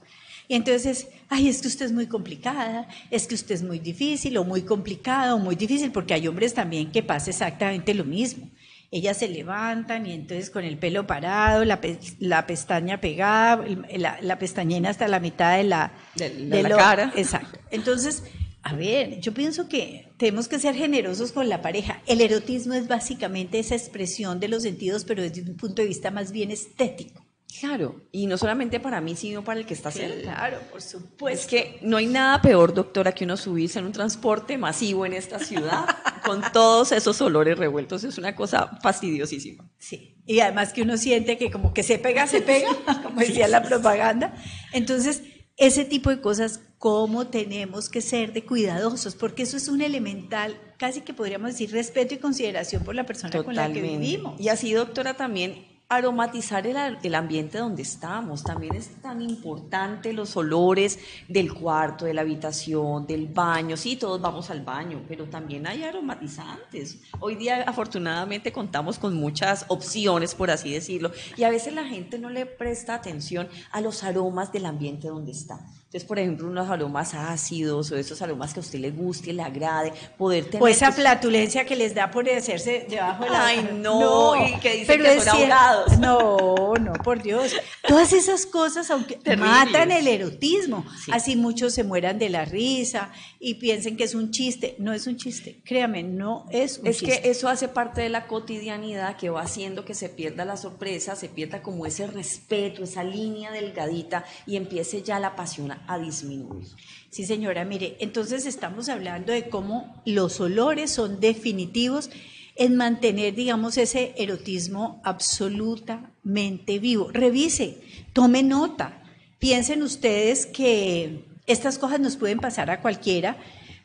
Y 0.52 0.54
entonces, 0.54 1.08
ay, 1.30 1.48
es 1.48 1.62
que 1.62 1.68
usted 1.68 1.86
es 1.86 1.92
muy 1.92 2.08
complicada, 2.08 2.86
es 3.10 3.26
que 3.26 3.34
usted 3.34 3.54
es 3.54 3.62
muy 3.62 3.78
difícil 3.78 4.36
o 4.36 4.44
muy 4.44 4.60
complicado 4.60 5.36
o 5.36 5.38
muy 5.38 5.56
difícil, 5.56 5.90
porque 5.92 6.12
hay 6.12 6.28
hombres 6.28 6.52
también 6.52 6.92
que 6.92 7.02
pasa 7.02 7.30
exactamente 7.30 7.94
lo 7.94 8.04
mismo. 8.04 8.50
Ellas 8.90 9.16
se 9.16 9.28
levantan 9.30 10.04
y 10.04 10.12
entonces 10.12 10.50
con 10.50 10.62
el 10.64 10.76
pelo 10.76 11.06
parado, 11.06 11.64
la, 11.64 11.80
la 12.18 12.46
pestaña 12.46 13.00
pegada, 13.00 13.64
la, 13.96 14.18
la, 14.20 14.38
pestañina 14.38 14.90
hasta 14.90 15.08
la 15.08 15.20
mitad 15.20 15.56
de 15.56 15.64
la, 15.64 15.94
de, 16.16 16.62
la 16.62 16.76
cara. 16.76 17.12
Exacto. 17.16 17.58
Entonces, 17.70 18.24
a 18.62 18.74
ver, 18.74 19.20
yo 19.20 19.32
pienso 19.32 19.70
que 19.70 20.10
tenemos 20.18 20.48
que 20.48 20.58
ser 20.58 20.74
generosos 20.74 21.32
con 21.32 21.48
la 21.48 21.62
pareja. 21.62 22.02
El 22.06 22.20
erotismo 22.20 22.74
es 22.74 22.88
básicamente 22.88 23.58
esa 23.58 23.74
expresión 23.74 24.38
de 24.38 24.48
los 24.48 24.64
sentidos, 24.64 25.06
pero 25.06 25.22
desde 25.22 25.40
un 25.40 25.56
punto 25.56 25.80
de 25.80 25.88
vista 25.88 26.10
más 26.10 26.30
bien 26.30 26.50
estético. 26.50 27.21
Claro, 27.60 28.02
y 28.12 28.26
no 28.26 28.38
solamente 28.38 28.80
para 28.80 29.00
mí, 29.00 29.14
sino 29.16 29.44
para 29.44 29.60
el 29.60 29.66
que 29.66 29.74
está 29.74 29.90
cerca. 29.90 30.34
Claro, 30.34 30.58
por 30.70 30.80
supuesto. 30.80 31.40
Es 31.40 31.46
que 31.46 31.78
no 31.82 31.96
hay 31.96 32.06
nada 32.06 32.40
peor, 32.40 32.72
doctora, 32.72 33.12
que 33.12 33.24
uno 33.24 33.36
subirse 33.36 33.78
en 33.78 33.86
un 33.86 33.92
transporte 33.92 34.56
masivo 34.58 35.04
en 35.04 35.12
esta 35.12 35.38
ciudad 35.38 35.84
con 36.24 36.42
todos 36.52 36.92
esos 36.92 37.20
olores 37.20 37.58
revueltos. 37.58 38.04
Es 38.04 38.18
una 38.18 38.34
cosa 38.34 38.78
fastidiosísima. 38.82 39.68
Sí, 39.78 40.16
y 40.26 40.40
además 40.40 40.72
que 40.72 40.82
uno 40.82 40.96
siente 40.96 41.36
que 41.36 41.50
como 41.50 41.74
que 41.74 41.82
se 41.82 41.98
pega, 41.98 42.26
se 42.26 42.40
pega, 42.40 42.70
como 43.02 43.20
decía 43.20 43.48
la 43.48 43.62
propaganda. 43.62 44.34
Entonces, 44.72 45.22
ese 45.56 45.84
tipo 45.84 46.10
de 46.10 46.20
cosas, 46.20 46.60
¿cómo 46.78 47.26
tenemos 47.26 47.88
que 47.88 48.00
ser 48.00 48.32
de 48.32 48.44
cuidadosos? 48.44 49.14
Porque 49.14 49.42
eso 49.42 49.56
es 49.56 49.68
un 49.68 49.82
elemental, 49.82 50.58
casi 50.78 51.02
que 51.02 51.12
podríamos 51.12 51.52
decir, 51.52 51.70
respeto 51.70 52.14
y 52.14 52.18
consideración 52.18 52.82
por 52.82 52.94
la 52.94 53.04
persona 53.04 53.42
con 53.42 53.54
la 53.54 53.72
que 53.72 53.82
vivimos. 53.82 54.40
Y 54.40 54.48
así, 54.48 54.72
doctora, 54.72 55.14
también 55.14 55.71
aromatizar 55.96 56.66
el, 56.66 57.14
ambiente 57.14 57.58
donde 57.58 57.82
estamos. 57.82 58.42
También 58.42 58.74
es 58.74 58.88
tan 59.02 59.20
importante 59.20 60.12
los 60.12 60.36
olores 60.36 60.98
del 61.28 61.52
cuarto, 61.52 62.06
de 62.06 62.14
la 62.14 62.22
habitación, 62.22 63.06
del 63.06 63.26
baño. 63.26 63.76
Sí, 63.76 63.96
todos 63.96 64.20
vamos 64.20 64.48
al 64.50 64.62
baño, 64.62 65.02
pero 65.06 65.26
también 65.26 65.66
hay 65.66 65.82
aromatizantes. 65.82 66.98
Hoy 67.20 67.36
día 67.36 67.62
afortunadamente 67.62 68.52
contamos 68.52 68.98
con 68.98 69.14
muchas 69.14 69.66
opciones, 69.68 70.34
por 70.34 70.50
así 70.50 70.72
decirlo, 70.72 71.12
y 71.36 71.44
a 71.44 71.50
veces 71.50 71.74
la 71.74 71.84
gente 71.84 72.18
no 72.18 72.30
le 72.30 72.46
presta 72.46 72.94
atención 72.94 73.48
a 73.70 73.80
los 73.80 74.02
aromas 74.02 74.50
del 74.50 74.66
ambiente 74.66 75.08
donde 75.08 75.32
está. 75.32 75.60
Entonces, 75.92 76.08
por 76.08 76.18
ejemplo, 76.18 76.46
unos 76.46 76.70
aromas 76.70 77.12
ácidos 77.12 77.92
o 77.92 77.98
esos 77.98 78.22
aromas 78.22 78.54
que 78.54 78.60
a 78.60 78.62
usted 78.62 78.78
le 78.78 78.90
guste, 78.90 79.30
le 79.30 79.42
agrade, 79.42 79.92
poder 80.16 80.46
tener... 80.46 80.62
O 80.62 80.66
esa 80.66 80.90
flatulencia 80.90 81.66
que 81.66 81.76
les 81.76 81.94
da 81.94 82.10
por 82.10 82.26
hacerse 82.30 82.86
debajo 82.88 83.24
de 83.24 83.30
la... 83.30 83.46
Ay, 83.46 83.68
no, 83.74 84.34
y 84.42 84.58
que 84.58 84.76
dicen 84.76 85.02
que 85.02 85.20
son 85.20 85.28
ahogados. 85.28 85.98
No, 86.02 86.72
no, 86.80 86.94
por 86.94 87.22
Dios. 87.22 87.54
Todas 87.86 88.14
esas 88.14 88.46
cosas, 88.46 88.90
aunque 88.90 89.18
matan 89.36 89.92
el 89.92 90.08
erotismo. 90.08 90.86
Así 91.12 91.36
muchos 91.36 91.74
se 91.74 91.84
mueran 91.84 92.18
de 92.18 92.30
la 92.30 92.46
risa 92.46 93.12
y 93.38 93.54
piensen 93.56 93.98
que 93.98 94.04
es 94.04 94.14
un 94.14 94.30
chiste. 94.30 94.76
No 94.78 94.94
es 94.94 95.06
un 95.06 95.18
chiste, 95.18 95.60
créame, 95.62 96.02
no 96.02 96.46
es 96.50 96.78
un 96.78 96.86
chiste. 96.86 97.12
Es 97.12 97.20
que 97.20 97.30
eso 97.30 97.50
hace 97.50 97.68
parte 97.68 98.00
de 98.00 98.08
la 98.08 98.26
cotidianidad 98.26 99.18
que 99.18 99.28
va 99.28 99.42
haciendo 99.42 99.84
que 99.84 99.92
se 99.92 100.08
pierda 100.08 100.46
la 100.46 100.56
sorpresa, 100.56 101.16
se 101.16 101.28
pierda 101.28 101.60
como 101.60 101.84
ese 101.84 102.06
respeto, 102.06 102.82
esa 102.82 103.04
línea 103.04 103.52
delgadita 103.52 104.24
y 104.46 104.56
empiece 104.56 105.02
ya 105.02 105.20
la 105.20 105.36
pasión 105.36 105.70
a 105.86 105.98
disminuir. 105.98 106.66
Sí, 107.10 107.26
señora, 107.26 107.64
mire, 107.64 107.96
entonces 108.00 108.46
estamos 108.46 108.88
hablando 108.88 109.32
de 109.32 109.48
cómo 109.48 110.02
los 110.04 110.40
olores 110.40 110.90
son 110.90 111.20
definitivos 111.20 112.10
en 112.56 112.76
mantener, 112.76 113.34
digamos, 113.34 113.78
ese 113.78 114.14
erotismo 114.16 115.00
absolutamente 115.04 116.78
vivo. 116.78 117.10
Revise, 117.12 117.78
tome 118.12 118.42
nota, 118.42 119.02
piensen 119.38 119.82
ustedes 119.82 120.46
que 120.46 121.24
estas 121.46 121.78
cosas 121.78 122.00
nos 122.00 122.16
pueden 122.16 122.38
pasar 122.38 122.70
a 122.70 122.80
cualquiera, 122.80 123.36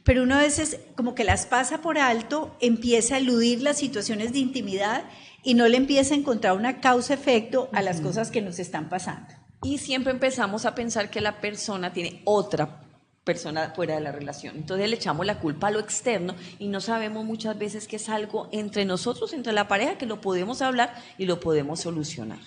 pero 0.04 0.24
uno 0.24 0.36
a 0.36 0.42
veces 0.42 0.80
como 0.96 1.16
que 1.16 1.24
las 1.24 1.46
pasa 1.46 1.82
por 1.82 1.98
alto, 1.98 2.56
empieza 2.62 3.16
a 3.16 3.18
eludir 3.18 3.62
las 3.62 3.78
situaciones 3.78 4.34
de 4.34 4.40
intimidad 4.40 5.04
y 5.44 5.54
no 5.54 5.68
le 5.68 5.78
empieza 5.78 6.14
a 6.14 6.18
encontrar 6.18 6.56
una 6.56 6.80
causa-efecto 6.80 7.70
a 7.74 7.82
las 7.82 8.02
cosas 8.02 8.32
que 8.32 8.42
nos 8.42 8.60
están 8.60 8.90
pasando. 8.90 9.34
Y 9.64 9.80
siempre 9.80 10.12
empezamos 10.12 10.66
a 10.66 10.76
pensar 10.76 11.10
que 11.10 11.22
la 11.22 11.42
persona 11.42 11.94
tiene 11.94 12.22
otra 12.26 12.84
persona 13.24 13.74
fuera 13.76 13.96
de 13.96 14.02
la 14.02 14.12
relación. 14.12 14.56
Entonces 14.56 14.90
le 14.90 14.96
echamos 14.96 15.26
la 15.26 15.40
culpa 15.40 15.68
a 15.68 15.72
lo 15.72 15.80
externo 15.80 16.34
y 16.60 16.70
no 16.70 16.80
sabemos 16.80 17.26
muchas 17.26 17.60
veces 17.60 17.88
que 17.88 17.98
es 17.98 18.08
algo 18.08 18.48
entre 18.54 18.86
nosotros, 18.86 19.34
entre 19.34 19.52
la 19.52 19.68
pareja, 19.68 19.98
que 19.98 20.06
lo 20.06 20.22
podemos 20.22 20.62
hablar 20.62 20.96
y 21.18 21.26
lo 21.26 21.42
podemos 21.42 21.82
solucionar. 21.82 22.40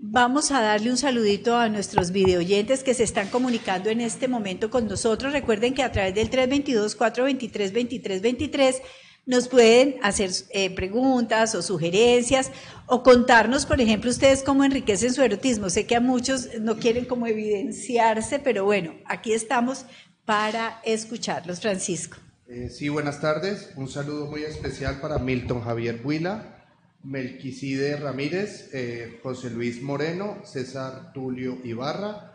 Vamos 0.00 0.52
a 0.52 0.62
darle 0.62 0.90
un 0.90 0.96
saludito 0.96 1.56
a 1.56 1.68
nuestros 1.68 2.12
videoyentes 2.12 2.84
que 2.84 2.94
se 2.94 3.02
están 3.02 3.30
comunicando 3.30 3.90
en 3.90 4.00
este 4.00 4.28
momento 4.28 4.70
con 4.70 4.86
nosotros. 4.86 5.32
Recuerden 5.32 5.74
que 5.74 5.82
a 5.82 5.90
través 5.90 6.14
del 6.14 6.30
322-423-2323 6.30 8.80
nos 9.28 9.46
pueden 9.46 9.96
hacer 10.02 10.30
eh, 10.50 10.74
preguntas 10.74 11.54
o 11.54 11.60
sugerencias 11.60 12.50
o 12.86 13.02
contarnos, 13.02 13.66
por 13.66 13.78
ejemplo, 13.78 14.10
ustedes 14.10 14.42
cómo 14.42 14.64
enriquecen 14.64 15.12
su 15.12 15.22
erotismo. 15.22 15.68
Sé 15.68 15.86
que 15.86 15.94
a 15.94 16.00
muchos 16.00 16.48
no 16.60 16.78
quieren 16.78 17.04
como 17.04 17.26
evidenciarse, 17.26 18.38
pero 18.38 18.64
bueno, 18.64 18.94
aquí 19.04 19.34
estamos 19.34 19.84
para 20.24 20.80
escucharlos, 20.82 21.60
Francisco. 21.60 22.16
Eh, 22.48 22.70
sí, 22.70 22.88
buenas 22.88 23.20
tardes. 23.20 23.70
Un 23.76 23.88
saludo 23.88 24.26
muy 24.26 24.44
especial 24.44 24.98
para 24.98 25.18
Milton 25.18 25.60
Javier 25.60 26.00
Buila, 26.02 26.64
Melquiside 27.02 27.96
Ramírez, 27.96 28.70
eh, 28.72 29.20
José 29.22 29.50
Luis 29.50 29.82
Moreno, 29.82 30.38
César 30.44 31.12
Tulio 31.12 31.58
Ibarra, 31.64 32.32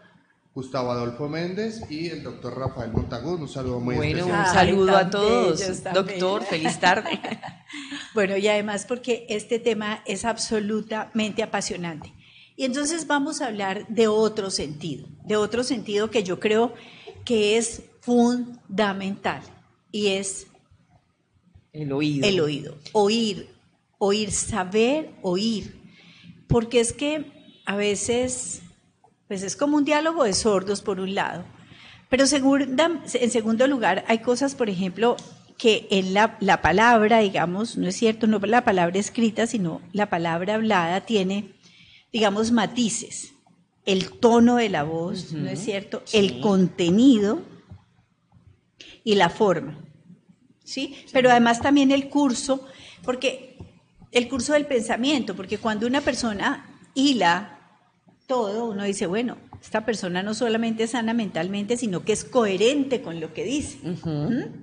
Gustavo 0.53 0.91
Adolfo 0.91 1.27
Méndez 1.27 1.81
y 1.89 2.09
el 2.09 2.21
doctor 2.21 2.55
Rafael 2.55 2.91
Montagún. 2.91 3.41
Un 3.41 3.49
saludo 3.49 3.79
muy 3.79 3.95
bueno, 3.95 4.19
especial. 4.19 4.39
un 4.39 4.53
saludo 4.53 4.97
a 4.97 5.09
todos. 5.09 5.83
Doctor, 5.93 6.43
feliz 6.43 6.79
tarde. 6.79 7.19
bueno, 8.13 8.37
y 8.37 8.47
además 8.47 8.85
porque 8.87 9.25
este 9.29 9.57
tema 9.57 10.03
es 10.05 10.25
absolutamente 10.25 11.41
apasionante. 11.41 12.13
Y 12.55 12.65
entonces 12.65 13.07
vamos 13.07 13.41
a 13.41 13.47
hablar 13.47 13.87
de 13.87 14.07
otro 14.07 14.51
sentido, 14.51 15.07
de 15.25 15.37
otro 15.37 15.63
sentido 15.63 16.11
que 16.11 16.23
yo 16.23 16.39
creo 16.39 16.75
que 17.25 17.57
es 17.57 17.81
fundamental 18.01 19.41
y 19.91 20.07
es 20.09 20.47
el 21.71 21.91
oído. 21.91 22.27
El 22.27 22.39
oído. 22.39 22.77
Oír, 22.91 23.49
oír, 23.97 24.31
saber 24.31 25.15
oír. 25.23 25.81
Porque 26.47 26.79
es 26.79 26.93
que 26.93 27.31
a 27.65 27.75
veces 27.75 28.62
pues 29.33 29.41
es 29.41 29.55
como 29.55 29.77
un 29.77 29.83
diálogo 29.83 30.25
de 30.25 30.33
sordos 30.33 30.83
por 30.83 30.99
un 30.99 31.15
lado. 31.15 31.43
Pero 32.07 32.25
en 32.25 33.31
segundo 33.31 33.65
lugar, 33.65 34.05
hay 34.07 34.19
cosas, 34.19 34.53
por 34.53 34.69
ejemplo, 34.69 35.17
que 35.57 35.87
en 35.89 36.13
la, 36.13 36.37
palabra, 36.61 37.17
digamos, 37.17 37.75
no 37.75 37.87
es 37.87 37.95
cierto, 37.95 38.27
no 38.27 38.37
la 38.37 38.63
palabra 38.63 38.99
escrita, 38.99 39.47
sino 39.47 39.81
la 39.91 40.07
palabra 40.07 40.53
hablada 40.53 41.01
tiene, 41.01 41.55
digamos, 42.11 42.51
matices. 42.51 43.33
El 43.87 44.11
tono 44.11 44.57
de 44.57 44.69
la 44.69 44.83
voz, 44.83 45.31
¿no 45.31 45.49
es 45.49 45.63
cierto? 45.63 46.03
El 46.13 46.39
contenido 46.39 47.41
y 49.03 49.15
la 49.15 49.31
forma. 49.31 49.79
¿sí? 50.63 50.95
Pero 51.11 51.31
además 51.31 51.59
también 51.59 51.89
el 51.89 52.07
curso, 52.07 52.67
porque 53.01 53.57
el 54.11 54.29
curso 54.29 54.53
del 54.53 54.67
pensamiento, 54.67 55.35
porque 55.35 55.57
cuando 55.57 55.87
una 55.87 56.01
persona 56.01 56.79
hila 56.93 57.62
todo, 58.27 58.65
uno 58.65 58.83
dice, 58.83 59.05
bueno, 59.05 59.37
esta 59.61 59.85
persona 59.85 60.23
no 60.23 60.33
solamente 60.33 60.83
es 60.83 60.91
sana 60.91 61.13
mentalmente, 61.13 61.77
sino 61.77 62.03
que 62.03 62.13
es 62.13 62.23
coherente 62.23 63.01
con 63.01 63.19
lo 63.19 63.33
que 63.33 63.43
dice. 63.43 63.79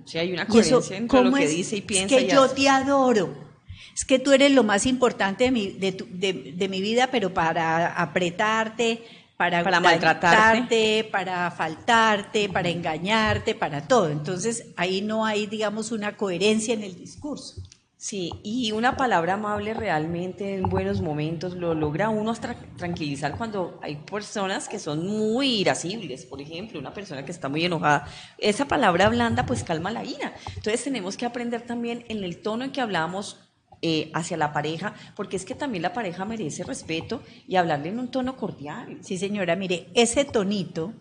Sí, 0.05 0.19
hay 0.19 0.33
una 0.33 0.47
coherencia 0.47 0.97
entre 0.97 1.25
lo 1.25 1.33
que 1.33 1.49
dice 1.49 1.77
y 1.77 1.81
piensa. 1.81 2.17
Es 2.17 2.25
que 2.25 2.31
yo 2.31 2.49
te 2.49 2.69
adoro. 2.69 3.51
Es 3.95 4.05
que 4.05 4.19
tú 4.19 4.33
eres 4.33 4.53
lo 4.53 4.63
más 4.63 4.87
importante 4.87 5.45
de 5.45 5.51
mi, 5.51 5.69
de, 5.71 6.69
mi 6.69 6.81
vida, 6.81 7.09
pero 7.11 7.35
para 7.35 7.95
apretarte, 7.95 9.03
para, 9.37 9.63
para 9.63 9.81
maltratarte, 9.81 11.09
para 11.11 11.51
faltarte, 11.51 12.49
para 12.49 12.69
engañarte, 12.69 13.55
para 13.55 13.89
todo. 13.89 14.11
Entonces 14.11 14.67
ahí 14.77 15.01
no 15.01 15.25
hay, 15.25 15.47
digamos, 15.47 15.93
una 15.93 16.17
coherencia 16.17 16.75
en 16.75 16.83
el 16.83 16.97
discurso. 16.97 17.63
Sí, 18.01 18.33
y 18.43 18.73
una 18.73 18.97
palabra 18.97 19.35
amable 19.35 19.75
realmente 19.75 20.55
en 20.55 20.71
buenos 20.71 21.03
momentos 21.03 21.55
lo 21.55 21.75
logra 21.75 22.09
uno 22.09 22.33
tranquilizar 22.79 23.37
cuando 23.37 23.79
hay 23.83 23.97
personas 23.97 24.71
que 24.71 24.79
son 24.79 25.07
muy 25.07 25.61
irascibles, 25.61 26.25
por 26.25 26.41
ejemplo, 26.41 26.81
una 26.81 26.95
persona 26.95 27.27
que 27.27 27.31
está 27.31 27.51
muy 27.51 27.63
enojada. 27.63 28.07
Esa 28.39 28.67
palabra 28.67 29.11
blanda 29.11 29.45
pues 29.45 29.65
calma 29.65 29.91
la 29.91 30.03
ira. 30.03 30.33
Entonces 30.57 30.83
tenemos 30.83 31.19
que 31.19 31.27
aprender 31.27 31.61
también 31.61 32.07
en 32.09 32.25
el 32.25 32.39
tono 32.39 32.65
en 32.65 32.73
que 32.73 32.81
hablamos 32.81 33.37
eh, 33.83 34.11
hacia 34.15 34.39
la 34.39 34.55
pareja, 34.55 34.95
porque 35.15 35.37
es 35.37 35.45
que 35.45 35.55
también 35.55 35.83
la 35.83 35.93
pareja 35.93 36.25
merece 36.25 36.65
respeto 36.65 37.23
y 37.47 37.57
hablarle 37.57 37.91
en 37.91 37.99
un 37.99 38.11
tono 38.11 38.35
cordial. 38.35 38.97
Sí, 39.03 39.19
señora, 39.19 39.57
mire, 39.57 39.89
ese 39.93 40.25
tonito 40.25 40.95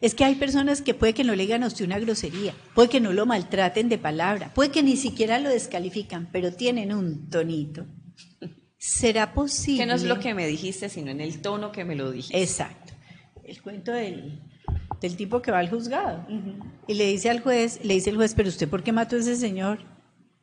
es 0.00 0.14
que 0.14 0.24
hay 0.24 0.34
personas 0.36 0.80
que 0.80 0.94
puede 0.94 1.12
que 1.12 1.24
no 1.24 1.34
le 1.34 1.42
digan 1.42 1.62
a 1.62 1.66
usted 1.66 1.84
una 1.84 1.98
grosería, 1.98 2.54
puede 2.74 2.88
que 2.88 3.00
no 3.00 3.12
lo 3.12 3.26
maltraten 3.26 3.88
de 3.88 3.98
palabra, 3.98 4.52
puede 4.54 4.70
que 4.70 4.82
ni 4.82 4.96
siquiera 4.96 5.38
lo 5.38 5.50
descalifican, 5.50 6.28
pero 6.32 6.52
tienen 6.52 6.92
un 6.92 7.28
tonito. 7.28 7.86
¿Será 8.78 9.34
posible? 9.34 9.82
Que 9.82 9.86
no 9.86 9.94
es 9.94 10.04
lo 10.04 10.18
que 10.18 10.32
me 10.32 10.46
dijiste, 10.46 10.88
sino 10.88 11.10
en 11.10 11.20
el 11.20 11.42
tono 11.42 11.70
que 11.70 11.84
me 11.84 11.96
lo 11.96 12.10
dijiste. 12.10 12.40
Exacto. 12.40 12.94
El 13.44 13.60
cuento 13.60 13.92
del, 13.92 14.40
tipo 15.18 15.42
que 15.42 15.50
va 15.50 15.58
al 15.58 15.68
juzgado 15.68 16.26
y 16.86 16.94
le 16.94 17.06
dice 17.06 17.28
al 17.28 17.40
juez, 17.40 17.80
le 17.84 17.94
dice 17.94 18.10
el 18.10 18.16
juez, 18.16 18.34
pero 18.34 18.48
usted 18.48 18.68
por 18.68 18.82
qué 18.82 18.92
mató 18.92 19.16
a 19.16 19.18
ese 19.18 19.36
señor? 19.36 19.80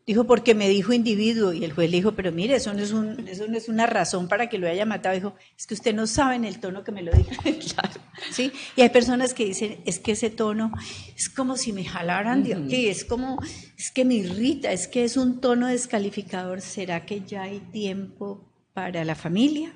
Dijo, 0.07 0.23
porque 0.23 0.55
me 0.55 0.69
dijo 0.69 0.93
individuo. 0.93 1.51
Y 1.51 1.65
el 1.65 1.73
juez 1.73 1.91
le 1.91 1.97
dijo, 1.97 2.13
pero 2.13 2.31
mire, 2.31 2.55
eso 2.55 2.73
no 2.73 2.81
es, 2.81 2.93
un, 2.93 3.27
eso 3.27 3.45
no 3.45 3.57
es 3.57 3.67
una 3.67 3.85
razón 3.85 4.29
para 4.29 4.47
que 4.47 4.57
lo 4.57 4.65
haya 4.65 4.85
matado. 4.85 5.13
Dijo, 5.13 5.35
es 5.57 5.67
que 5.67 5.73
usted 5.73 5.93
no 5.93 6.07
sabe 6.07 6.35
en 6.37 6.45
el 6.45 6.61
tono 6.61 6.85
que 6.85 6.93
me 6.93 7.03
lo 7.03 7.11
dijo. 7.11 7.29
claro. 7.43 7.99
¿Sí? 8.31 8.53
Y 8.77 8.81
hay 8.83 8.89
personas 8.89 9.33
que 9.33 9.43
dicen, 9.43 9.79
es 9.85 9.99
que 9.99 10.13
ese 10.13 10.29
tono 10.29 10.71
es 11.13 11.27
como 11.27 11.57
si 11.57 11.73
me 11.73 11.83
jalaran 11.83 12.41
de 12.41 12.55
aquí, 12.55 12.87
es 12.87 13.03
como, 13.03 13.37
es 13.77 13.91
que 13.91 14.05
me 14.05 14.13
irrita, 14.13 14.71
es 14.71 14.87
que 14.87 15.03
es 15.03 15.17
un 15.17 15.41
tono 15.41 15.67
descalificador. 15.67 16.61
¿Será 16.61 17.05
que 17.05 17.23
ya 17.25 17.41
hay 17.41 17.59
tiempo 17.59 18.49
para 18.73 19.03
la 19.03 19.13
familia? 19.13 19.73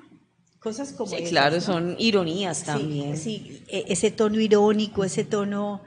Cosas 0.60 0.94
como 0.94 1.12
sí, 1.12 1.24
claro, 1.24 1.60
son 1.60 1.98
ironías 2.00 2.64
también. 2.64 3.18
sí, 3.18 3.64
e, 3.68 3.84
ese 3.90 4.12
tono 4.12 4.40
irónico, 4.40 5.04
ese 5.04 5.26
tono 5.26 5.82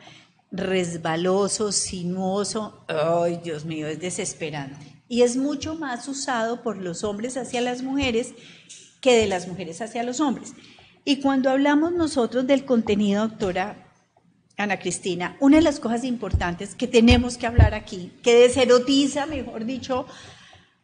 resbaloso, 0.54 1.72
sinuoso, 1.72 2.84
ay 2.88 3.40
Dios 3.42 3.64
mío, 3.64 3.88
es 3.88 4.00
desesperante. 4.00 5.02
Y 5.08 5.22
es 5.22 5.36
mucho 5.36 5.74
más 5.74 6.08
usado 6.08 6.62
por 6.62 6.78
los 6.78 7.04
hombres 7.04 7.36
hacia 7.36 7.60
las 7.60 7.82
mujeres 7.82 8.34
que 9.00 9.16
de 9.16 9.26
las 9.26 9.48
mujeres 9.48 9.80
hacia 9.82 10.02
los 10.02 10.20
hombres. 10.20 10.54
Y 11.04 11.20
cuando 11.20 11.50
hablamos 11.50 11.92
nosotros 11.92 12.46
del 12.46 12.64
contenido, 12.64 13.28
doctora 13.28 13.90
Ana 14.56 14.78
Cristina, 14.78 15.36
una 15.40 15.56
de 15.56 15.62
las 15.62 15.80
cosas 15.80 16.04
importantes 16.04 16.74
que 16.74 16.86
tenemos 16.86 17.36
que 17.36 17.46
hablar 17.46 17.74
aquí, 17.74 18.12
que 18.22 18.34
deserotiza, 18.34 19.26
mejor 19.26 19.64
dicho, 19.64 20.06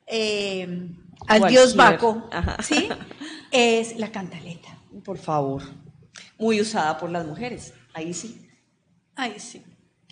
eh, 0.07 0.89
al 1.29 1.49
dios 1.49 1.77
Baco, 1.77 2.29
¿sí? 2.63 2.89
es 3.53 3.97
la 3.97 4.11
cantaleta. 4.11 4.69
Por 5.05 5.17
favor, 5.17 5.63
muy 6.39 6.61
usada 6.61 6.99
por 6.99 7.11
las 7.11 7.25
mujeres, 7.25 7.73
ahí 7.95 8.13
sí. 8.13 8.50
Ay, 9.17 9.35
sí. 9.39 9.63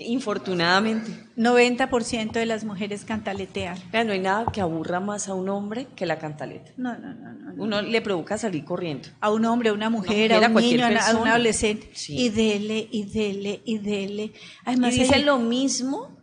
Infortunadamente. 0.01 1.11
90% 1.37 2.33
de 2.33 2.47
las 2.47 2.65
mujeres 2.65 3.05
cantaletean. 3.05 3.79
no 3.93 4.13
hay 4.13 4.21
nada 4.21 4.47
que 4.53 4.61
aburra 4.61 5.01
más 5.01 5.29
a 5.29 5.35
un 5.35 5.49
hombre 5.49 5.89
que 5.97 6.07
la 6.07 6.19
cantaleta. 6.19 6.71
No, 6.77 6.97
no, 6.97 7.15
no. 7.15 7.33
no, 7.33 7.63
Uno 7.63 7.83
le 7.83 8.01
provoca 8.01 8.39
salir 8.39 8.65
corriendo. 8.65 9.09
A 9.21 9.31
un 9.31 9.45
hombre, 9.45 9.71
a 9.71 9.73
una 9.73 9.91
mujer, 9.91 10.33
a 10.33 10.39
un 10.39 10.55
niño, 10.55 10.87
a 10.87 11.17
un 11.17 11.27
adolescente. 11.27 11.91
Y 12.09 12.29
dele, 12.29 12.89
y 12.91 13.05
dele, 13.05 13.61
y 13.65 13.79
dele. 13.79 14.33
Además, 14.65 14.95
y 14.95 15.01
dice 15.01 15.19
lo 15.21 15.39
mismo 15.39 16.18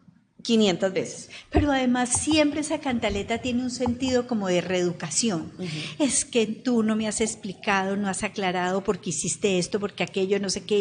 500 0.45 0.93
veces. 0.93 1.29
Pero 1.49 1.71
además 1.71 2.09
siempre 2.09 2.61
esa 2.61 2.79
cantaleta 2.79 3.39
tiene 3.39 3.63
un 3.63 3.71
sentido 3.71 4.27
como 4.27 4.47
de 4.47 4.61
reeducación. 4.61 5.51
Es 5.97 6.23
que 6.23 6.45
tú 6.45 6.83
no 6.83 6.95
me 6.95 7.07
has 7.07 7.19
explicado, 7.19 7.95
no 7.95 8.07
has 8.07 8.23
aclarado 8.23 8.83
por 8.83 8.99
qué 8.99 9.09
hiciste 9.09 9.57
esto, 9.57 9.79
porque 9.79 10.03
aquello, 10.03 10.39
no 10.39 10.51
sé 10.51 10.63
qué, 10.63 10.79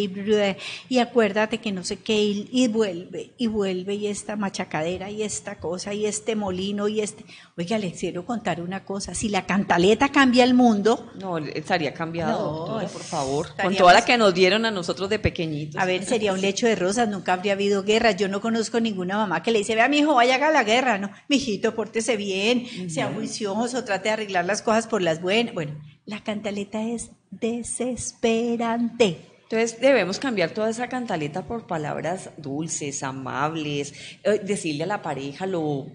y, 0.89 0.99
acuérdate 0.99 1.59
que 1.59 1.73
no 1.73 1.83
sé 1.83 1.97
qué, 1.97 2.21
y, 2.23 2.69
vuelve, 2.69 3.31
y 3.39 3.47
vuelve, 3.47 3.95
y 3.95 4.09
esta 4.09 4.37
machacadera, 4.37 5.11
y 5.11 5.23
esta 5.23 5.59
cosa, 5.59 5.95
y 5.95 6.05
este 6.05 6.37
molino, 6.37 6.87
y 6.89 7.01
este... 7.01 7.25
Oiga, 7.57 7.79
les 7.79 7.99
quiero 7.99 8.27
contar 8.27 8.61
una 8.61 8.85
cosa, 8.85 9.15
si 9.15 9.31
la 9.31 9.47
cantaleta 9.47 10.11
cambia 10.11 10.45
el 10.45 10.53
mundo... 10.53 11.11
No, 11.19 11.39
estaría 11.39 11.95
cambiado, 11.95 12.83
por 12.93 13.03
favor, 13.03 13.49
con 13.61 13.75
toda 13.75 13.95
la 13.95 14.05
que 14.05 14.19
nos 14.19 14.35
dieron 14.35 14.67
a 14.67 14.71
nosotros 14.71 15.09
de 15.09 15.19
pequeñitos. 15.19 15.81
A 15.81 15.87
ver, 15.87 16.05
sería 16.05 16.35
un 16.35 16.43
lecho 16.43 16.67
de 16.67 16.75
rosas, 16.75 17.09
nunca 17.09 17.33
habría 17.33 17.55
habido 17.55 17.83
guerra, 17.83 18.11
yo 18.11 18.29
no 18.29 18.43
conozco 18.43 18.79
ninguna 18.79 19.17
mamá 19.17 19.43
que 19.43 19.54
le 19.55 19.61
dice, 19.61 19.75
vea, 19.75 19.89
mi 19.89 20.01
hijo, 20.01 20.15
vaya 20.15 20.35
a 20.35 20.51
la 20.51 20.65
guerra, 20.65 20.99
¿no? 20.99 21.11
Mi 21.29 21.37
hijito, 21.37 21.75
pórtese 21.75 22.17
bien, 22.17 22.91
sea 22.91 23.07
juicioso, 23.07 23.85
trate 23.85 24.09
de 24.09 24.13
arreglar 24.15 24.45
las 24.45 24.61
cosas 24.61 24.87
por 24.87 25.01
las 25.01 25.23
buenas. 25.23 25.55
Bueno, 25.55 25.81
la 26.05 26.23
cantaleta 26.23 26.83
es 26.83 27.13
desesperante. 27.31 29.17
Entonces 29.45 29.81
debemos 29.81 30.19
cambiar 30.19 30.51
toda 30.51 30.69
esa 30.71 30.89
cantaleta 30.89 31.47
por 31.47 31.67
palabras 31.67 32.31
dulces, 32.37 33.03
amables, 33.03 33.95
eh, 34.25 34.41
decirle 34.43 34.85
a 34.85 34.89
la 34.89 35.03
pareja 35.03 35.47
lo 35.47 35.87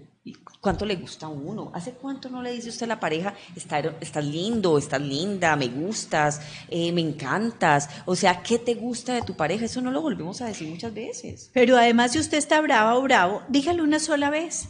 cuánto 0.60 0.84
le 0.84 0.96
gusta 0.96 1.26
a 1.26 1.28
uno. 1.28 1.70
¿Hace 1.74 1.92
cuánto 1.92 2.28
no 2.28 2.42
le 2.42 2.52
dice 2.52 2.68
usted 2.68 2.84
a 2.84 2.88
la 2.88 3.00
pareja, 3.00 3.34
estás 3.56 4.24
lindo, 4.24 4.78
estás 4.78 5.00
linda, 5.00 5.56
me 5.56 5.68
gustas, 5.68 6.40
eh, 6.68 6.92
me 6.92 7.00
encantas? 7.00 7.88
O 8.06 8.14
sea, 8.14 8.42
¿qué 8.42 8.58
te 8.58 8.74
gusta 8.74 9.14
de 9.14 9.22
tu 9.22 9.34
pareja? 9.34 9.64
Eso 9.64 9.80
no 9.80 9.90
lo 9.90 10.02
volvemos 10.02 10.40
a 10.40 10.46
decir 10.46 10.68
muchas 10.68 10.92
veces. 10.92 11.50
Pero 11.52 11.76
además, 11.76 12.12
si 12.12 12.18
usted 12.18 12.38
está 12.38 12.60
brava 12.60 12.96
o 12.96 13.02
bravo, 13.02 13.42
dígalo 13.48 13.82
una 13.82 13.98
sola 13.98 14.30
vez. 14.30 14.68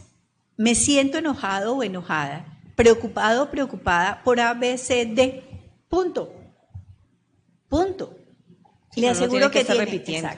Me 0.57 0.75
siento 0.75 1.17
enojado 1.17 1.75
o 1.75 1.83
enojada, 1.83 2.45
preocupado 2.75 3.43
o 3.43 3.49
preocupada 3.51 4.21
por 4.23 4.39
ABCD. 4.39 5.43
Punto. 5.89 6.33
Punto. 7.67 8.15
Le 8.95 9.07
aseguro 9.07 9.49
que, 9.49 9.63
tiene, 9.63 9.85
repitiendo. 9.85 10.29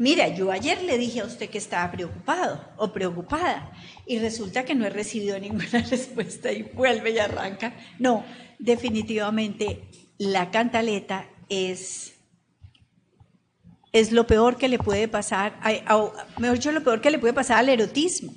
Mira, 0.00 0.28
yo 0.28 0.50
ayer 0.50 0.82
le 0.84 0.96
dije 0.96 1.20
a 1.20 1.26
usted 1.26 1.50
que 1.50 1.58
estaba 1.58 1.92
preocupado 1.92 2.58
o 2.78 2.90
preocupada 2.90 3.70
y 4.06 4.18
resulta 4.18 4.64
que 4.64 4.74
no 4.74 4.86
he 4.86 4.88
recibido 4.88 5.38
ninguna 5.38 5.82
respuesta 5.90 6.50
y 6.50 6.62
vuelve 6.62 7.10
y 7.10 7.18
arranca. 7.18 7.74
No, 7.98 8.24
definitivamente 8.58 9.82
la 10.16 10.50
cantaleta 10.50 11.28
es, 11.50 12.14
es 13.92 14.10
lo 14.10 14.26
peor 14.26 14.56
que 14.56 14.70
le 14.70 14.78
puede 14.78 15.06
pasar, 15.06 15.60
mejor 16.38 16.56
dicho, 16.56 16.72
lo 16.72 16.82
peor 16.82 17.02
que 17.02 17.10
le 17.10 17.18
puede 17.18 17.34
pasar 17.34 17.58
al 17.58 17.68
erotismo. 17.68 18.32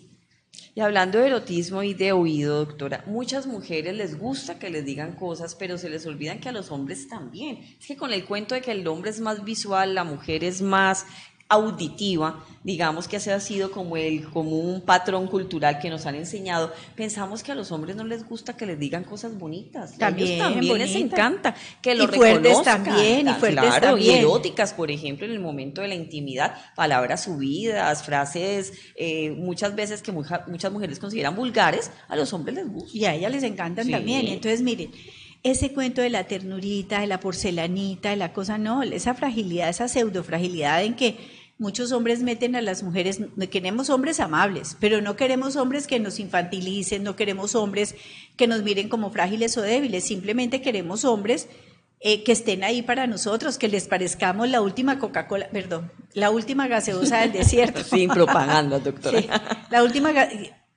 Y 0.75 0.81
hablando 0.81 1.19
de 1.19 1.27
erotismo 1.27 1.83
y 1.83 1.93
de 1.93 2.13
oído, 2.13 2.65
doctora, 2.65 3.03
muchas 3.05 3.45
mujeres 3.45 3.95
les 3.95 4.17
gusta 4.17 4.57
que 4.57 4.71
les 4.71 4.83
digan 4.83 5.15
cosas, 5.15 5.53
pero 5.53 5.77
se 5.77 5.87
les 5.87 6.03
olvidan 6.07 6.39
que 6.39 6.49
a 6.49 6.51
los 6.51 6.71
hombres 6.71 7.07
también. 7.07 7.59
Es 7.79 7.85
que 7.85 7.95
con 7.95 8.11
el 8.11 8.25
cuento 8.25 8.55
de 8.55 8.61
que 8.61 8.71
el 8.71 8.87
hombre 8.87 9.11
es 9.11 9.19
más 9.19 9.43
visual, 9.43 9.93
la 9.93 10.03
mujer 10.03 10.43
es 10.43 10.63
más 10.63 11.05
auditiva, 11.49 12.43
digamos 12.63 13.07
que 13.07 13.17
ese 13.17 13.31
ha 13.31 13.39
sido 13.39 13.71
como 13.71 13.97
el 13.97 14.29
como 14.29 14.57
un 14.57 14.81
patrón 14.81 15.27
cultural 15.27 15.79
que 15.79 15.89
nos 15.89 16.05
han 16.05 16.15
enseñado. 16.15 16.71
Pensamos 16.95 17.43
que 17.43 17.51
a 17.51 17.55
los 17.55 17.71
hombres 17.71 17.95
no 17.95 18.03
les 18.03 18.27
gusta 18.27 18.55
que 18.55 18.65
les 18.65 18.79
digan 18.79 19.03
cosas 19.03 19.37
bonitas. 19.37 19.97
También, 19.97 20.39
también 20.39 20.77
les 20.77 20.95
encanta 20.95 21.53
que 21.81 21.95
lo 21.95 22.05
y 22.05 22.07
fuertes 22.07 22.63
también, 22.63 23.27
y 23.27 23.33
fuertes 23.33 23.65
claro, 23.65 23.87
también. 23.87 24.15
y 24.15 24.19
eróticas, 24.19 24.73
por 24.73 24.89
ejemplo, 24.89 25.25
en 25.25 25.33
el 25.33 25.39
momento 25.39 25.81
de 25.81 25.89
la 25.89 25.95
intimidad, 25.95 26.55
palabras 26.75 27.23
subidas, 27.23 28.03
frases, 28.03 28.73
eh, 28.95 29.31
muchas 29.31 29.75
veces 29.75 30.01
que 30.01 30.11
muchas 30.11 30.71
mujeres 30.71 30.99
consideran 30.99 31.35
vulgares, 31.35 31.91
a 32.07 32.15
los 32.15 32.33
hombres 32.33 32.55
les 32.55 32.67
gusta. 32.67 32.97
Y 32.97 33.05
a 33.05 33.13
ellas 33.13 33.31
les 33.31 33.43
encantan 33.43 33.89
también. 33.89 34.27
Entonces, 34.27 34.61
miren, 34.61 34.91
ese 35.43 35.73
cuento 35.73 36.01
de 36.01 36.09
la 36.09 36.25
ternurita, 36.25 37.01
de 37.01 37.07
la 37.07 37.19
porcelanita, 37.19 38.09
de 38.09 38.15
la 38.15 38.31
cosa, 38.31 38.57
no, 38.57 38.81
esa 38.81 39.13
fragilidad, 39.13 39.69
esa 39.69 39.89
pseudofragilidad 39.89 40.83
en 40.83 40.95
que 40.95 41.17
muchos 41.57 41.91
hombres 41.91 42.23
meten 42.23 42.55
a 42.55 42.61
las 42.61 42.81
mujeres, 42.81 43.19
queremos 43.51 43.89
hombres 43.89 44.19
amables, 44.19 44.77
pero 44.79 45.01
no 45.01 45.15
queremos 45.15 45.55
hombres 45.55 45.85
que 45.85 45.99
nos 45.99 46.19
infantilicen, 46.19 47.03
no 47.03 47.15
queremos 47.15 47.55
hombres 47.55 47.95
que 48.37 48.47
nos 48.47 48.63
miren 48.63 48.89
como 48.89 49.11
frágiles 49.11 49.57
o 49.57 49.61
débiles, 49.61 50.05
simplemente 50.05 50.61
queremos 50.61 51.05
hombres 51.05 51.47
eh, 51.99 52.23
que 52.23 52.31
estén 52.31 52.63
ahí 52.63 52.81
para 52.81 53.07
nosotros, 53.07 53.57
que 53.57 53.67
les 53.67 53.87
parezcamos 53.87 54.49
la 54.49 54.61
última 54.61 54.99
Coca-Cola, 54.99 55.49
perdón, 55.51 55.91
la 56.13 56.31
última 56.31 56.67
gaseosa 56.67 57.21
del 57.21 57.31
desierto. 57.33 57.83
Sin 57.83 58.09
propaganda, 58.09 58.79
doctora. 58.79 59.21
Sí, 59.21 59.29
la 59.69 59.83
última, 59.83 60.11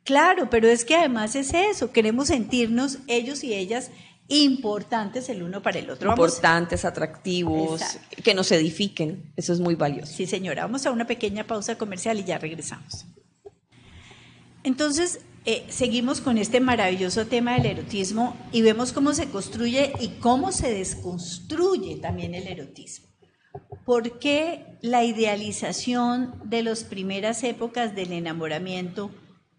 claro, 0.04 0.50
pero 0.50 0.68
es 0.68 0.84
que 0.84 0.94
además 0.94 1.34
es 1.34 1.52
eso, 1.52 1.90
queremos 1.90 2.28
sentirnos 2.28 2.98
ellos 3.08 3.42
y 3.42 3.54
ellas 3.54 3.90
importantes 4.28 5.28
el 5.28 5.42
uno 5.42 5.62
para 5.62 5.78
el 5.78 5.90
otro. 5.90 6.10
Importantes, 6.10 6.84
atractivos, 6.84 7.80
que 8.24 8.34
nos 8.34 8.50
edifiquen. 8.52 9.32
Eso 9.36 9.52
es 9.52 9.60
muy 9.60 9.74
valioso. 9.74 10.12
Sí, 10.12 10.26
señora. 10.26 10.62
Vamos 10.62 10.86
a 10.86 10.90
una 10.90 11.06
pequeña 11.06 11.46
pausa 11.46 11.78
comercial 11.78 12.18
y 12.18 12.24
ya 12.24 12.38
regresamos. 12.38 13.06
Entonces, 14.64 15.20
eh, 15.44 15.64
seguimos 15.68 16.20
con 16.20 16.38
este 16.38 16.58
maravilloso 16.58 17.26
tema 17.26 17.54
del 17.54 17.66
erotismo 17.66 18.36
y 18.50 18.62
vemos 18.62 18.92
cómo 18.92 19.14
se 19.14 19.30
construye 19.30 19.92
y 20.00 20.08
cómo 20.18 20.50
se 20.50 20.74
desconstruye 20.74 21.96
también 21.96 22.34
el 22.34 22.48
erotismo. 22.48 23.06
¿Por 23.84 24.18
qué 24.18 24.66
la 24.82 25.04
idealización 25.04 26.34
de 26.44 26.64
las 26.64 26.82
primeras 26.82 27.44
épocas 27.44 27.94
del 27.94 28.12
enamoramiento 28.12 29.12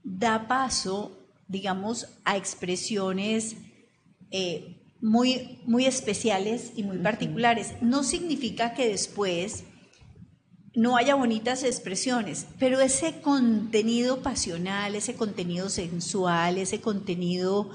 da 0.04 0.50
paso, 0.50 1.26
digamos, 1.48 2.08
a 2.26 2.36
expresiones 2.36 3.56
eh, 4.32 4.78
muy, 5.02 5.60
muy 5.66 5.86
especiales 5.86 6.72
y 6.76 6.84
muy 6.84 6.98
particulares. 6.98 7.74
No 7.82 8.04
significa 8.04 8.74
que 8.74 8.88
después 8.88 9.64
no 10.78 10.96
haya 10.96 11.16
bonitas 11.16 11.64
expresiones, 11.64 12.46
pero 12.60 12.80
ese 12.80 13.20
contenido 13.22 14.22
pasional, 14.22 14.96
ese 14.96 15.16
contenido 15.16 15.70
sensual, 15.70 16.60
ese 16.60 16.82
contenido 16.82 17.72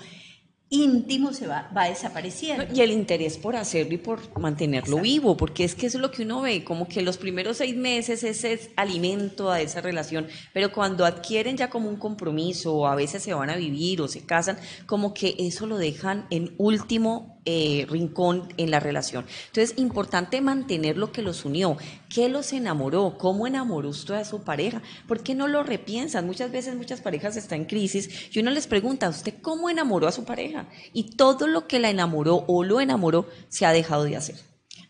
íntimo 0.73 1.35
se 1.35 1.47
va, 1.47 1.71
va 1.77 1.85
desapareciendo. 1.85 2.65
Y 2.75 2.81
el 2.81 2.91
interés 2.91 3.37
por 3.37 3.57
hacerlo 3.57 3.95
y 3.95 3.99
por 3.99 4.41
mantenerlo 4.41 4.99
vivo, 5.01 5.37
porque 5.37 5.65
es 5.65 5.75
que 5.75 5.87
eso 5.87 5.99
es 5.99 6.03
lo 6.03 6.11
que 6.11 6.23
uno 6.23 6.41
ve, 6.41 6.65
como 6.65 6.89
que 6.89 7.03
los 7.03 7.19
primeros 7.19 7.59
seis 7.59 7.77
meses 7.77 8.25
ese 8.25 8.55
es 8.55 8.71
alimento 8.75 9.51
a 9.51 9.61
esa 9.61 9.83
relación, 9.83 10.27
pero 10.55 10.73
cuando 10.73 11.05
adquieren 11.05 11.59
ya 11.59 11.69
como 11.69 11.91
un 11.91 11.97
compromiso, 11.97 12.75
o 12.75 12.87
a 12.87 12.95
veces 12.95 13.23
se 13.23 13.35
van 13.35 13.51
a 13.51 13.57
vivir 13.57 14.01
o 14.01 14.09
se 14.09 14.25
casan, 14.25 14.59
como 14.87 15.13
que 15.13 15.37
eso 15.39 15.67
lo 15.67 15.77
dejan 15.77 16.27
en 16.31 16.55
último 16.57 17.42
eh, 17.45 17.87
rincón 17.89 18.53
en 18.57 18.71
la 18.71 18.79
relación. 18.79 19.27
Entonces, 19.49 19.77
importante 19.77 20.41
mantener 20.41 20.97
lo 20.97 21.11
que 21.11 21.23
los 21.23 21.45
unió. 21.45 21.77
¿Qué 22.09 22.29
los 22.29 22.53
enamoró? 22.53 23.17
¿Cómo 23.19 23.47
enamoró 23.47 23.89
usted 23.89 24.15
a 24.15 24.25
su 24.25 24.43
pareja? 24.43 24.81
¿Por 25.09 25.23
qué 25.23 25.35
no 25.35 25.49
lo 25.49 25.63
repiensan? 25.63 26.27
Muchas 26.27 26.53
veces 26.53 26.77
muchas 26.77 27.01
parejas 27.01 27.37
están 27.37 27.63
en 27.63 27.65
crisis 27.65 28.31
y 28.33 28.39
uno 28.39 28.53
les 28.53 28.67
pregunta, 28.67 29.09
¿usted 29.09 29.35
cómo 29.43 29.69
enamoró 29.69 30.07
a 30.07 30.13
su 30.13 30.25
pareja? 30.25 30.69
Y 30.93 31.17
todo 31.17 31.47
lo 31.47 31.67
que 31.67 31.81
la 31.81 31.91
enamoró 31.91 32.45
o 32.47 32.63
lo 32.63 32.81
enamoró 32.81 33.27
se 33.49 33.67
ha 33.67 33.73
dejado 33.73 34.05
de 34.05 34.17
hacer. 34.17 34.37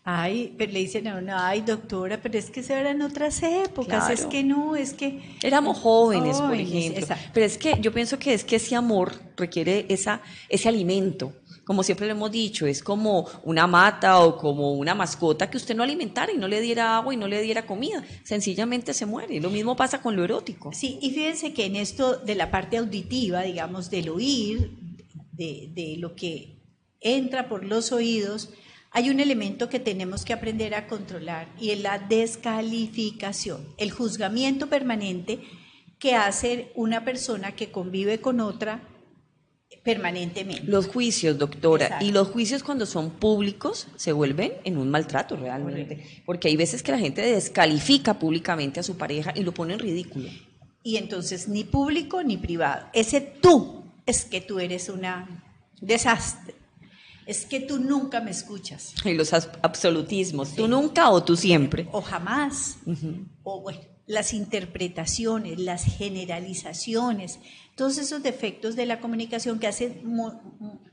Ay, 0.05 0.53
pero 0.57 0.73
le 0.73 0.79
dicen 0.79 1.07
a 1.07 1.17
uno, 1.17 1.33
ay 1.37 1.61
doctora, 1.61 2.21
pero 2.21 2.37
es 2.37 2.49
que 2.49 2.61
se 2.61 2.73
eran 2.73 3.01
otras 3.01 3.41
épocas, 3.41 4.09
es 4.09 4.25
que 4.25 4.43
no, 4.43 4.75
es 4.75 4.93
que... 4.93 5.37
Éramos 5.41 5.79
jóvenes, 5.79 6.41
por 6.41 6.55
ejemplo. 6.55 7.07
Pero 7.33 7.45
es 7.45 7.57
que 7.57 7.77
yo 7.79 7.93
pienso 7.93 8.19
que 8.19 8.33
es 8.33 8.43
que 8.43 8.57
ese 8.57 8.75
amor 8.75 9.13
requiere 9.37 9.85
esa, 9.87 10.21
ese 10.49 10.67
alimento 10.67 11.33
como 11.65 11.83
siempre 11.83 12.07
le 12.07 12.11
hemos 12.11 12.31
dicho, 12.31 12.65
es 12.65 12.83
como 12.83 13.27
una 13.43 13.67
mata 13.67 14.19
o 14.19 14.37
como 14.37 14.73
una 14.73 14.95
mascota 14.95 15.49
que 15.49 15.57
usted 15.57 15.75
no 15.75 15.83
alimentara 15.83 16.31
y 16.31 16.37
no 16.37 16.47
le 16.47 16.59
diera 16.59 16.97
agua 16.97 17.13
y 17.13 17.17
no 17.17 17.27
le 17.27 17.41
diera 17.41 17.65
comida. 17.65 18.03
Sencillamente 18.23 18.93
se 18.93 19.05
muere. 19.05 19.39
Lo 19.39 19.49
mismo 19.49 19.75
pasa 19.75 20.01
con 20.01 20.15
lo 20.15 20.23
erótico. 20.23 20.71
Sí, 20.73 20.99
y 21.01 21.11
fíjense 21.11 21.53
que 21.53 21.65
en 21.65 21.75
esto 21.75 22.17
de 22.17 22.35
la 22.35 22.51
parte 22.51 22.77
auditiva, 22.77 23.43
digamos, 23.43 23.89
del 23.89 24.09
oír, 24.09 24.77
de, 25.31 25.69
de 25.73 25.95
lo 25.97 26.15
que 26.15 26.59
entra 26.99 27.47
por 27.47 27.63
los 27.63 27.91
oídos, 27.91 28.49
hay 28.91 29.09
un 29.09 29.19
elemento 29.19 29.69
que 29.69 29.79
tenemos 29.79 30.23
que 30.23 30.33
aprender 30.33 30.75
a 30.75 30.87
controlar 30.87 31.47
y 31.59 31.71
es 31.71 31.81
la 31.81 31.97
descalificación, 31.97 33.67
el 33.77 33.91
juzgamiento 33.91 34.67
permanente 34.67 35.39
que 35.97 36.15
hace 36.15 36.71
una 36.75 37.03
persona 37.03 37.55
que 37.55 37.71
convive 37.71 38.19
con 38.19 38.39
otra 38.39 38.87
permanentemente. 39.83 40.63
Los 40.65 40.87
juicios, 40.87 41.37
doctora, 41.37 41.99
y 42.01 42.11
los 42.11 42.29
juicios 42.29 42.63
cuando 42.63 42.85
son 42.85 43.11
públicos 43.11 43.87
se 43.95 44.11
vuelven 44.11 44.53
en 44.63 44.77
un 44.77 44.89
maltrato 44.89 45.35
realmente, 45.35 46.23
porque 46.25 46.47
hay 46.47 46.55
veces 46.55 46.83
que 46.83 46.91
la 46.91 46.99
gente 46.99 47.21
descalifica 47.21 48.19
públicamente 48.19 48.79
a 48.79 48.83
su 48.83 48.97
pareja 48.97 49.33
y 49.35 49.43
lo 49.43 49.53
pone 49.53 49.73
en 49.73 49.79
ridículo. 49.79 50.29
Y 50.83 50.97
entonces 50.97 51.47
ni 51.47 51.63
público 51.63 52.21
ni 52.23 52.37
privado. 52.37 52.87
Ese 52.93 53.21
tú 53.21 53.85
es 54.05 54.25
que 54.25 54.41
tú 54.41 54.59
eres 54.59 54.89
una 54.89 55.43
desastre. 55.81 56.55
Es 57.25 57.45
que 57.45 57.61
tú 57.61 57.79
nunca 57.79 58.19
me 58.19 58.31
escuchas. 58.31 58.93
Y 59.05 59.13
los 59.13 59.33
absolutismos, 59.33 60.55
tú 60.55 60.67
nunca 60.67 61.09
o 61.09 61.23
tú 61.23 61.37
siempre. 61.37 61.87
O 61.93 62.01
jamás. 62.01 62.79
O 63.43 63.61
bueno, 63.61 63.79
las 64.05 64.33
interpretaciones, 64.33 65.59
las 65.59 65.83
generalizaciones, 65.83 67.39
todos 67.75 67.97
esos 67.97 68.21
defectos 68.21 68.75
de 68.75 68.85
la 68.85 68.99
comunicación 68.99 69.59
que 69.59 69.67
hacen 69.67 70.01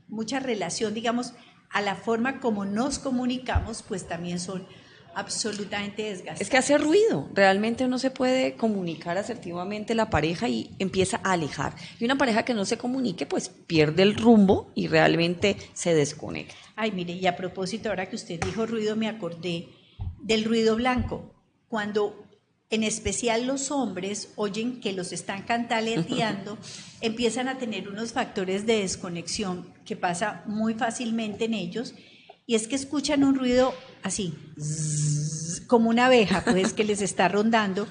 mucha 0.07 0.39
relación, 0.39 0.93
digamos, 0.93 1.33
a 1.69 1.81
la 1.81 1.95
forma 1.95 2.39
como 2.39 2.65
nos 2.65 2.99
comunicamos, 2.99 3.83
pues 3.83 4.07
también 4.07 4.39
son 4.39 4.67
absolutamente 5.13 6.03
desgastantes. 6.03 6.41
Es 6.41 6.49
que 6.49 6.57
hace 6.57 6.77
ruido, 6.77 7.29
realmente 7.33 7.87
no 7.87 7.99
se 7.99 8.11
puede 8.11 8.55
comunicar 8.55 9.17
asertivamente 9.17 9.93
la 9.93 10.09
pareja 10.09 10.47
y 10.47 10.71
empieza 10.79 11.19
a 11.23 11.33
alejar. 11.33 11.75
Y 11.99 12.05
una 12.05 12.17
pareja 12.17 12.43
que 12.43 12.53
no 12.53 12.65
se 12.65 12.77
comunique, 12.77 13.25
pues 13.25 13.49
pierde 13.49 14.03
el 14.03 14.15
rumbo 14.15 14.71
y 14.73 14.87
realmente 14.87 15.57
se 15.73 15.93
desconecta. 15.93 16.55
Ay, 16.75 16.91
mire, 16.91 17.13
y 17.13 17.27
a 17.27 17.35
propósito, 17.35 17.89
ahora 17.89 18.09
que 18.09 18.15
usted 18.15 18.39
dijo 18.39 18.65
ruido, 18.65 18.95
me 18.95 19.09
acordé 19.09 19.67
del 20.19 20.45
ruido 20.45 20.75
blanco. 20.75 21.35
Cuando 21.67 22.30
en 22.71 22.83
especial 22.83 23.45
los 23.45 23.69
hombres, 23.69 24.29
oyen 24.37 24.79
que 24.79 24.93
los 24.93 25.11
están 25.11 25.43
cantaleteando, 25.43 26.57
empiezan 27.01 27.49
a 27.49 27.57
tener 27.57 27.89
unos 27.89 28.13
factores 28.13 28.65
de 28.65 28.79
desconexión 28.79 29.73
que 29.85 29.97
pasa 29.97 30.43
muy 30.47 30.73
fácilmente 30.73 31.45
en 31.45 31.53
ellos, 31.53 31.93
y 32.47 32.55
es 32.55 32.67
que 32.67 32.75
escuchan 32.75 33.23
un 33.23 33.35
ruido 33.35 33.73
así, 34.03 34.33
como 35.67 35.89
una 35.89 36.07
abeja, 36.07 36.43
pues 36.43 36.73
que 36.73 36.83
les 36.85 37.01
está 37.01 37.27
rondando, 37.27 37.87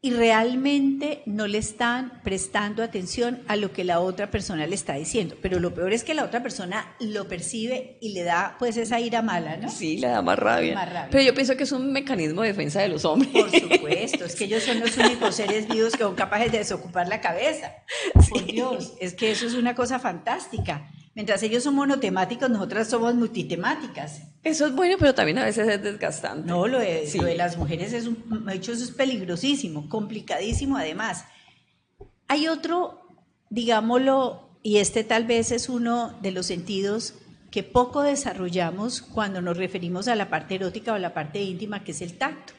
y 0.00 0.12
realmente 0.12 1.22
no 1.26 1.48
le 1.48 1.58
están 1.58 2.20
prestando 2.22 2.84
atención 2.84 3.42
a 3.48 3.56
lo 3.56 3.72
que 3.72 3.82
la 3.82 3.98
otra 3.98 4.30
persona 4.30 4.66
le 4.66 4.76
está 4.76 4.94
diciendo. 4.94 5.36
Pero 5.42 5.58
lo 5.58 5.74
peor 5.74 5.92
es 5.92 6.04
que 6.04 6.14
la 6.14 6.24
otra 6.24 6.40
persona 6.40 6.94
lo 7.00 7.26
percibe 7.26 7.98
y 8.00 8.12
le 8.12 8.22
da 8.22 8.54
pues 8.60 8.76
esa 8.76 9.00
ira 9.00 9.22
mala, 9.22 9.56
¿no? 9.56 9.68
Sí, 9.68 9.98
le 9.98 10.06
da 10.06 10.22
más 10.22 10.38
rabia. 10.38 11.08
Pero 11.10 11.24
yo 11.24 11.34
pienso 11.34 11.56
que 11.56 11.64
es 11.64 11.72
un 11.72 11.92
mecanismo 11.92 12.42
de 12.42 12.48
defensa 12.48 12.80
de 12.80 12.88
los 12.88 13.04
hombres. 13.04 13.32
Por 13.32 13.50
supuesto, 13.50 14.24
es 14.24 14.36
que 14.36 14.44
ellos 14.44 14.62
son 14.62 14.78
los 14.78 14.96
únicos 14.96 15.34
seres 15.34 15.66
vivos 15.68 15.92
que 15.92 16.04
son 16.04 16.14
capaces 16.14 16.52
de 16.52 16.58
desocupar 16.58 17.08
la 17.08 17.20
cabeza. 17.20 17.72
Por 18.30 18.44
Dios, 18.46 18.94
es 19.00 19.14
que 19.14 19.32
eso 19.32 19.46
es 19.46 19.54
una 19.54 19.74
cosa 19.74 19.98
fantástica. 19.98 20.88
Mientras 21.18 21.42
ellos 21.42 21.64
son 21.64 21.74
monotemáticos, 21.74 22.48
nosotras 22.48 22.88
somos 22.88 23.12
multitemáticas. 23.16 24.22
Eso 24.44 24.66
es 24.66 24.72
bueno, 24.72 24.94
pero 25.00 25.16
también 25.16 25.38
a 25.38 25.44
veces 25.46 25.66
es 25.66 25.82
desgastante. 25.82 26.46
No, 26.46 26.68
lo 26.68 26.78
de, 26.78 27.10
de 27.10 27.34
las 27.34 27.56
mujeres 27.56 27.92
es 27.92 28.06
un 28.06 28.48
hecho, 28.48 28.70
eso 28.70 28.84
es 28.84 28.92
peligrosísimo, 28.92 29.88
complicadísimo 29.88 30.76
además. 30.76 31.24
Hay 32.28 32.46
otro, 32.46 33.02
digámoslo, 33.50 34.48
y 34.62 34.76
este 34.76 35.02
tal 35.02 35.24
vez 35.24 35.50
es 35.50 35.68
uno 35.68 36.16
de 36.22 36.30
los 36.30 36.46
sentidos 36.46 37.14
que 37.50 37.64
poco 37.64 38.02
desarrollamos 38.02 39.02
cuando 39.02 39.42
nos 39.42 39.56
referimos 39.56 40.06
a 40.06 40.14
la 40.14 40.30
parte 40.30 40.54
erótica 40.54 40.92
o 40.92 40.94
a 40.94 41.00
la 41.00 41.14
parte 41.14 41.42
íntima, 41.42 41.82
que 41.82 41.90
es 41.90 42.00
el 42.00 42.16
tacto. 42.16 42.52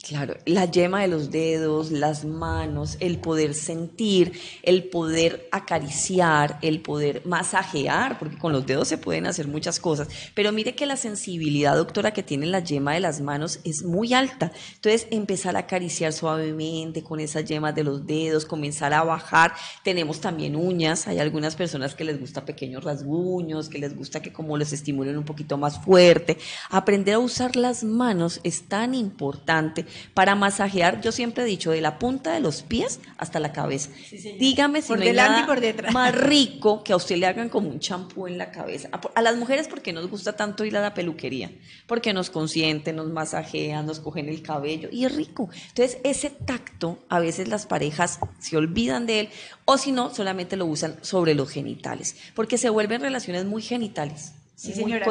Claro, 0.00 0.36
la 0.46 0.64
yema 0.64 1.02
de 1.02 1.08
los 1.08 1.32
dedos, 1.32 1.90
las 1.90 2.24
manos, 2.24 2.96
el 3.00 3.18
poder 3.18 3.52
sentir, 3.52 4.32
el 4.62 4.84
poder 4.84 5.48
acariciar, 5.50 6.56
el 6.62 6.80
poder 6.80 7.22
masajear, 7.26 8.16
porque 8.16 8.38
con 8.38 8.52
los 8.52 8.64
dedos 8.64 8.86
se 8.86 8.96
pueden 8.96 9.26
hacer 9.26 9.48
muchas 9.48 9.80
cosas. 9.80 10.06
Pero 10.34 10.52
mire 10.52 10.76
que 10.76 10.86
la 10.86 10.96
sensibilidad, 10.96 11.74
doctora, 11.74 12.12
que 12.12 12.22
tiene 12.22 12.46
la 12.46 12.60
yema 12.60 12.94
de 12.94 13.00
las 13.00 13.20
manos 13.20 13.58
es 13.64 13.82
muy 13.82 14.14
alta. 14.14 14.52
Entonces, 14.76 15.08
empezar 15.10 15.56
a 15.56 15.60
acariciar 15.60 16.12
suavemente 16.12 17.02
con 17.02 17.18
esas 17.18 17.44
yemas 17.46 17.74
de 17.74 17.82
los 17.82 18.06
dedos, 18.06 18.46
comenzar 18.46 18.94
a 18.94 19.02
bajar. 19.02 19.52
Tenemos 19.82 20.20
también 20.20 20.54
uñas. 20.54 21.08
Hay 21.08 21.18
algunas 21.18 21.56
personas 21.56 21.96
que 21.96 22.04
les 22.04 22.20
gusta 22.20 22.44
pequeños 22.44 22.84
rasguños, 22.84 23.68
que 23.68 23.78
les 23.80 23.96
gusta 23.96 24.22
que 24.22 24.32
como 24.32 24.56
los 24.56 24.72
estimulen 24.72 25.18
un 25.18 25.24
poquito 25.24 25.58
más 25.58 25.82
fuerte. 25.84 26.38
Aprender 26.70 27.16
a 27.16 27.18
usar 27.18 27.56
las 27.56 27.82
manos 27.82 28.38
es 28.44 28.68
tan 28.68 28.94
importante 28.94 29.87
para 30.14 30.34
masajear, 30.34 31.00
yo 31.00 31.12
siempre 31.12 31.44
he 31.44 31.46
dicho, 31.46 31.70
de 31.70 31.80
la 31.80 31.98
punta 31.98 32.32
de 32.32 32.40
los 32.40 32.62
pies 32.62 33.00
hasta 33.16 33.40
la 33.40 33.52
cabeza. 33.52 33.90
Dígame 34.38 34.82
si 34.82 34.88
por 34.88 34.98
no 34.98 35.04
hay 35.04 35.12
nada 35.12 35.40
y 35.40 35.44
por 35.44 35.60
detrás. 35.60 35.92
más 35.92 36.14
rico 36.18 36.82
que 36.82 36.92
a 36.92 36.96
usted 36.96 37.16
le 37.16 37.26
hagan 37.26 37.48
como 37.48 37.68
un 37.68 37.80
champú 37.80 38.26
en 38.26 38.38
la 38.38 38.50
cabeza. 38.50 38.88
A, 39.14 39.22
las 39.22 39.36
mujeres 39.36 39.68
porque 39.68 39.92
nos 39.92 40.08
gusta 40.08 40.34
tanto 40.34 40.64
ir 40.64 40.76
a 40.76 40.80
la 40.80 40.94
peluquería, 40.94 41.50
porque 41.86 42.12
nos 42.12 42.30
consienten, 42.30 42.96
nos 42.96 43.08
masajean, 43.10 43.86
nos 43.86 44.00
cogen 44.00 44.28
el 44.28 44.42
cabello 44.42 44.88
y 44.90 45.04
es 45.04 45.14
rico. 45.14 45.48
Entonces, 45.68 45.98
ese 46.04 46.30
tacto 46.30 46.98
a 47.08 47.20
veces 47.20 47.48
las 47.48 47.66
parejas 47.66 48.20
se 48.38 48.56
olvidan 48.56 49.06
de 49.06 49.20
él 49.20 49.28
o 49.64 49.76
si 49.78 49.92
no, 49.92 50.14
solamente 50.14 50.56
lo 50.56 50.66
usan 50.66 50.96
sobre 51.02 51.34
los 51.34 51.50
genitales, 51.50 52.16
porque 52.34 52.58
se 52.58 52.70
vuelven 52.70 53.00
relaciones 53.00 53.44
muy 53.44 53.62
genitales. 53.62 54.32
Sí, 54.54 54.72
señora. 54.72 55.06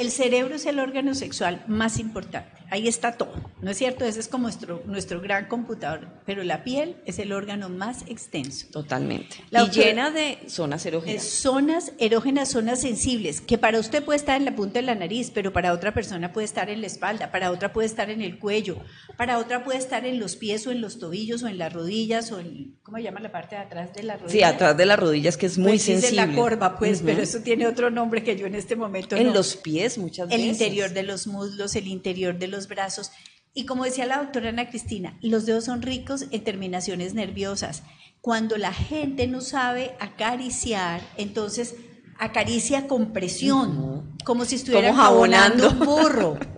El 0.00 0.10
cerebro 0.10 0.54
es 0.54 0.64
el 0.64 0.78
órgano 0.78 1.14
sexual 1.14 1.62
más 1.66 1.98
importante. 1.98 2.60
Ahí 2.70 2.86
está 2.86 3.12
todo, 3.12 3.34
¿no 3.60 3.72
es 3.72 3.78
cierto? 3.78 4.04
Ese 4.04 4.20
es 4.20 4.28
como 4.28 4.44
nuestro, 4.44 4.80
nuestro 4.86 5.20
gran 5.20 5.46
computador. 5.46 6.06
Pero 6.24 6.44
la 6.44 6.62
piel 6.62 6.96
es 7.04 7.18
el 7.18 7.32
órgano 7.32 7.68
más 7.68 8.02
extenso. 8.06 8.68
Totalmente. 8.70 9.36
y 9.50 9.70
llena 9.70 10.10
de 10.10 10.38
zonas 10.46 10.86
erógenas. 10.86 11.24
zonas 11.24 11.92
erógenas, 11.98 12.50
zonas 12.50 12.80
sensibles, 12.80 13.40
que 13.40 13.58
para 13.58 13.80
usted 13.80 14.04
puede 14.04 14.18
estar 14.18 14.36
en 14.36 14.44
la 14.44 14.54
punta 14.54 14.78
de 14.78 14.86
la 14.86 14.94
nariz, 14.94 15.32
pero 15.34 15.52
para 15.52 15.72
otra 15.72 15.92
persona 15.92 16.32
puede 16.32 16.44
estar 16.44 16.70
en 16.70 16.80
la 16.80 16.86
espalda, 16.86 17.32
para 17.32 17.50
otra 17.50 17.72
puede 17.72 17.86
estar 17.86 18.08
en 18.08 18.22
el 18.22 18.38
cuello, 18.38 18.78
para 19.16 19.38
otra 19.38 19.64
puede 19.64 19.78
estar 19.78 20.06
en 20.06 20.20
los 20.20 20.36
pies 20.36 20.64
o 20.68 20.70
en 20.70 20.80
los 20.80 21.00
tobillos 21.00 21.42
o 21.42 21.48
en 21.48 21.58
las 21.58 21.72
rodillas 21.72 22.30
o 22.30 22.38
en, 22.38 22.78
¿cómo 22.84 22.98
se 22.98 23.02
llama 23.02 23.18
la 23.18 23.32
parte 23.32 23.56
de 23.56 23.62
atrás 23.62 23.92
de 23.92 24.04
la 24.04 24.16
rodilla? 24.16 24.32
Sí, 24.32 24.42
atrás 24.44 24.76
de 24.76 24.86
las 24.86 24.98
rodillas, 24.98 25.36
que 25.36 25.46
es 25.46 25.58
muy 25.58 25.72
pues 25.72 25.82
sensible. 25.82 26.26
la 26.26 26.34
corva, 26.34 26.78
pues, 26.78 27.02
pero 27.04 27.20
eso 27.20 27.40
tiene 27.40 27.66
otro 27.66 27.90
nombre 27.90 28.22
que 28.22 28.36
yo 28.36 28.46
en 28.46 28.54
este 28.54 28.76
momento 28.76 29.16
En 29.16 29.32
los 29.32 29.56
pies 29.56 29.89
muchas 29.98 30.28
veces. 30.28 30.42
El 30.42 30.48
interior 30.50 30.92
de 30.92 31.02
los 31.02 31.26
muslos, 31.26 31.76
el 31.76 31.86
interior 31.86 32.38
de 32.38 32.48
los 32.48 32.68
brazos. 32.68 33.10
Y 33.52 33.66
como 33.66 33.84
decía 33.84 34.06
la 34.06 34.18
doctora 34.18 34.50
Ana 34.50 34.68
Cristina, 34.68 35.18
los 35.22 35.46
dedos 35.46 35.64
son 35.64 35.82
ricos 35.82 36.26
en 36.30 36.44
terminaciones 36.44 37.14
nerviosas. 37.14 37.82
Cuando 38.20 38.56
la 38.58 38.72
gente 38.72 39.26
no 39.26 39.40
sabe 39.40 39.96
acariciar, 39.98 41.00
entonces 41.16 41.74
acaricia 42.18 42.86
con 42.86 43.12
presión, 43.12 44.16
como 44.24 44.44
si 44.44 44.56
estuviera 44.56 44.94
jabonando 44.94 45.70
un 45.70 45.78
burro. 45.80 46.38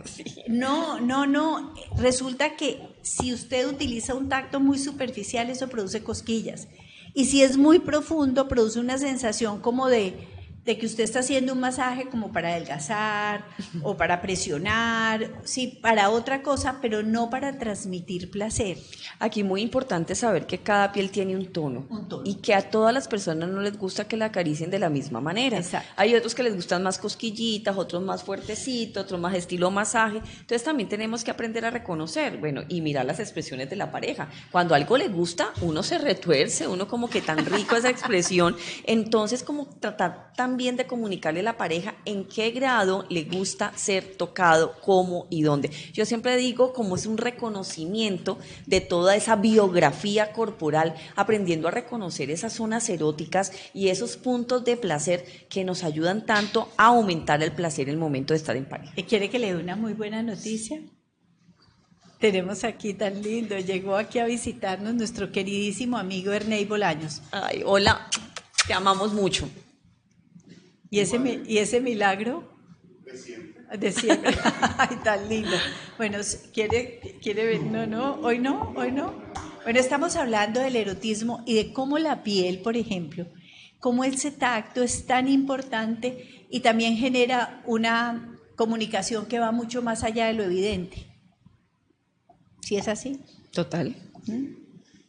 No, 0.49 1.01
no, 1.01 1.25
no. 1.25 1.73
Resulta 1.97 2.57
que 2.57 2.81
si 3.01 3.33
usted 3.33 3.67
utiliza 3.67 4.15
un 4.15 4.29
tacto 4.29 4.61
muy 4.61 4.79
superficial, 4.79 5.49
eso 5.49 5.69
produce 5.69 6.03
cosquillas. 6.03 6.69
Y 7.15 7.27
si 7.27 7.43
es 7.43 7.57
muy 7.57 7.79
profundo, 7.79 8.49
produce 8.49 8.79
una 8.81 8.99
sensación 8.99 9.61
como 9.61 9.89
de 9.89 10.29
de 10.65 10.79
que 10.79 10.87
usted 10.87 11.03
está 11.03 11.21
haciendo 11.21 11.53
un 11.53 11.61
masaje 11.61 12.09
como 12.09 12.33
para 12.33 12.51
adelgazar 12.51 13.45
o 13.83 13.97
para 13.97 14.23
presionar, 14.23 15.33
sí, 15.45 15.79
para 15.83 16.11
otra 16.11 16.43
cosa, 16.43 16.79
pero 16.81 17.03
no 17.03 17.31
para 17.31 17.59
transmitir 17.59 18.31
placer. 18.31 18.79
Aquí 19.19 19.43
muy 19.43 19.61
importante 19.61 20.15
saber 20.15 20.47
que 20.47 20.59
cada 20.59 20.93
piel 20.93 21.11
tiene 21.11 21.37
un 21.37 21.47
tono, 21.53 21.87
y 22.25 22.37
que 22.37 22.55
a 22.55 22.71
todas 22.71 22.95
las 22.95 23.09
personas 23.09 23.49
no 23.49 23.61
les 23.61 23.77
gusta 23.77 24.07
que 24.07 24.17
la 24.17 24.27
acaricien 24.27 24.71
de 24.71 24.79
la 24.79 24.89
misma 24.89 25.21
manera. 25.21 25.61
Hay 25.97 26.15
otros 26.15 26.35
que 26.35 26.43
les 26.43 26.55
gustan 26.55 26.83
más 26.83 26.99
cosquillitas, 26.99 27.77
otros 27.77 28.03
más 28.03 28.23
fuertecitos, 28.23 29.05
otros 29.05 29.21
más 29.21 29.35
estilo 29.35 29.71
masaje. 29.71 30.19
Entonces 30.19 30.63
también 30.63 30.89
tenemos 30.89 31.25
que 31.25 31.31
aprender 31.31 31.65
a 31.65 31.71
reconocer, 31.71 32.39
bueno, 32.39 32.63
y 32.69 32.81
mirar 32.81 33.05
las 33.05 33.21
expresiones 33.21 33.69
de 33.69 33.77
la 33.77 33.91
pareja. 33.91 34.29
Cuando 34.51 34.75
algo 34.75 34.97
le 34.97 35.09
gusta, 35.09 35.53
uno 35.61 35.83
se 35.83 35.99
retuerce, 35.99 36.69
uno 36.69 36.87
como 36.87 37.11
que 37.11 37.21
tan 37.21 37.45
rico 37.45 37.77
esa 37.77 37.91
expresión, 37.91 38.57
entonces 38.85 39.43
como 39.43 39.67
tratar 39.67 40.33
también 40.37 40.52
también 40.53 40.77
de 40.77 40.87
comunicarle 40.87 41.41
a 41.41 41.45
la 41.45 41.57
pareja 41.57 41.95
en 42.05 42.27
qué 42.27 42.51
grado 42.51 43.07
le 43.09 43.25
gusta 43.25 43.73
ser 43.75 44.05
tocado, 44.19 44.75
cómo 44.83 45.27
y 45.31 45.41
dónde. 45.41 45.71
Yo 45.95 46.05
siempre 46.05 46.37
digo 46.37 46.75
como 46.75 46.97
es 46.97 47.07
un 47.07 47.17
reconocimiento 47.17 48.39
de 48.67 48.83
toda 48.83 49.17
esa 49.17 49.35
biografía 49.37 50.33
corporal, 50.33 50.95
aprendiendo 51.17 51.69
a 51.69 51.71
reconocer 51.71 52.31
esas 52.31 52.53
zonas 52.53 52.87
eróticas 52.91 53.51
y 53.73 53.89
esos 53.89 54.19
puntos 54.19 54.63
de 54.67 54.77
placer 54.77 55.25
que 55.49 55.65
nos 55.65 55.85
ayudan 55.85 56.27
tanto 56.27 56.69
a 56.77 56.89
aumentar 56.89 57.43
el 57.43 57.53
placer 57.53 57.89
en 57.89 57.95
el 57.95 57.97
momento 57.99 58.35
de 58.35 58.39
estar 58.39 58.55
en 58.55 58.67
pareja. 58.67 58.93
¿Quiere 59.09 59.31
que 59.31 59.39
le 59.39 59.55
dé 59.55 59.59
una 59.59 59.75
muy 59.75 59.95
buena 59.95 60.23
noticia? 60.23 60.83
Tenemos 62.19 62.63
aquí 62.65 62.93
tan 62.93 63.23
lindo, 63.23 63.59
llegó 63.59 63.97
aquí 63.97 64.19
a 64.19 64.27
visitarnos 64.27 64.93
nuestro 64.93 65.33
queridísimo 65.33 65.97
amigo 65.97 66.31
Ernei 66.31 66.67
Bolaños. 66.67 67.23
Ay, 67.31 67.63
hola, 67.65 68.07
te 68.67 68.75
amamos 68.75 69.15
mucho. 69.15 69.49
¿Y 70.93 71.01
ese, 71.01 71.43
y 71.47 71.57
ese 71.57 71.81
milagro? 71.81 72.53
De 73.03 73.17
siempre. 73.17 73.79
De 73.79 73.93
siempre. 73.93 74.37
Ay, 74.77 74.99
tan 75.03 75.27
lindo. 75.27 75.57
Bueno, 75.97 76.19
¿quiere, 76.53 77.19
quiere 77.23 77.47
ver? 77.47 77.63
No, 77.63 77.87
no, 77.87 78.17
hoy 78.17 78.39
no, 78.39 78.75
hoy 78.77 78.93
no. 78.93 79.23
Bueno, 79.65 79.81
estamos 79.81 80.17
hablando 80.17 80.61
del 80.61 80.77
erotismo 80.77 81.43
y 81.47 81.55
de 81.55 81.73
cómo 81.73 81.99
la 81.99 82.23
piel, 82.23 82.61
por 82.61 82.77
ejemplo, 82.77 83.27
cómo 83.81 84.05
ese 84.05 84.33
tacto 84.33 84.83
es 84.83 85.07
tan 85.07 85.29
importante 85.29 86.47
y 86.51 86.61
también 86.61 86.99
genera 86.99 87.63
una 87.65 88.39
comunicación 88.55 89.25
que 89.25 89.39
va 89.39 89.51
mucho 89.51 89.81
más 89.81 90.05
allá 90.05 90.27
de 90.27 90.35
lo 90.35 90.43
evidente. 90.43 91.07
¿Sí 92.61 92.77
es 92.77 92.87
así? 92.87 93.19
Total. 93.51 93.97
¿Mm? 94.27 94.45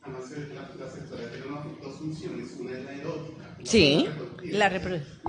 Además, 0.01 0.31
la, 0.79 0.89
sexualidad 0.89 1.31
tiene 1.31 1.47
dos 1.81 1.97
funciones, 1.97 2.55
una 2.57 2.71
es 2.71 2.85
la 2.85 2.93
erótica. 2.93 3.42
Sí. 3.63 4.05
La 4.43 4.69
reproducción. 4.69 5.23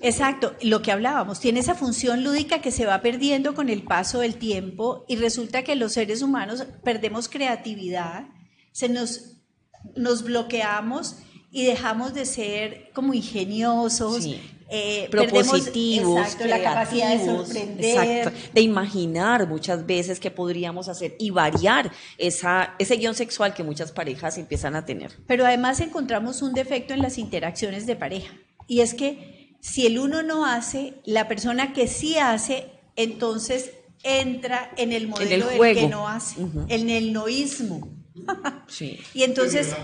Exacto, 0.00 0.54
lo 0.62 0.82
que 0.82 0.92
hablábamos, 0.92 1.40
tiene 1.40 1.60
esa 1.60 1.74
función 1.74 2.24
lúdica 2.24 2.60
que 2.60 2.70
se 2.70 2.86
va 2.86 3.00
perdiendo 3.00 3.54
con 3.54 3.68
el 3.68 3.82
paso 3.82 4.20
del 4.20 4.36
tiempo 4.36 5.04
y 5.08 5.16
resulta 5.16 5.62
que 5.62 5.76
los 5.76 5.92
seres 5.92 6.22
humanos 6.22 6.66
perdemos 6.82 7.28
creatividad, 7.28 8.26
se 8.72 8.88
nos, 8.88 9.36
nos 9.94 10.22
bloqueamos 10.22 11.16
y 11.50 11.64
dejamos 11.64 12.14
de 12.14 12.26
ser 12.26 12.90
como 12.92 13.14
ingeniosos, 13.14 14.26
eh, 14.68 15.08
propositivos, 15.10 16.36
la 16.40 16.62
capacidad 16.62 17.16
de 17.16 17.24
sorprender, 17.24 18.32
de 18.52 18.60
imaginar 18.60 19.46
muchas 19.46 19.86
veces 19.86 20.18
qué 20.18 20.30
podríamos 20.30 20.88
hacer 20.88 21.14
y 21.18 21.30
variar 21.30 21.92
esa, 22.18 22.74
ese 22.78 22.96
guion 22.96 23.14
sexual 23.14 23.54
que 23.54 23.62
muchas 23.62 23.92
parejas 23.92 24.38
empiezan 24.38 24.74
a 24.74 24.84
tener. 24.84 25.12
Pero 25.26 25.46
además 25.46 25.80
encontramos 25.80 26.42
un 26.42 26.52
defecto 26.52 26.94
en 26.94 27.02
las 27.02 27.18
interacciones 27.18 27.86
de 27.86 27.96
pareja 27.96 28.34
y 28.66 28.80
es 28.80 28.94
que 28.94 29.56
si 29.60 29.86
el 29.86 29.98
uno 29.98 30.22
no 30.22 30.46
hace, 30.46 30.94
la 31.04 31.28
persona 31.28 31.72
que 31.72 31.88
sí 31.88 32.18
hace, 32.18 32.66
entonces 32.96 33.72
entra 34.02 34.70
en 34.76 34.92
el 34.92 35.08
modelo 35.08 35.48
del 35.48 35.74
que 35.74 35.88
no 35.88 36.08
hace, 36.08 36.40
en 36.68 36.90
el 36.90 37.12
noísmo. 37.12 37.88
sí. 38.66 38.98
Y 39.14 39.22
entonces 39.22 39.74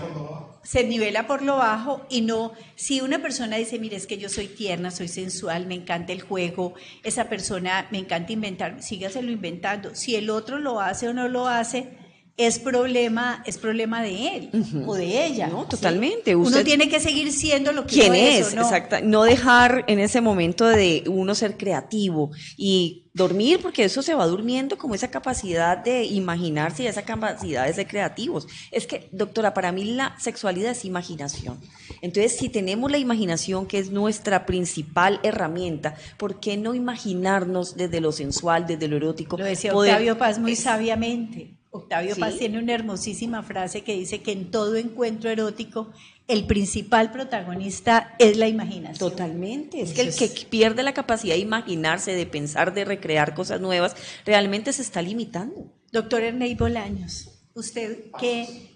se 0.63 0.83
nivela 0.83 1.27
por 1.27 1.41
lo 1.41 1.57
bajo 1.57 2.05
y 2.09 2.21
no, 2.21 2.53
si 2.75 3.01
una 3.01 3.21
persona 3.21 3.57
dice, 3.57 3.79
mire, 3.79 3.97
es 3.97 4.07
que 4.07 4.17
yo 4.17 4.29
soy 4.29 4.47
tierna, 4.47 4.91
soy 4.91 5.07
sensual, 5.07 5.67
me 5.67 5.75
encanta 5.75 6.13
el 6.13 6.21
juego, 6.21 6.73
esa 7.03 7.29
persona 7.29 7.87
me 7.91 7.99
encanta 7.99 8.31
inventar, 8.31 8.81
sígaselo 8.81 9.31
inventando. 9.31 9.93
Si 9.93 10.15
el 10.15 10.29
otro 10.29 10.59
lo 10.59 10.79
hace 10.79 11.09
o 11.09 11.13
no 11.13 11.27
lo 11.27 11.47
hace, 11.47 12.02
es 12.35 12.57
problema, 12.57 13.43
es 13.45 13.59
problema 13.59 14.01
de 14.01 14.35
él 14.35 14.49
o 14.87 14.95
de 14.95 15.25
ella. 15.25 15.47
No, 15.47 15.67
totalmente. 15.67 16.35
uno 16.35 16.63
tiene 16.63 16.89
que 16.89 16.99
seguir 16.99 17.31
siendo 17.31 17.71
lo 17.71 17.85
que 17.85 17.93
¿Quién 17.93 18.15
es, 18.15 18.55
no? 18.55 18.63
exacto. 18.63 18.95
No 19.03 19.23
dejar 19.23 19.85
en 19.87 19.99
ese 19.99 20.19
momento 20.19 20.65
de 20.65 21.03
uno 21.07 21.35
ser 21.35 21.57
creativo 21.57 22.31
y 22.57 23.03
dormir, 23.13 23.59
porque 23.61 23.83
eso 23.83 24.01
se 24.01 24.15
va 24.15 24.25
durmiendo 24.25 24.79
como 24.79 24.95
esa 24.95 25.11
capacidad 25.11 25.77
de 25.77 26.05
imaginarse 26.05 26.81
y 26.81 26.87
esa 26.87 27.03
capacidad 27.03 27.67
de 27.67 27.73
ser 27.73 27.87
creativos. 27.87 28.47
Es 28.71 28.87
que, 28.87 29.07
doctora, 29.11 29.53
para 29.53 29.71
mí 29.71 29.83
la 29.83 30.15
sexualidad 30.19 30.71
es 30.71 30.85
imaginación. 30.85 31.59
Entonces, 32.01 32.35
si 32.35 32.49
tenemos 32.49 32.89
la 32.89 32.97
imaginación, 32.97 33.67
que 33.67 33.77
es 33.77 33.91
nuestra 33.91 34.47
principal 34.47 35.19
herramienta, 35.21 35.93
¿por 36.17 36.39
qué 36.39 36.57
no 36.57 36.73
imaginarnos 36.73 37.77
desde 37.77 38.01
lo 38.01 38.11
sensual, 38.11 38.65
desde 38.65 38.87
lo 38.87 38.97
erótico? 38.97 39.37
Lo 39.37 39.45
decía 39.45 39.75
Octavio 39.75 40.17
Paz 40.17 40.39
muy 40.39 40.55
sabiamente 40.55 41.51
Octavio 41.75 42.15
Paz 42.15 42.37
tiene 42.37 42.59
una 42.59 42.73
hermosísima 42.73 43.41
frase 43.41 43.81
que 43.81 43.95
dice 43.95 44.21
que 44.21 44.31
en 44.31 44.51
todo 44.51 44.75
encuentro 44.75 45.31
erótico 45.31 45.91
el 46.27 46.45
principal 46.45 47.11
protagonista 47.11 48.15
es 48.19 48.37
la 48.37 48.47
imaginación. 48.47 48.99
Totalmente. 49.09 49.81
Es 49.81 49.93
que 49.93 50.01
el 50.01 50.15
que 50.15 50.29
pierde 50.47 50.83
la 50.83 50.93
capacidad 50.93 51.33
de 51.33 51.41
imaginarse, 51.41 52.13
de 52.13 52.27
pensar, 52.27 52.75
de 52.75 52.85
recrear 52.85 53.33
cosas 53.33 53.59
nuevas, 53.59 53.95
realmente 54.23 54.71
se 54.71 54.83
está 54.83 55.01
limitando. 55.01 55.73
Doctor 55.91 56.21
Ernei 56.21 56.53
Bolaños, 56.53 57.31
usted 57.55 58.11
qué 58.19 58.69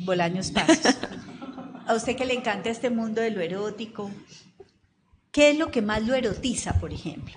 Bolaños 0.00 0.50
Pasos, 0.50 0.96
a 1.86 1.94
usted 1.94 2.14
que 2.14 2.26
le 2.26 2.34
encanta 2.34 2.68
este 2.68 2.90
mundo 2.90 3.22
de 3.22 3.30
lo 3.30 3.40
erótico, 3.40 4.10
¿qué 5.32 5.52
es 5.52 5.58
lo 5.58 5.70
que 5.70 5.80
más 5.80 6.06
lo 6.06 6.14
erotiza, 6.14 6.78
por 6.78 6.92
ejemplo? 6.92 7.34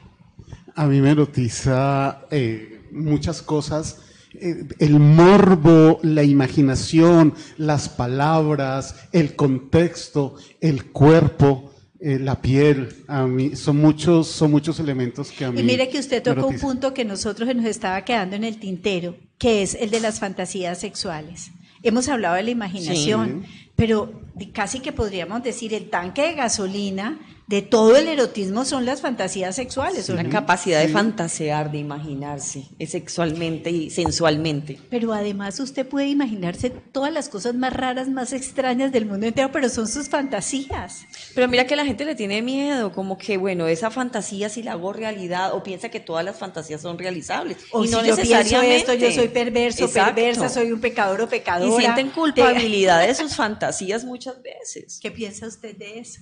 A 0.76 0.86
mí 0.86 1.00
me 1.00 1.12
erotiza 1.12 2.26
eh, 2.30 2.82
muchas 2.92 3.42
cosas 3.42 4.02
el 4.80 5.00
morbo, 5.00 6.00
la 6.04 6.24
imaginación, 6.24 7.34
las 7.58 7.90
palabras, 7.90 8.96
el 9.12 9.36
contexto, 9.36 10.36
el 10.62 10.86
cuerpo, 10.86 11.74
eh, 12.00 12.20
la 12.20 12.40
piel, 12.42 12.90
a 13.08 13.26
mí 13.26 13.56
son 13.56 13.78
muchos, 13.78 14.28
son 14.28 14.52
muchos 14.52 14.80
elementos 14.80 15.32
que 15.32 15.46
a 15.46 15.52
mí. 15.52 15.60
Y 15.60 15.64
mire 15.64 15.90
que 15.90 15.98
usted 15.98 16.22
tocó 16.22 16.48
un 16.48 16.60
punto 16.60 16.94
que 16.94 17.04
nosotros 17.04 17.54
nos 17.56 17.66
estaba 17.66 18.04
quedando 18.06 18.36
en 18.36 18.44
el 18.44 18.60
tintero, 18.60 19.16
que 19.40 19.64
es 19.64 19.74
el 19.74 19.90
de 19.90 20.00
las 20.00 20.20
fantasías 20.20 20.80
sexuales. 20.80 21.50
Hemos 21.82 22.08
hablado 22.08 22.36
de 22.36 22.44
la 22.44 22.52
imaginación, 22.52 23.46
pero 23.76 24.22
casi 24.54 24.80
que 24.80 24.92
podríamos 24.92 25.42
decir 25.42 25.74
el 25.74 25.90
tanque 25.90 26.22
de 26.24 26.34
gasolina 26.34 27.20
de 27.48 27.62
todo 27.62 27.96
el 27.96 28.10
erotismo 28.10 28.66
son 28.66 28.86
las 28.86 29.00
fantasías 29.00 29.56
sexuales. 29.56 30.10
Una 30.10 30.30
capacidad 30.30 30.82
de 30.82 30.90
fantasear, 30.90 31.72
de 31.72 31.78
imaginarse 31.78 32.66
sexualmente 32.86 33.70
y 33.72 33.90
sensualmente. 33.90 34.78
Pero 34.90 35.14
además 35.14 35.58
usted 35.62 35.88
puede 35.88 36.08
imaginarse 36.08 36.70
todas 36.70 37.14
las 37.14 37.30
cosas 37.30 37.56
más 37.56 37.72
raras, 37.72 38.10
más 38.10 38.34
extrañas 38.34 38.92
del 38.92 39.06
mundo 39.06 39.28
entero, 39.28 39.50
pero 39.54 39.70
son 39.70 39.88
sus 39.88 40.10
fantasías. 40.10 41.06
Pero 41.36 41.48
mira 41.48 41.66
que 41.66 41.78
la 41.78 41.86
gente 41.86 42.04
le 42.04 42.16
tiene 42.16 42.42
miedo, 42.42 42.92
como 42.92 43.18
que, 43.18 43.38
bueno, 43.38 43.68
esa 43.68 43.92
fantasía 43.92 44.50
si 44.50 44.62
la 44.62 44.74
hago 44.74 44.92
realidad, 44.92 45.54
o 45.54 45.64
piensa 45.64 45.88
que 45.88 46.02
todas 46.02 46.26
las 46.26 46.38
fantasías 46.38 46.82
son 46.82 46.98
realizables. 46.98 47.60
O 47.72 47.86
y 47.86 47.88
no 47.88 48.02
si 48.02 48.10
necesariamente. 48.10 48.86
Yo 48.86 48.94
esto, 48.94 48.94
yo 48.94 49.12
soy 49.12 49.30
perverso, 49.30 49.90
perversa, 49.90 50.50
soy 50.50 50.74
un 50.74 50.82
pecador 50.82 51.22
o 51.22 51.30
pecadora. 51.30 51.74
Y 51.74 51.80
sienten 51.80 52.10
culpabilidad 52.10 53.08
de 53.08 53.16
sus 53.16 53.36
fantasías 53.38 54.04
muchas 54.04 54.42
veces. 54.42 55.00
¿Qué 55.02 55.12
piensa 55.12 55.48
usted 55.48 55.78
de 55.78 56.00
eso? 56.00 56.20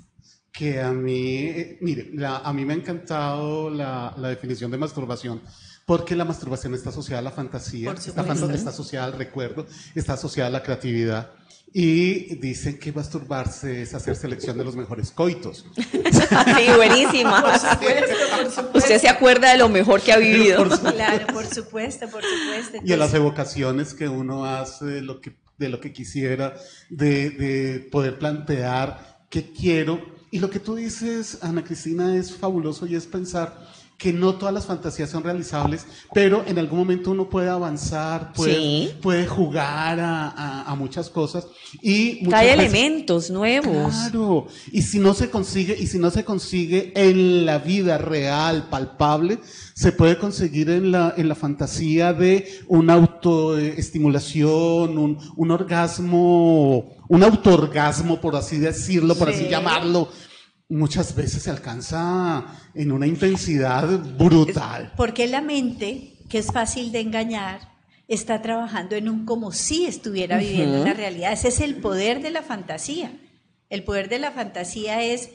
Que 0.56 0.82
a 0.82 0.92
mí, 0.92 1.78
mire, 1.82 2.12
a 2.26 2.54
mí 2.54 2.64
me 2.64 2.74
ha 2.74 2.78
encantado 2.78 3.70
la, 3.70 4.14
la, 4.18 4.30
definición 4.30 4.72
de 4.72 4.78
masturbación, 4.78 5.42
porque 5.86 6.16
la 6.16 6.24
masturbación 6.24 6.74
está 6.74 6.90
asociada 6.90 7.20
a 7.20 7.24
la 7.24 7.32
fantasía, 7.32 7.92
está, 7.92 8.22
está, 8.22 8.70
asociada 8.70 9.08
al 9.08 9.14
recuerdo, 9.14 9.68
está 9.94 10.14
asociada 10.14 10.48
a 10.48 10.52
la 10.52 10.64
creatividad. 10.64 11.32
Y 11.78 12.36
dicen 12.36 12.80
que 12.80 12.94
masturbarse 12.94 13.82
es 13.82 13.94
hacer 13.94 14.16
selección 14.16 14.58
de 14.58 14.64
los 14.64 14.78
mejores 14.78 15.12
coitos. 15.12 15.66
sí, 15.76 16.68
buenísima. 16.74 17.44
Usted 18.74 19.02
se 19.02 19.10
acuerda 19.10 19.52
de 19.52 19.58
lo 19.58 19.68
mejor 19.68 20.00
que 20.00 20.14
ha 20.14 20.18
vivido. 20.18 20.64
claro, 20.70 21.28
por 21.34 21.46
supuesto, 21.46 22.08
por 22.08 22.24
supuesto. 22.24 22.78
y 22.82 22.94
a 22.94 22.98
las 22.98 23.14
evocaciones 23.14 23.94
que 23.94 24.08
uno 24.08 24.46
hace 24.46 24.86
de 24.86 25.02
lo 25.02 25.20
que, 25.20 25.36
de 25.58 25.68
lo 25.68 25.82
que 25.82 25.92
quisiera, 25.92 26.56
de, 26.90 27.30
de 27.32 27.80
poder 27.92 28.18
plantear 28.20 29.26
qué 29.30 29.52
quiero 29.52 30.15
y 30.36 30.40
lo 30.40 30.50
que 30.50 30.60
tú 30.60 30.76
dices, 30.76 31.38
Ana 31.42 31.64
Cristina, 31.64 32.14
es 32.18 32.36
fabuloso 32.36 32.86
y 32.86 32.96
es 32.96 33.06
pensar 33.06 33.58
que 33.98 34.12
no 34.12 34.36
todas 34.36 34.54
las 34.54 34.66
fantasías 34.66 35.10
son 35.10 35.24
realizables, 35.24 35.88
pero 36.14 36.44
en 36.46 36.60
algún 36.60 36.80
momento 36.80 37.12
uno 37.12 37.30
puede 37.30 37.48
avanzar, 37.48 38.34
puede, 38.34 38.88
puede 39.02 39.26
jugar 39.26 39.98
a, 40.02 40.76
muchas 40.78 41.10
cosas 41.10 41.48
y 41.82 42.30
hay 42.34 42.50
elementos 42.50 43.30
nuevos. 43.30 43.94
Claro, 43.94 44.48
y 44.74 44.82
si 44.82 45.00
no 45.00 45.14
se 45.14 45.30
consigue, 45.30 45.78
y 45.80 45.88
si 45.88 46.00
no 46.00 46.12
se 46.12 46.26
consigue 46.26 46.92
en 46.94 47.46
la 47.46 47.60
vida 47.60 47.98
real, 47.98 48.68
palpable, 48.70 49.40
se 49.74 49.94
puede 49.94 50.18
conseguir 50.18 50.70
en 50.70 50.92
la, 50.92 51.14
en 51.16 51.30
la 51.30 51.36
fantasía 51.36 52.12
de 52.12 52.60
una 52.68 52.96
autoestimulación, 52.96 54.98
un, 54.98 55.18
un 55.38 55.52
orgasmo, 55.52 56.94
un 57.08 57.24
autorgasmo, 57.24 58.20
por 58.20 58.36
así 58.36 58.58
decirlo, 58.58 59.16
por 59.16 59.30
así 59.30 59.48
llamarlo, 59.48 60.10
muchas 60.70 61.16
veces 61.16 61.44
se 61.44 61.52
alcanza 61.52 62.46
en 62.74 62.92
una 62.92 63.08
intensidad 63.08 63.88
brutal. 64.18 64.94
Porque 64.98 65.28
la 65.28 65.42
mente, 65.42 66.18
que 66.30 66.40
es 66.40 66.48
fácil 66.48 66.92
de 66.92 67.02
engañar, 67.02 67.76
está 68.08 68.42
trabajando 68.42 68.96
en 68.96 69.10
un 69.10 69.26
como 69.26 69.52
si 69.52 69.86
estuviera 69.86 70.38
viviendo 70.38 70.82
una 70.82 70.94
realidad. 70.94 71.34
Ese 71.34 71.50
es 71.50 71.60
el 71.60 71.76
poder 71.76 72.22
de 72.22 72.32
la 72.32 72.44
fantasía. 72.44 73.12
El 73.70 73.84
poder 73.84 74.10
de 74.10 74.20
la 74.20 74.32
fantasía 74.32 75.02
es 75.04 75.30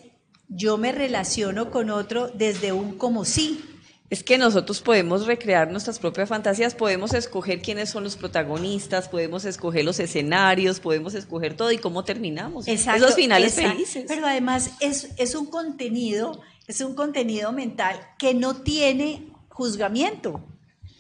yo 0.49 0.79
me 0.79 0.93
relaciono 0.93 1.71
con 1.71 1.91
otro 1.91 2.29
desde 2.29 2.73
un 2.73 2.97
como 2.97 3.25
si. 3.25 3.65
Es 4.11 4.25
que 4.25 4.39
nosotros 4.39 4.81
podemos 4.81 5.27
recrear 5.27 5.71
nuestras 5.71 6.01
propias 6.01 6.29
fantasías, 6.29 6.75
podemos 6.75 7.15
escoger 7.15 7.63
quiénes 7.63 7.91
son 7.91 8.03
los 8.03 8.17
protagonistas, 8.17 9.09
podemos 9.09 9.45
escoger 9.45 9.85
los 9.85 10.01
escenarios, 10.01 10.81
podemos 10.81 11.15
escoger 11.15 11.57
todo 11.57 11.71
y 11.71 11.79
cómo 11.79 12.03
terminamos. 12.03 12.67
Exacto, 12.67 13.05
Esos 13.05 13.15
finales 13.15 13.55
felices. 13.55 14.07
Pero 14.09 14.27
además 14.27 14.73
es, 14.81 15.11
es 15.17 15.37
un 15.37 15.47
contenido, 15.47 16.41
es 16.67 16.81
un 16.81 16.97
contenido 16.97 17.53
mental 17.53 18.01
que 18.19 18.35
no 18.35 18.57
tiene 18.57 19.29
juzgamiento. 19.49 20.45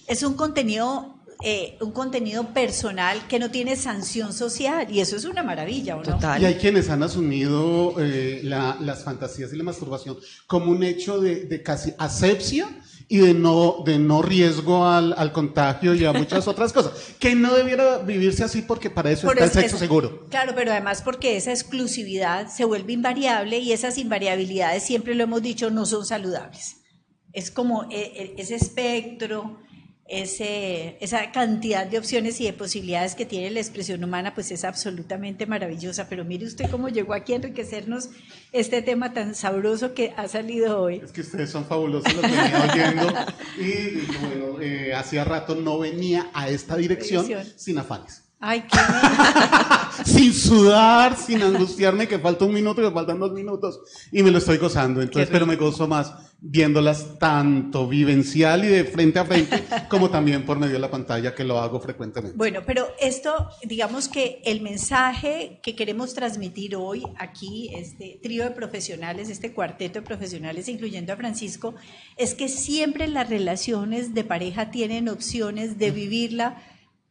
Es 0.06 0.22
un 0.22 0.34
contenido 0.34 1.16
eh, 1.42 1.78
un 1.80 1.92
contenido 1.92 2.52
personal 2.52 3.26
que 3.26 3.38
no 3.38 3.50
tiene 3.50 3.74
sanción 3.74 4.34
social 4.34 4.86
y 4.90 5.00
eso 5.00 5.16
es 5.16 5.24
una 5.24 5.42
maravilla, 5.42 5.96
¿o 5.96 6.04
no? 6.04 6.18
Y 6.38 6.44
hay 6.44 6.56
quienes 6.56 6.90
han 6.90 7.02
asumido 7.02 7.94
eh, 7.98 8.42
las 8.44 9.02
fantasías 9.02 9.50
y 9.52 9.56
la 9.56 9.64
masturbación 9.64 10.18
como 10.46 10.70
un 10.70 10.82
hecho 10.82 11.18
de, 11.18 11.46
de 11.46 11.62
casi 11.62 11.94
asepsia 11.96 12.68
y 13.12 13.18
de 13.18 13.34
no, 13.34 13.82
de 13.84 13.98
no 13.98 14.22
riesgo 14.22 14.86
al, 14.86 15.16
al, 15.18 15.32
contagio 15.32 15.96
y 15.96 16.04
a 16.04 16.12
muchas 16.12 16.46
otras 16.48 16.72
cosas. 16.72 16.92
Que 17.18 17.34
no 17.34 17.52
debiera 17.52 17.98
vivirse 17.98 18.44
así 18.44 18.62
porque 18.62 18.88
para 18.88 19.10
eso 19.10 19.28
está 19.28 19.44
el 19.46 19.50
sexo 19.50 19.78
seguro. 19.78 20.26
Claro, 20.30 20.52
pero 20.54 20.70
además 20.70 21.02
porque 21.02 21.36
esa 21.36 21.50
exclusividad 21.50 22.46
se 22.46 22.64
vuelve 22.64 22.92
invariable 22.92 23.58
y 23.58 23.72
esas 23.72 23.98
invariabilidades, 23.98 24.84
siempre 24.84 25.16
lo 25.16 25.24
hemos 25.24 25.42
dicho, 25.42 25.70
no 25.70 25.86
son 25.86 26.06
saludables. 26.06 26.76
Es 27.32 27.50
como 27.50 27.90
e, 27.90 28.00
e, 28.00 28.34
ese 28.38 28.54
espectro 28.54 29.58
ese, 30.10 30.96
esa 31.00 31.30
cantidad 31.30 31.86
de 31.86 31.98
opciones 31.98 32.40
y 32.40 32.44
de 32.44 32.52
posibilidades 32.52 33.14
que 33.14 33.24
tiene 33.24 33.50
la 33.50 33.60
expresión 33.60 34.02
humana, 34.02 34.34
pues 34.34 34.50
es 34.50 34.64
absolutamente 34.64 35.46
maravillosa. 35.46 36.08
Pero 36.08 36.24
mire 36.24 36.46
usted 36.46 36.68
cómo 36.70 36.88
llegó 36.88 37.14
aquí 37.14 37.32
a 37.32 37.36
enriquecernos 37.36 38.10
este 38.52 38.82
tema 38.82 39.12
tan 39.12 39.34
sabroso 39.34 39.94
que 39.94 40.12
ha 40.16 40.28
salido 40.28 40.80
hoy. 40.80 41.00
Es 41.04 41.12
que 41.12 41.20
ustedes 41.20 41.50
son 41.50 41.64
fabulosos, 41.64 42.12
los 42.12 42.22
venía 42.22 42.68
oyendo. 42.70 43.14
Y 43.58 44.06
bueno, 44.20 44.60
eh, 44.60 44.94
hacía 44.94 45.24
rato 45.24 45.54
no 45.54 45.78
venía 45.78 46.30
a 46.32 46.48
esta 46.48 46.76
dirección. 46.76 47.26
sin 47.56 47.78
afanes. 47.78 48.29
Ay, 48.40 48.62
qué 48.62 48.78
Sin 50.04 50.32
sudar, 50.32 51.14
sin 51.16 51.42
angustiarme 51.42 52.08
que 52.08 52.18
falta 52.18 52.46
un 52.46 52.54
minuto, 52.54 52.80
que 52.80 52.90
faltan 52.90 53.20
dos 53.20 53.32
minutos. 53.32 53.80
Y 54.10 54.22
me 54.22 54.30
lo 54.30 54.38
estoy 54.38 54.56
gozando. 54.56 55.02
Entonces, 55.02 55.28
pero 55.30 55.46
me 55.46 55.56
gozo 55.56 55.86
más 55.86 56.14
viéndolas 56.42 57.18
tanto 57.18 57.86
vivencial 57.86 58.64
y 58.64 58.68
de 58.68 58.84
frente 58.84 59.18
a 59.18 59.26
frente, 59.26 59.62
como 59.90 60.08
también 60.08 60.46
por 60.46 60.58
medio 60.58 60.72
de 60.72 60.78
la 60.78 60.90
pantalla, 60.90 61.34
que 61.34 61.44
lo 61.44 61.58
hago 61.58 61.80
frecuentemente. 61.80 62.36
Bueno, 62.36 62.60
pero 62.66 62.88
esto, 62.98 63.50
digamos 63.62 64.08
que 64.08 64.40
el 64.44 64.62
mensaje 64.62 65.60
que 65.62 65.76
queremos 65.76 66.14
transmitir 66.14 66.76
hoy 66.76 67.02
aquí, 67.18 67.70
este 67.74 68.18
trío 68.22 68.44
de 68.44 68.52
profesionales, 68.52 69.28
este 69.28 69.52
cuarteto 69.52 70.00
de 70.00 70.06
profesionales, 70.06 70.68
incluyendo 70.68 71.12
a 71.12 71.16
Francisco, 71.16 71.74
es 72.16 72.34
que 72.34 72.48
siempre 72.48 73.06
las 73.06 73.28
relaciones 73.28 74.14
de 74.14 74.24
pareja 74.24 74.70
tienen 74.70 75.10
opciones 75.10 75.76
de 75.76 75.90
vivirla 75.90 76.62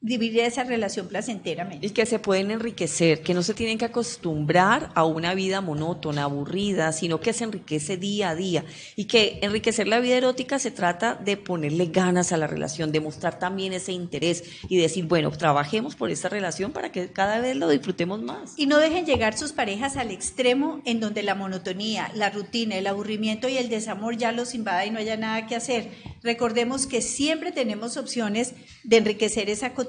vivir 0.01 0.39
esa 0.39 0.63
relación 0.63 1.07
placenteramente. 1.07 1.85
Y 1.85 1.89
que 1.89 2.05
se 2.05 2.19
pueden 2.19 2.51
enriquecer, 2.51 3.21
que 3.21 3.33
no 3.33 3.43
se 3.43 3.53
tienen 3.53 3.77
que 3.77 3.85
acostumbrar 3.85 4.91
a 4.95 5.03
una 5.03 5.33
vida 5.33 5.59
monótona, 5.59 6.23
aburrida, 6.23 6.93
sino 6.93 7.19
que 7.19 7.33
se 7.33 7.43
enriquece 7.43 7.97
día 7.97 8.29
a 8.29 8.35
día. 8.35 8.63
Y 8.95 9.05
que 9.05 9.39
enriquecer 9.41 9.87
la 9.87 9.99
vida 9.99 10.15
erótica 10.15 10.57
se 10.57 10.71
trata 10.71 11.15
de 11.15 11.35
ponerle 11.35 11.87
ganas 11.87 12.31
a 12.31 12.37
la 12.37 12.47
relación, 12.47 12.93
de 12.93 13.01
mostrar 13.01 13.39
también 13.39 13.73
ese 13.73 13.91
interés 13.91 14.43
y 14.69 14.77
decir, 14.77 15.05
bueno, 15.05 15.31
trabajemos 15.31 15.95
por 15.95 16.11
esta 16.11 16.29
relación 16.29 16.71
para 16.71 16.91
que 16.91 17.11
cada 17.11 17.39
vez 17.39 17.57
lo 17.57 17.67
disfrutemos 17.67 18.21
más. 18.21 18.53
Y 18.55 18.67
no 18.67 18.77
dejen 18.77 19.05
llegar 19.05 19.37
sus 19.37 19.51
parejas 19.51 19.97
al 19.97 20.11
extremo 20.11 20.81
en 20.85 21.01
donde 21.01 21.23
la 21.23 21.35
monotonía, 21.35 22.09
la 22.15 22.29
rutina, 22.29 22.77
el 22.77 22.87
aburrimiento 22.87 23.49
y 23.49 23.57
el 23.57 23.67
desamor 23.67 24.15
ya 24.15 24.31
los 24.31 24.55
invada 24.55 24.85
y 24.85 24.91
no 24.91 24.99
haya 24.99 25.17
nada 25.17 25.45
que 25.45 25.55
hacer. 25.55 25.89
Recordemos 26.23 26.87
que 26.87 27.01
siempre 27.01 27.51
tenemos 27.51 27.97
opciones 27.97 28.53
de 28.83 28.97
enriquecer 28.97 29.49
esa 29.49 29.73
cotidianidad. 29.73 29.88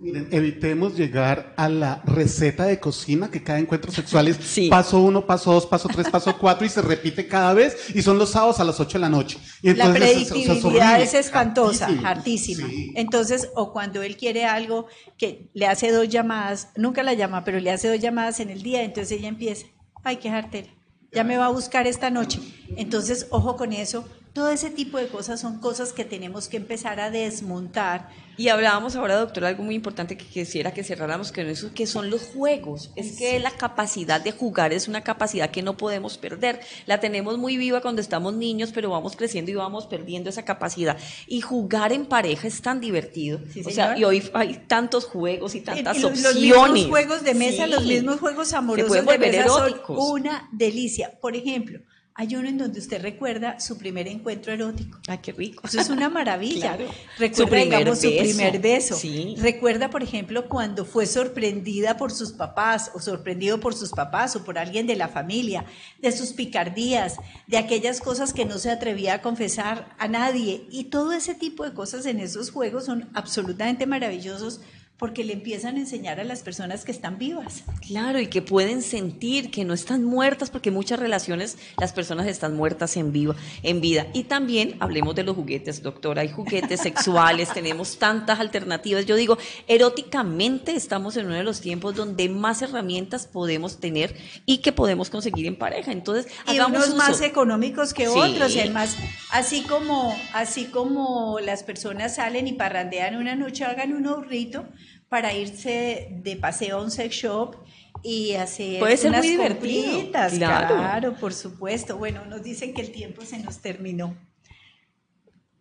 Miren, 0.00 0.28
evitemos 0.30 0.96
llegar 0.96 1.52
a 1.58 1.68
la 1.68 2.00
receta 2.06 2.64
de 2.64 2.80
cocina 2.80 3.30
que 3.30 3.42
cada 3.42 3.58
encuentro 3.58 3.92
sexual 3.92 4.28
es 4.28 4.38
paso 4.70 5.02
uno, 5.02 5.26
paso 5.26 5.52
dos, 5.52 5.66
paso 5.66 5.90
tres, 5.92 6.08
paso 6.08 6.38
cuatro 6.38 6.66
y 6.66 6.70
se 6.70 6.80
repite 6.80 7.28
cada 7.28 7.52
vez 7.52 7.94
y 7.94 8.00
son 8.00 8.16
los 8.16 8.30
sábados 8.30 8.60
a 8.60 8.64
las 8.64 8.80
ocho 8.80 8.96
de 8.96 9.00
la 9.00 9.10
noche. 9.10 9.36
Y 9.60 9.74
la 9.74 9.92
predictibilidad 9.92 11.02
es, 11.02 11.12
espantosa, 11.12 11.90
hartísima. 12.02 12.66
Entonces, 12.94 13.50
o 13.54 13.74
cuando 13.74 14.02
él 14.02 14.16
quiere 14.16 14.46
algo 14.46 14.86
que 15.18 15.50
le 15.52 15.66
hace 15.66 15.92
dos 15.92 16.08
llamadas, 16.08 16.68
nunca 16.76 17.02
la 17.02 17.12
llama, 17.12 17.44
pero 17.44 17.60
le 17.60 17.70
hace 17.70 17.88
dos 17.88 18.00
llamadas 18.00 18.40
en 18.40 18.48
el 18.48 18.62
día, 18.62 18.82
entonces 18.82 19.18
ella 19.18 19.28
empieza, 19.28 19.66
ay, 20.02 20.16
qué 20.16 20.30
jartera, 20.30 20.68
ya 21.12 21.24
me 21.24 21.36
va 21.36 21.46
a 21.46 21.50
buscar 21.50 21.86
esta 21.86 22.08
noche. 22.08 22.40
Entonces, 22.76 23.26
ojo 23.30 23.56
con 23.56 23.74
eso, 23.74 24.08
Todo 24.32 24.50
ese 24.50 24.70
tipo 24.70 24.98
de 24.98 25.08
cosas 25.08 25.40
son 25.40 25.58
cosas 25.58 25.92
que 25.92 26.04
tenemos 26.04 26.48
que 26.48 26.56
empezar 26.56 27.00
a 27.00 27.10
desmontar. 27.10 28.08
Y 28.36 28.48
hablábamos 28.48 28.94
ahora, 28.94 29.16
doctora, 29.16 29.48
algo 29.48 29.64
muy 29.64 29.74
importante 29.74 30.16
que 30.16 30.24
quisiera 30.24 30.72
que 30.72 30.84
cerráramos 30.84 31.32
con 31.32 31.46
eso, 31.48 31.74
que 31.74 31.86
son 31.86 32.10
los 32.10 32.22
juegos. 32.22 32.92
Es 32.94 33.18
que 33.18 33.38
la 33.40 33.50
capacidad 33.50 34.20
de 34.20 34.30
jugar 34.30 34.72
es 34.72 34.86
una 34.86 35.02
capacidad 35.02 35.50
que 35.50 35.62
no 35.62 35.76
podemos 35.76 36.16
perder. 36.16 36.60
La 36.86 37.00
tenemos 37.00 37.38
muy 37.38 37.56
viva 37.56 37.82
cuando 37.82 38.00
estamos 38.00 38.32
niños, 38.32 38.70
pero 38.72 38.90
vamos 38.90 39.16
creciendo 39.16 39.50
y 39.50 39.54
vamos 39.56 39.86
perdiendo 39.86 40.30
esa 40.30 40.44
capacidad. 40.44 40.96
Y 41.26 41.40
jugar 41.40 41.92
en 41.92 42.06
pareja 42.06 42.46
es 42.46 42.62
tan 42.62 42.80
divertido. 42.80 43.40
o 43.66 43.70
sea, 43.70 43.98
y 43.98 44.04
hoy 44.04 44.22
hay 44.32 44.64
tantos 44.68 45.06
juegos 45.06 45.56
y 45.56 45.60
tantas 45.60 46.02
opciones. 46.04 46.22
Los 46.22 46.70
mismos 46.70 46.86
juegos 46.86 47.24
de 47.24 47.34
mesa, 47.34 47.66
los 47.66 47.84
mismos 47.84 48.20
juegos 48.20 48.52
amorosos 48.52 49.06
de 49.06 49.18
mesa 49.18 49.48
son 49.48 49.74
una 49.86 50.48
delicia. 50.52 51.18
Por 51.20 51.34
ejemplo, 51.34 51.80
hay 52.14 52.36
uno 52.36 52.48
en 52.48 52.58
donde 52.58 52.80
usted 52.80 53.00
recuerda 53.00 53.60
su 53.60 53.78
primer 53.78 54.06
encuentro 54.08 54.52
erótico. 54.52 54.98
Ay, 55.06 55.18
qué 55.22 55.32
rico. 55.32 55.66
Eso 55.66 55.80
es 55.80 55.88
una 55.88 56.08
maravilla. 56.10 56.76
Recuerda, 57.18 57.36
su 57.36 57.48
primer 57.48 58.60
beso. 58.60 58.94
su 58.94 59.00
primer 59.00 59.34
beso. 59.34 59.42
Recuerda, 59.42 59.90
por 59.90 60.02
ejemplo, 60.02 60.48
cuando 60.48 60.84
fue 60.84 61.06
sorprendida 61.06 61.96
por 61.96 62.12
sus 62.12 62.32
papás 62.32 62.90
o 62.94 63.00
sorprendido 63.00 63.60
por 63.60 63.74
sus 63.74 63.90
papás 63.90 64.36
o 64.36 64.44
por 64.44 64.58
alguien 64.58 64.86
de 64.86 64.96
la 64.96 65.08
familia, 65.08 65.64
de 66.00 66.12
sus 66.12 66.32
picardías, 66.32 67.16
de 67.46 67.56
aquellas 67.58 68.00
cosas 68.00 68.32
que 68.32 68.44
no 68.44 68.58
se 68.58 68.70
atrevía 68.70 69.14
a 69.14 69.22
confesar 69.22 69.94
a 69.98 70.08
nadie. 70.08 70.66
Y 70.70 70.84
todo 70.84 71.12
ese 71.12 71.34
tipo 71.34 71.64
de 71.64 71.72
cosas 71.72 72.06
en 72.06 72.20
esos 72.20 72.50
juegos 72.50 72.84
son 72.84 73.08
absolutamente 73.14 73.86
maravillosos 73.86 74.60
porque 75.00 75.24
le 75.24 75.32
empiezan 75.32 75.76
a 75.76 75.80
enseñar 75.80 76.20
a 76.20 76.24
las 76.24 76.42
personas 76.42 76.84
que 76.84 76.92
están 76.92 77.16
vivas. 77.16 77.64
Claro, 77.86 78.20
y 78.20 78.26
que 78.26 78.42
pueden 78.42 78.82
sentir 78.82 79.50
que 79.50 79.64
no 79.64 79.72
están 79.72 80.04
muertas, 80.04 80.50
porque 80.50 80.70
muchas 80.70 81.00
relaciones 81.00 81.56
las 81.78 81.94
personas 81.94 82.26
están 82.26 82.54
muertas 82.54 82.98
en 82.98 83.10
vivo, 83.10 83.34
en 83.62 83.80
vida. 83.80 84.06
Y 84.12 84.24
también 84.24 84.76
hablemos 84.78 85.14
de 85.14 85.22
los 85.22 85.34
juguetes, 85.34 85.82
doctora, 85.82 86.20
hay 86.20 86.28
juguetes 86.28 86.80
sexuales, 86.80 87.50
tenemos 87.54 87.98
tantas 87.98 88.40
alternativas. 88.40 89.06
Yo 89.06 89.16
digo, 89.16 89.38
eróticamente 89.66 90.72
estamos 90.72 91.16
en 91.16 91.26
uno 91.26 91.34
de 91.34 91.44
los 91.44 91.62
tiempos 91.62 91.94
donde 91.94 92.28
más 92.28 92.60
herramientas 92.60 93.26
podemos 93.26 93.80
tener 93.80 94.14
y 94.44 94.58
que 94.58 94.70
podemos 94.70 95.08
conseguir 95.08 95.46
en 95.46 95.56
pareja. 95.56 95.92
Entonces, 95.92 96.30
y 96.52 96.60
unos 96.60 96.94
más 96.94 97.22
económicos 97.22 97.94
que 97.94 98.06
otros, 98.06 98.54
y 98.54 98.60
además, 98.60 98.98
así 99.30 99.62
como 99.62 100.14
así 100.34 100.66
como 100.66 101.40
las 101.40 101.62
personas 101.62 102.16
salen 102.16 102.46
y 102.46 102.52
parrandean 102.52 103.16
una 103.16 103.34
noche, 103.34 103.64
hagan 103.64 103.94
un 103.94 104.06
ahorrito 104.06 104.66
para 105.10 105.34
irse 105.34 106.08
de 106.22 106.36
paseo 106.36 106.78
a 106.78 106.82
un 106.82 106.90
sex 106.90 107.14
shop 107.14 107.56
y 108.02 108.34
hacer 108.34 108.78
Puede 108.78 108.96
ser 108.96 109.10
unas 109.10 109.24
muy 109.24 109.32
divertido. 109.32 110.10
Claro. 110.10 110.76
claro, 110.76 111.14
por 111.16 111.34
supuesto. 111.34 111.98
Bueno, 111.98 112.24
nos 112.26 112.42
dicen 112.42 112.72
que 112.72 112.80
el 112.80 112.92
tiempo 112.92 113.22
se 113.22 113.40
nos 113.40 113.58
terminó. 113.58 114.16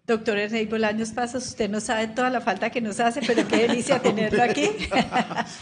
Doctor 0.06 0.40
Enrique 0.40 0.66
Bolaños 0.72 1.10
Pasos, 1.12 1.46
usted 1.46 1.70
no 1.70 1.80
sabe 1.80 2.08
toda 2.08 2.32
la 2.32 2.42
falta 2.42 2.72
que 2.72 2.82
nos 2.82 3.00
hace, 3.00 3.22
pero 3.26 3.48
qué 3.48 3.68
delicia 3.68 4.00
tenerlo 4.02 4.42
aquí. 4.42 4.70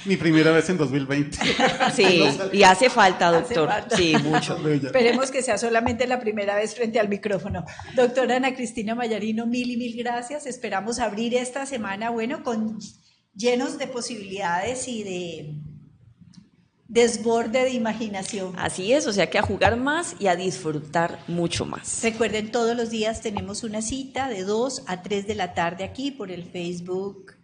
Mi 0.06 0.16
primera 0.16 0.52
vez 0.52 0.70
en 0.70 0.78
2020. 0.78 1.38
Sí, 1.94 2.24
y 2.54 2.64
hace 2.64 2.90
falta, 2.90 3.32
doctor. 3.32 3.70
Sí, 3.96 4.16
mucho. 4.24 4.58
Esperemos 4.68 5.32
que 5.32 5.42
sea 5.42 5.58
solamente 5.58 6.08
la 6.08 6.20
primera 6.20 6.56
vez 6.56 6.76
frente 6.76 7.00
al 7.00 7.10
micrófono. 7.10 7.66
Doctora 7.96 8.38
Ana 8.38 8.54
Cristina 8.54 8.96
Mayarino, 8.96 9.46
mil 9.46 9.72
y 9.72 9.78
mil 9.78 9.98
gracias. 9.98 10.46
Esperamos 10.46 11.00
abrir 11.00 11.36
esta 11.36 11.66
semana, 11.66 12.10
bueno, 12.10 12.44
con 12.44 12.80
llenos 13.38 13.78
de 13.78 13.88
posibilidades 13.88 14.88
y 14.88 15.04
de 15.04 15.56
desborde 16.88 17.64
de 17.64 17.72
imaginación. 17.72 18.54
Así 18.58 18.94
es, 18.94 19.08
o 19.08 19.14
sea 19.14 19.30
que 19.30 19.38
a 19.38 19.42
jugar 19.42 19.78
más 19.78 20.16
y 20.20 20.28
a 20.28 20.36
disfrutar 20.36 21.20
mucho 21.28 21.66
más. 21.66 22.02
Recuerden, 22.02 22.52
todos 22.52 22.76
los 22.76 22.90
días 22.90 23.22
tenemos 23.22 23.64
una 23.64 23.82
cita 23.82 24.30
de 24.30 24.44
2 24.44 24.84
a 24.88 25.02
3 25.04 25.28
de 25.28 25.36
la 25.36 25.54
tarde 25.54 25.84
aquí 25.84 26.12
por 26.12 26.32
el 26.32 26.46
Facebook 26.46 27.36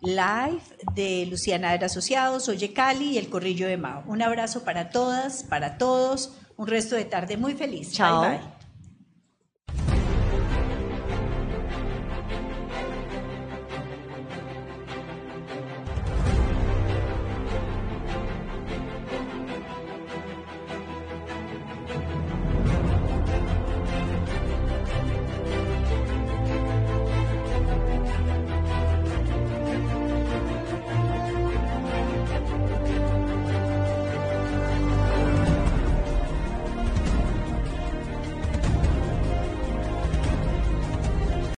Live 0.00 0.62
de 0.94 1.26
Luciana 1.26 1.76
de 1.76 1.84
Asociados, 1.84 2.48
Oye 2.48 2.72
Cali 2.72 3.10
y 3.10 3.18
el 3.18 3.28
Corrillo 3.28 3.66
de 3.66 3.76
Mao. 3.76 4.04
Un 4.06 4.22
abrazo 4.22 4.64
para 4.64 4.90
todas, 4.90 5.44
para 5.44 5.78
todos, 5.78 6.34
un 6.56 6.66
resto 6.66 6.96
de 6.96 7.04
tarde 7.04 7.36
muy 7.36 7.54
feliz. 7.54 7.92
Chao. 7.92 8.22
bye. 8.22 8.61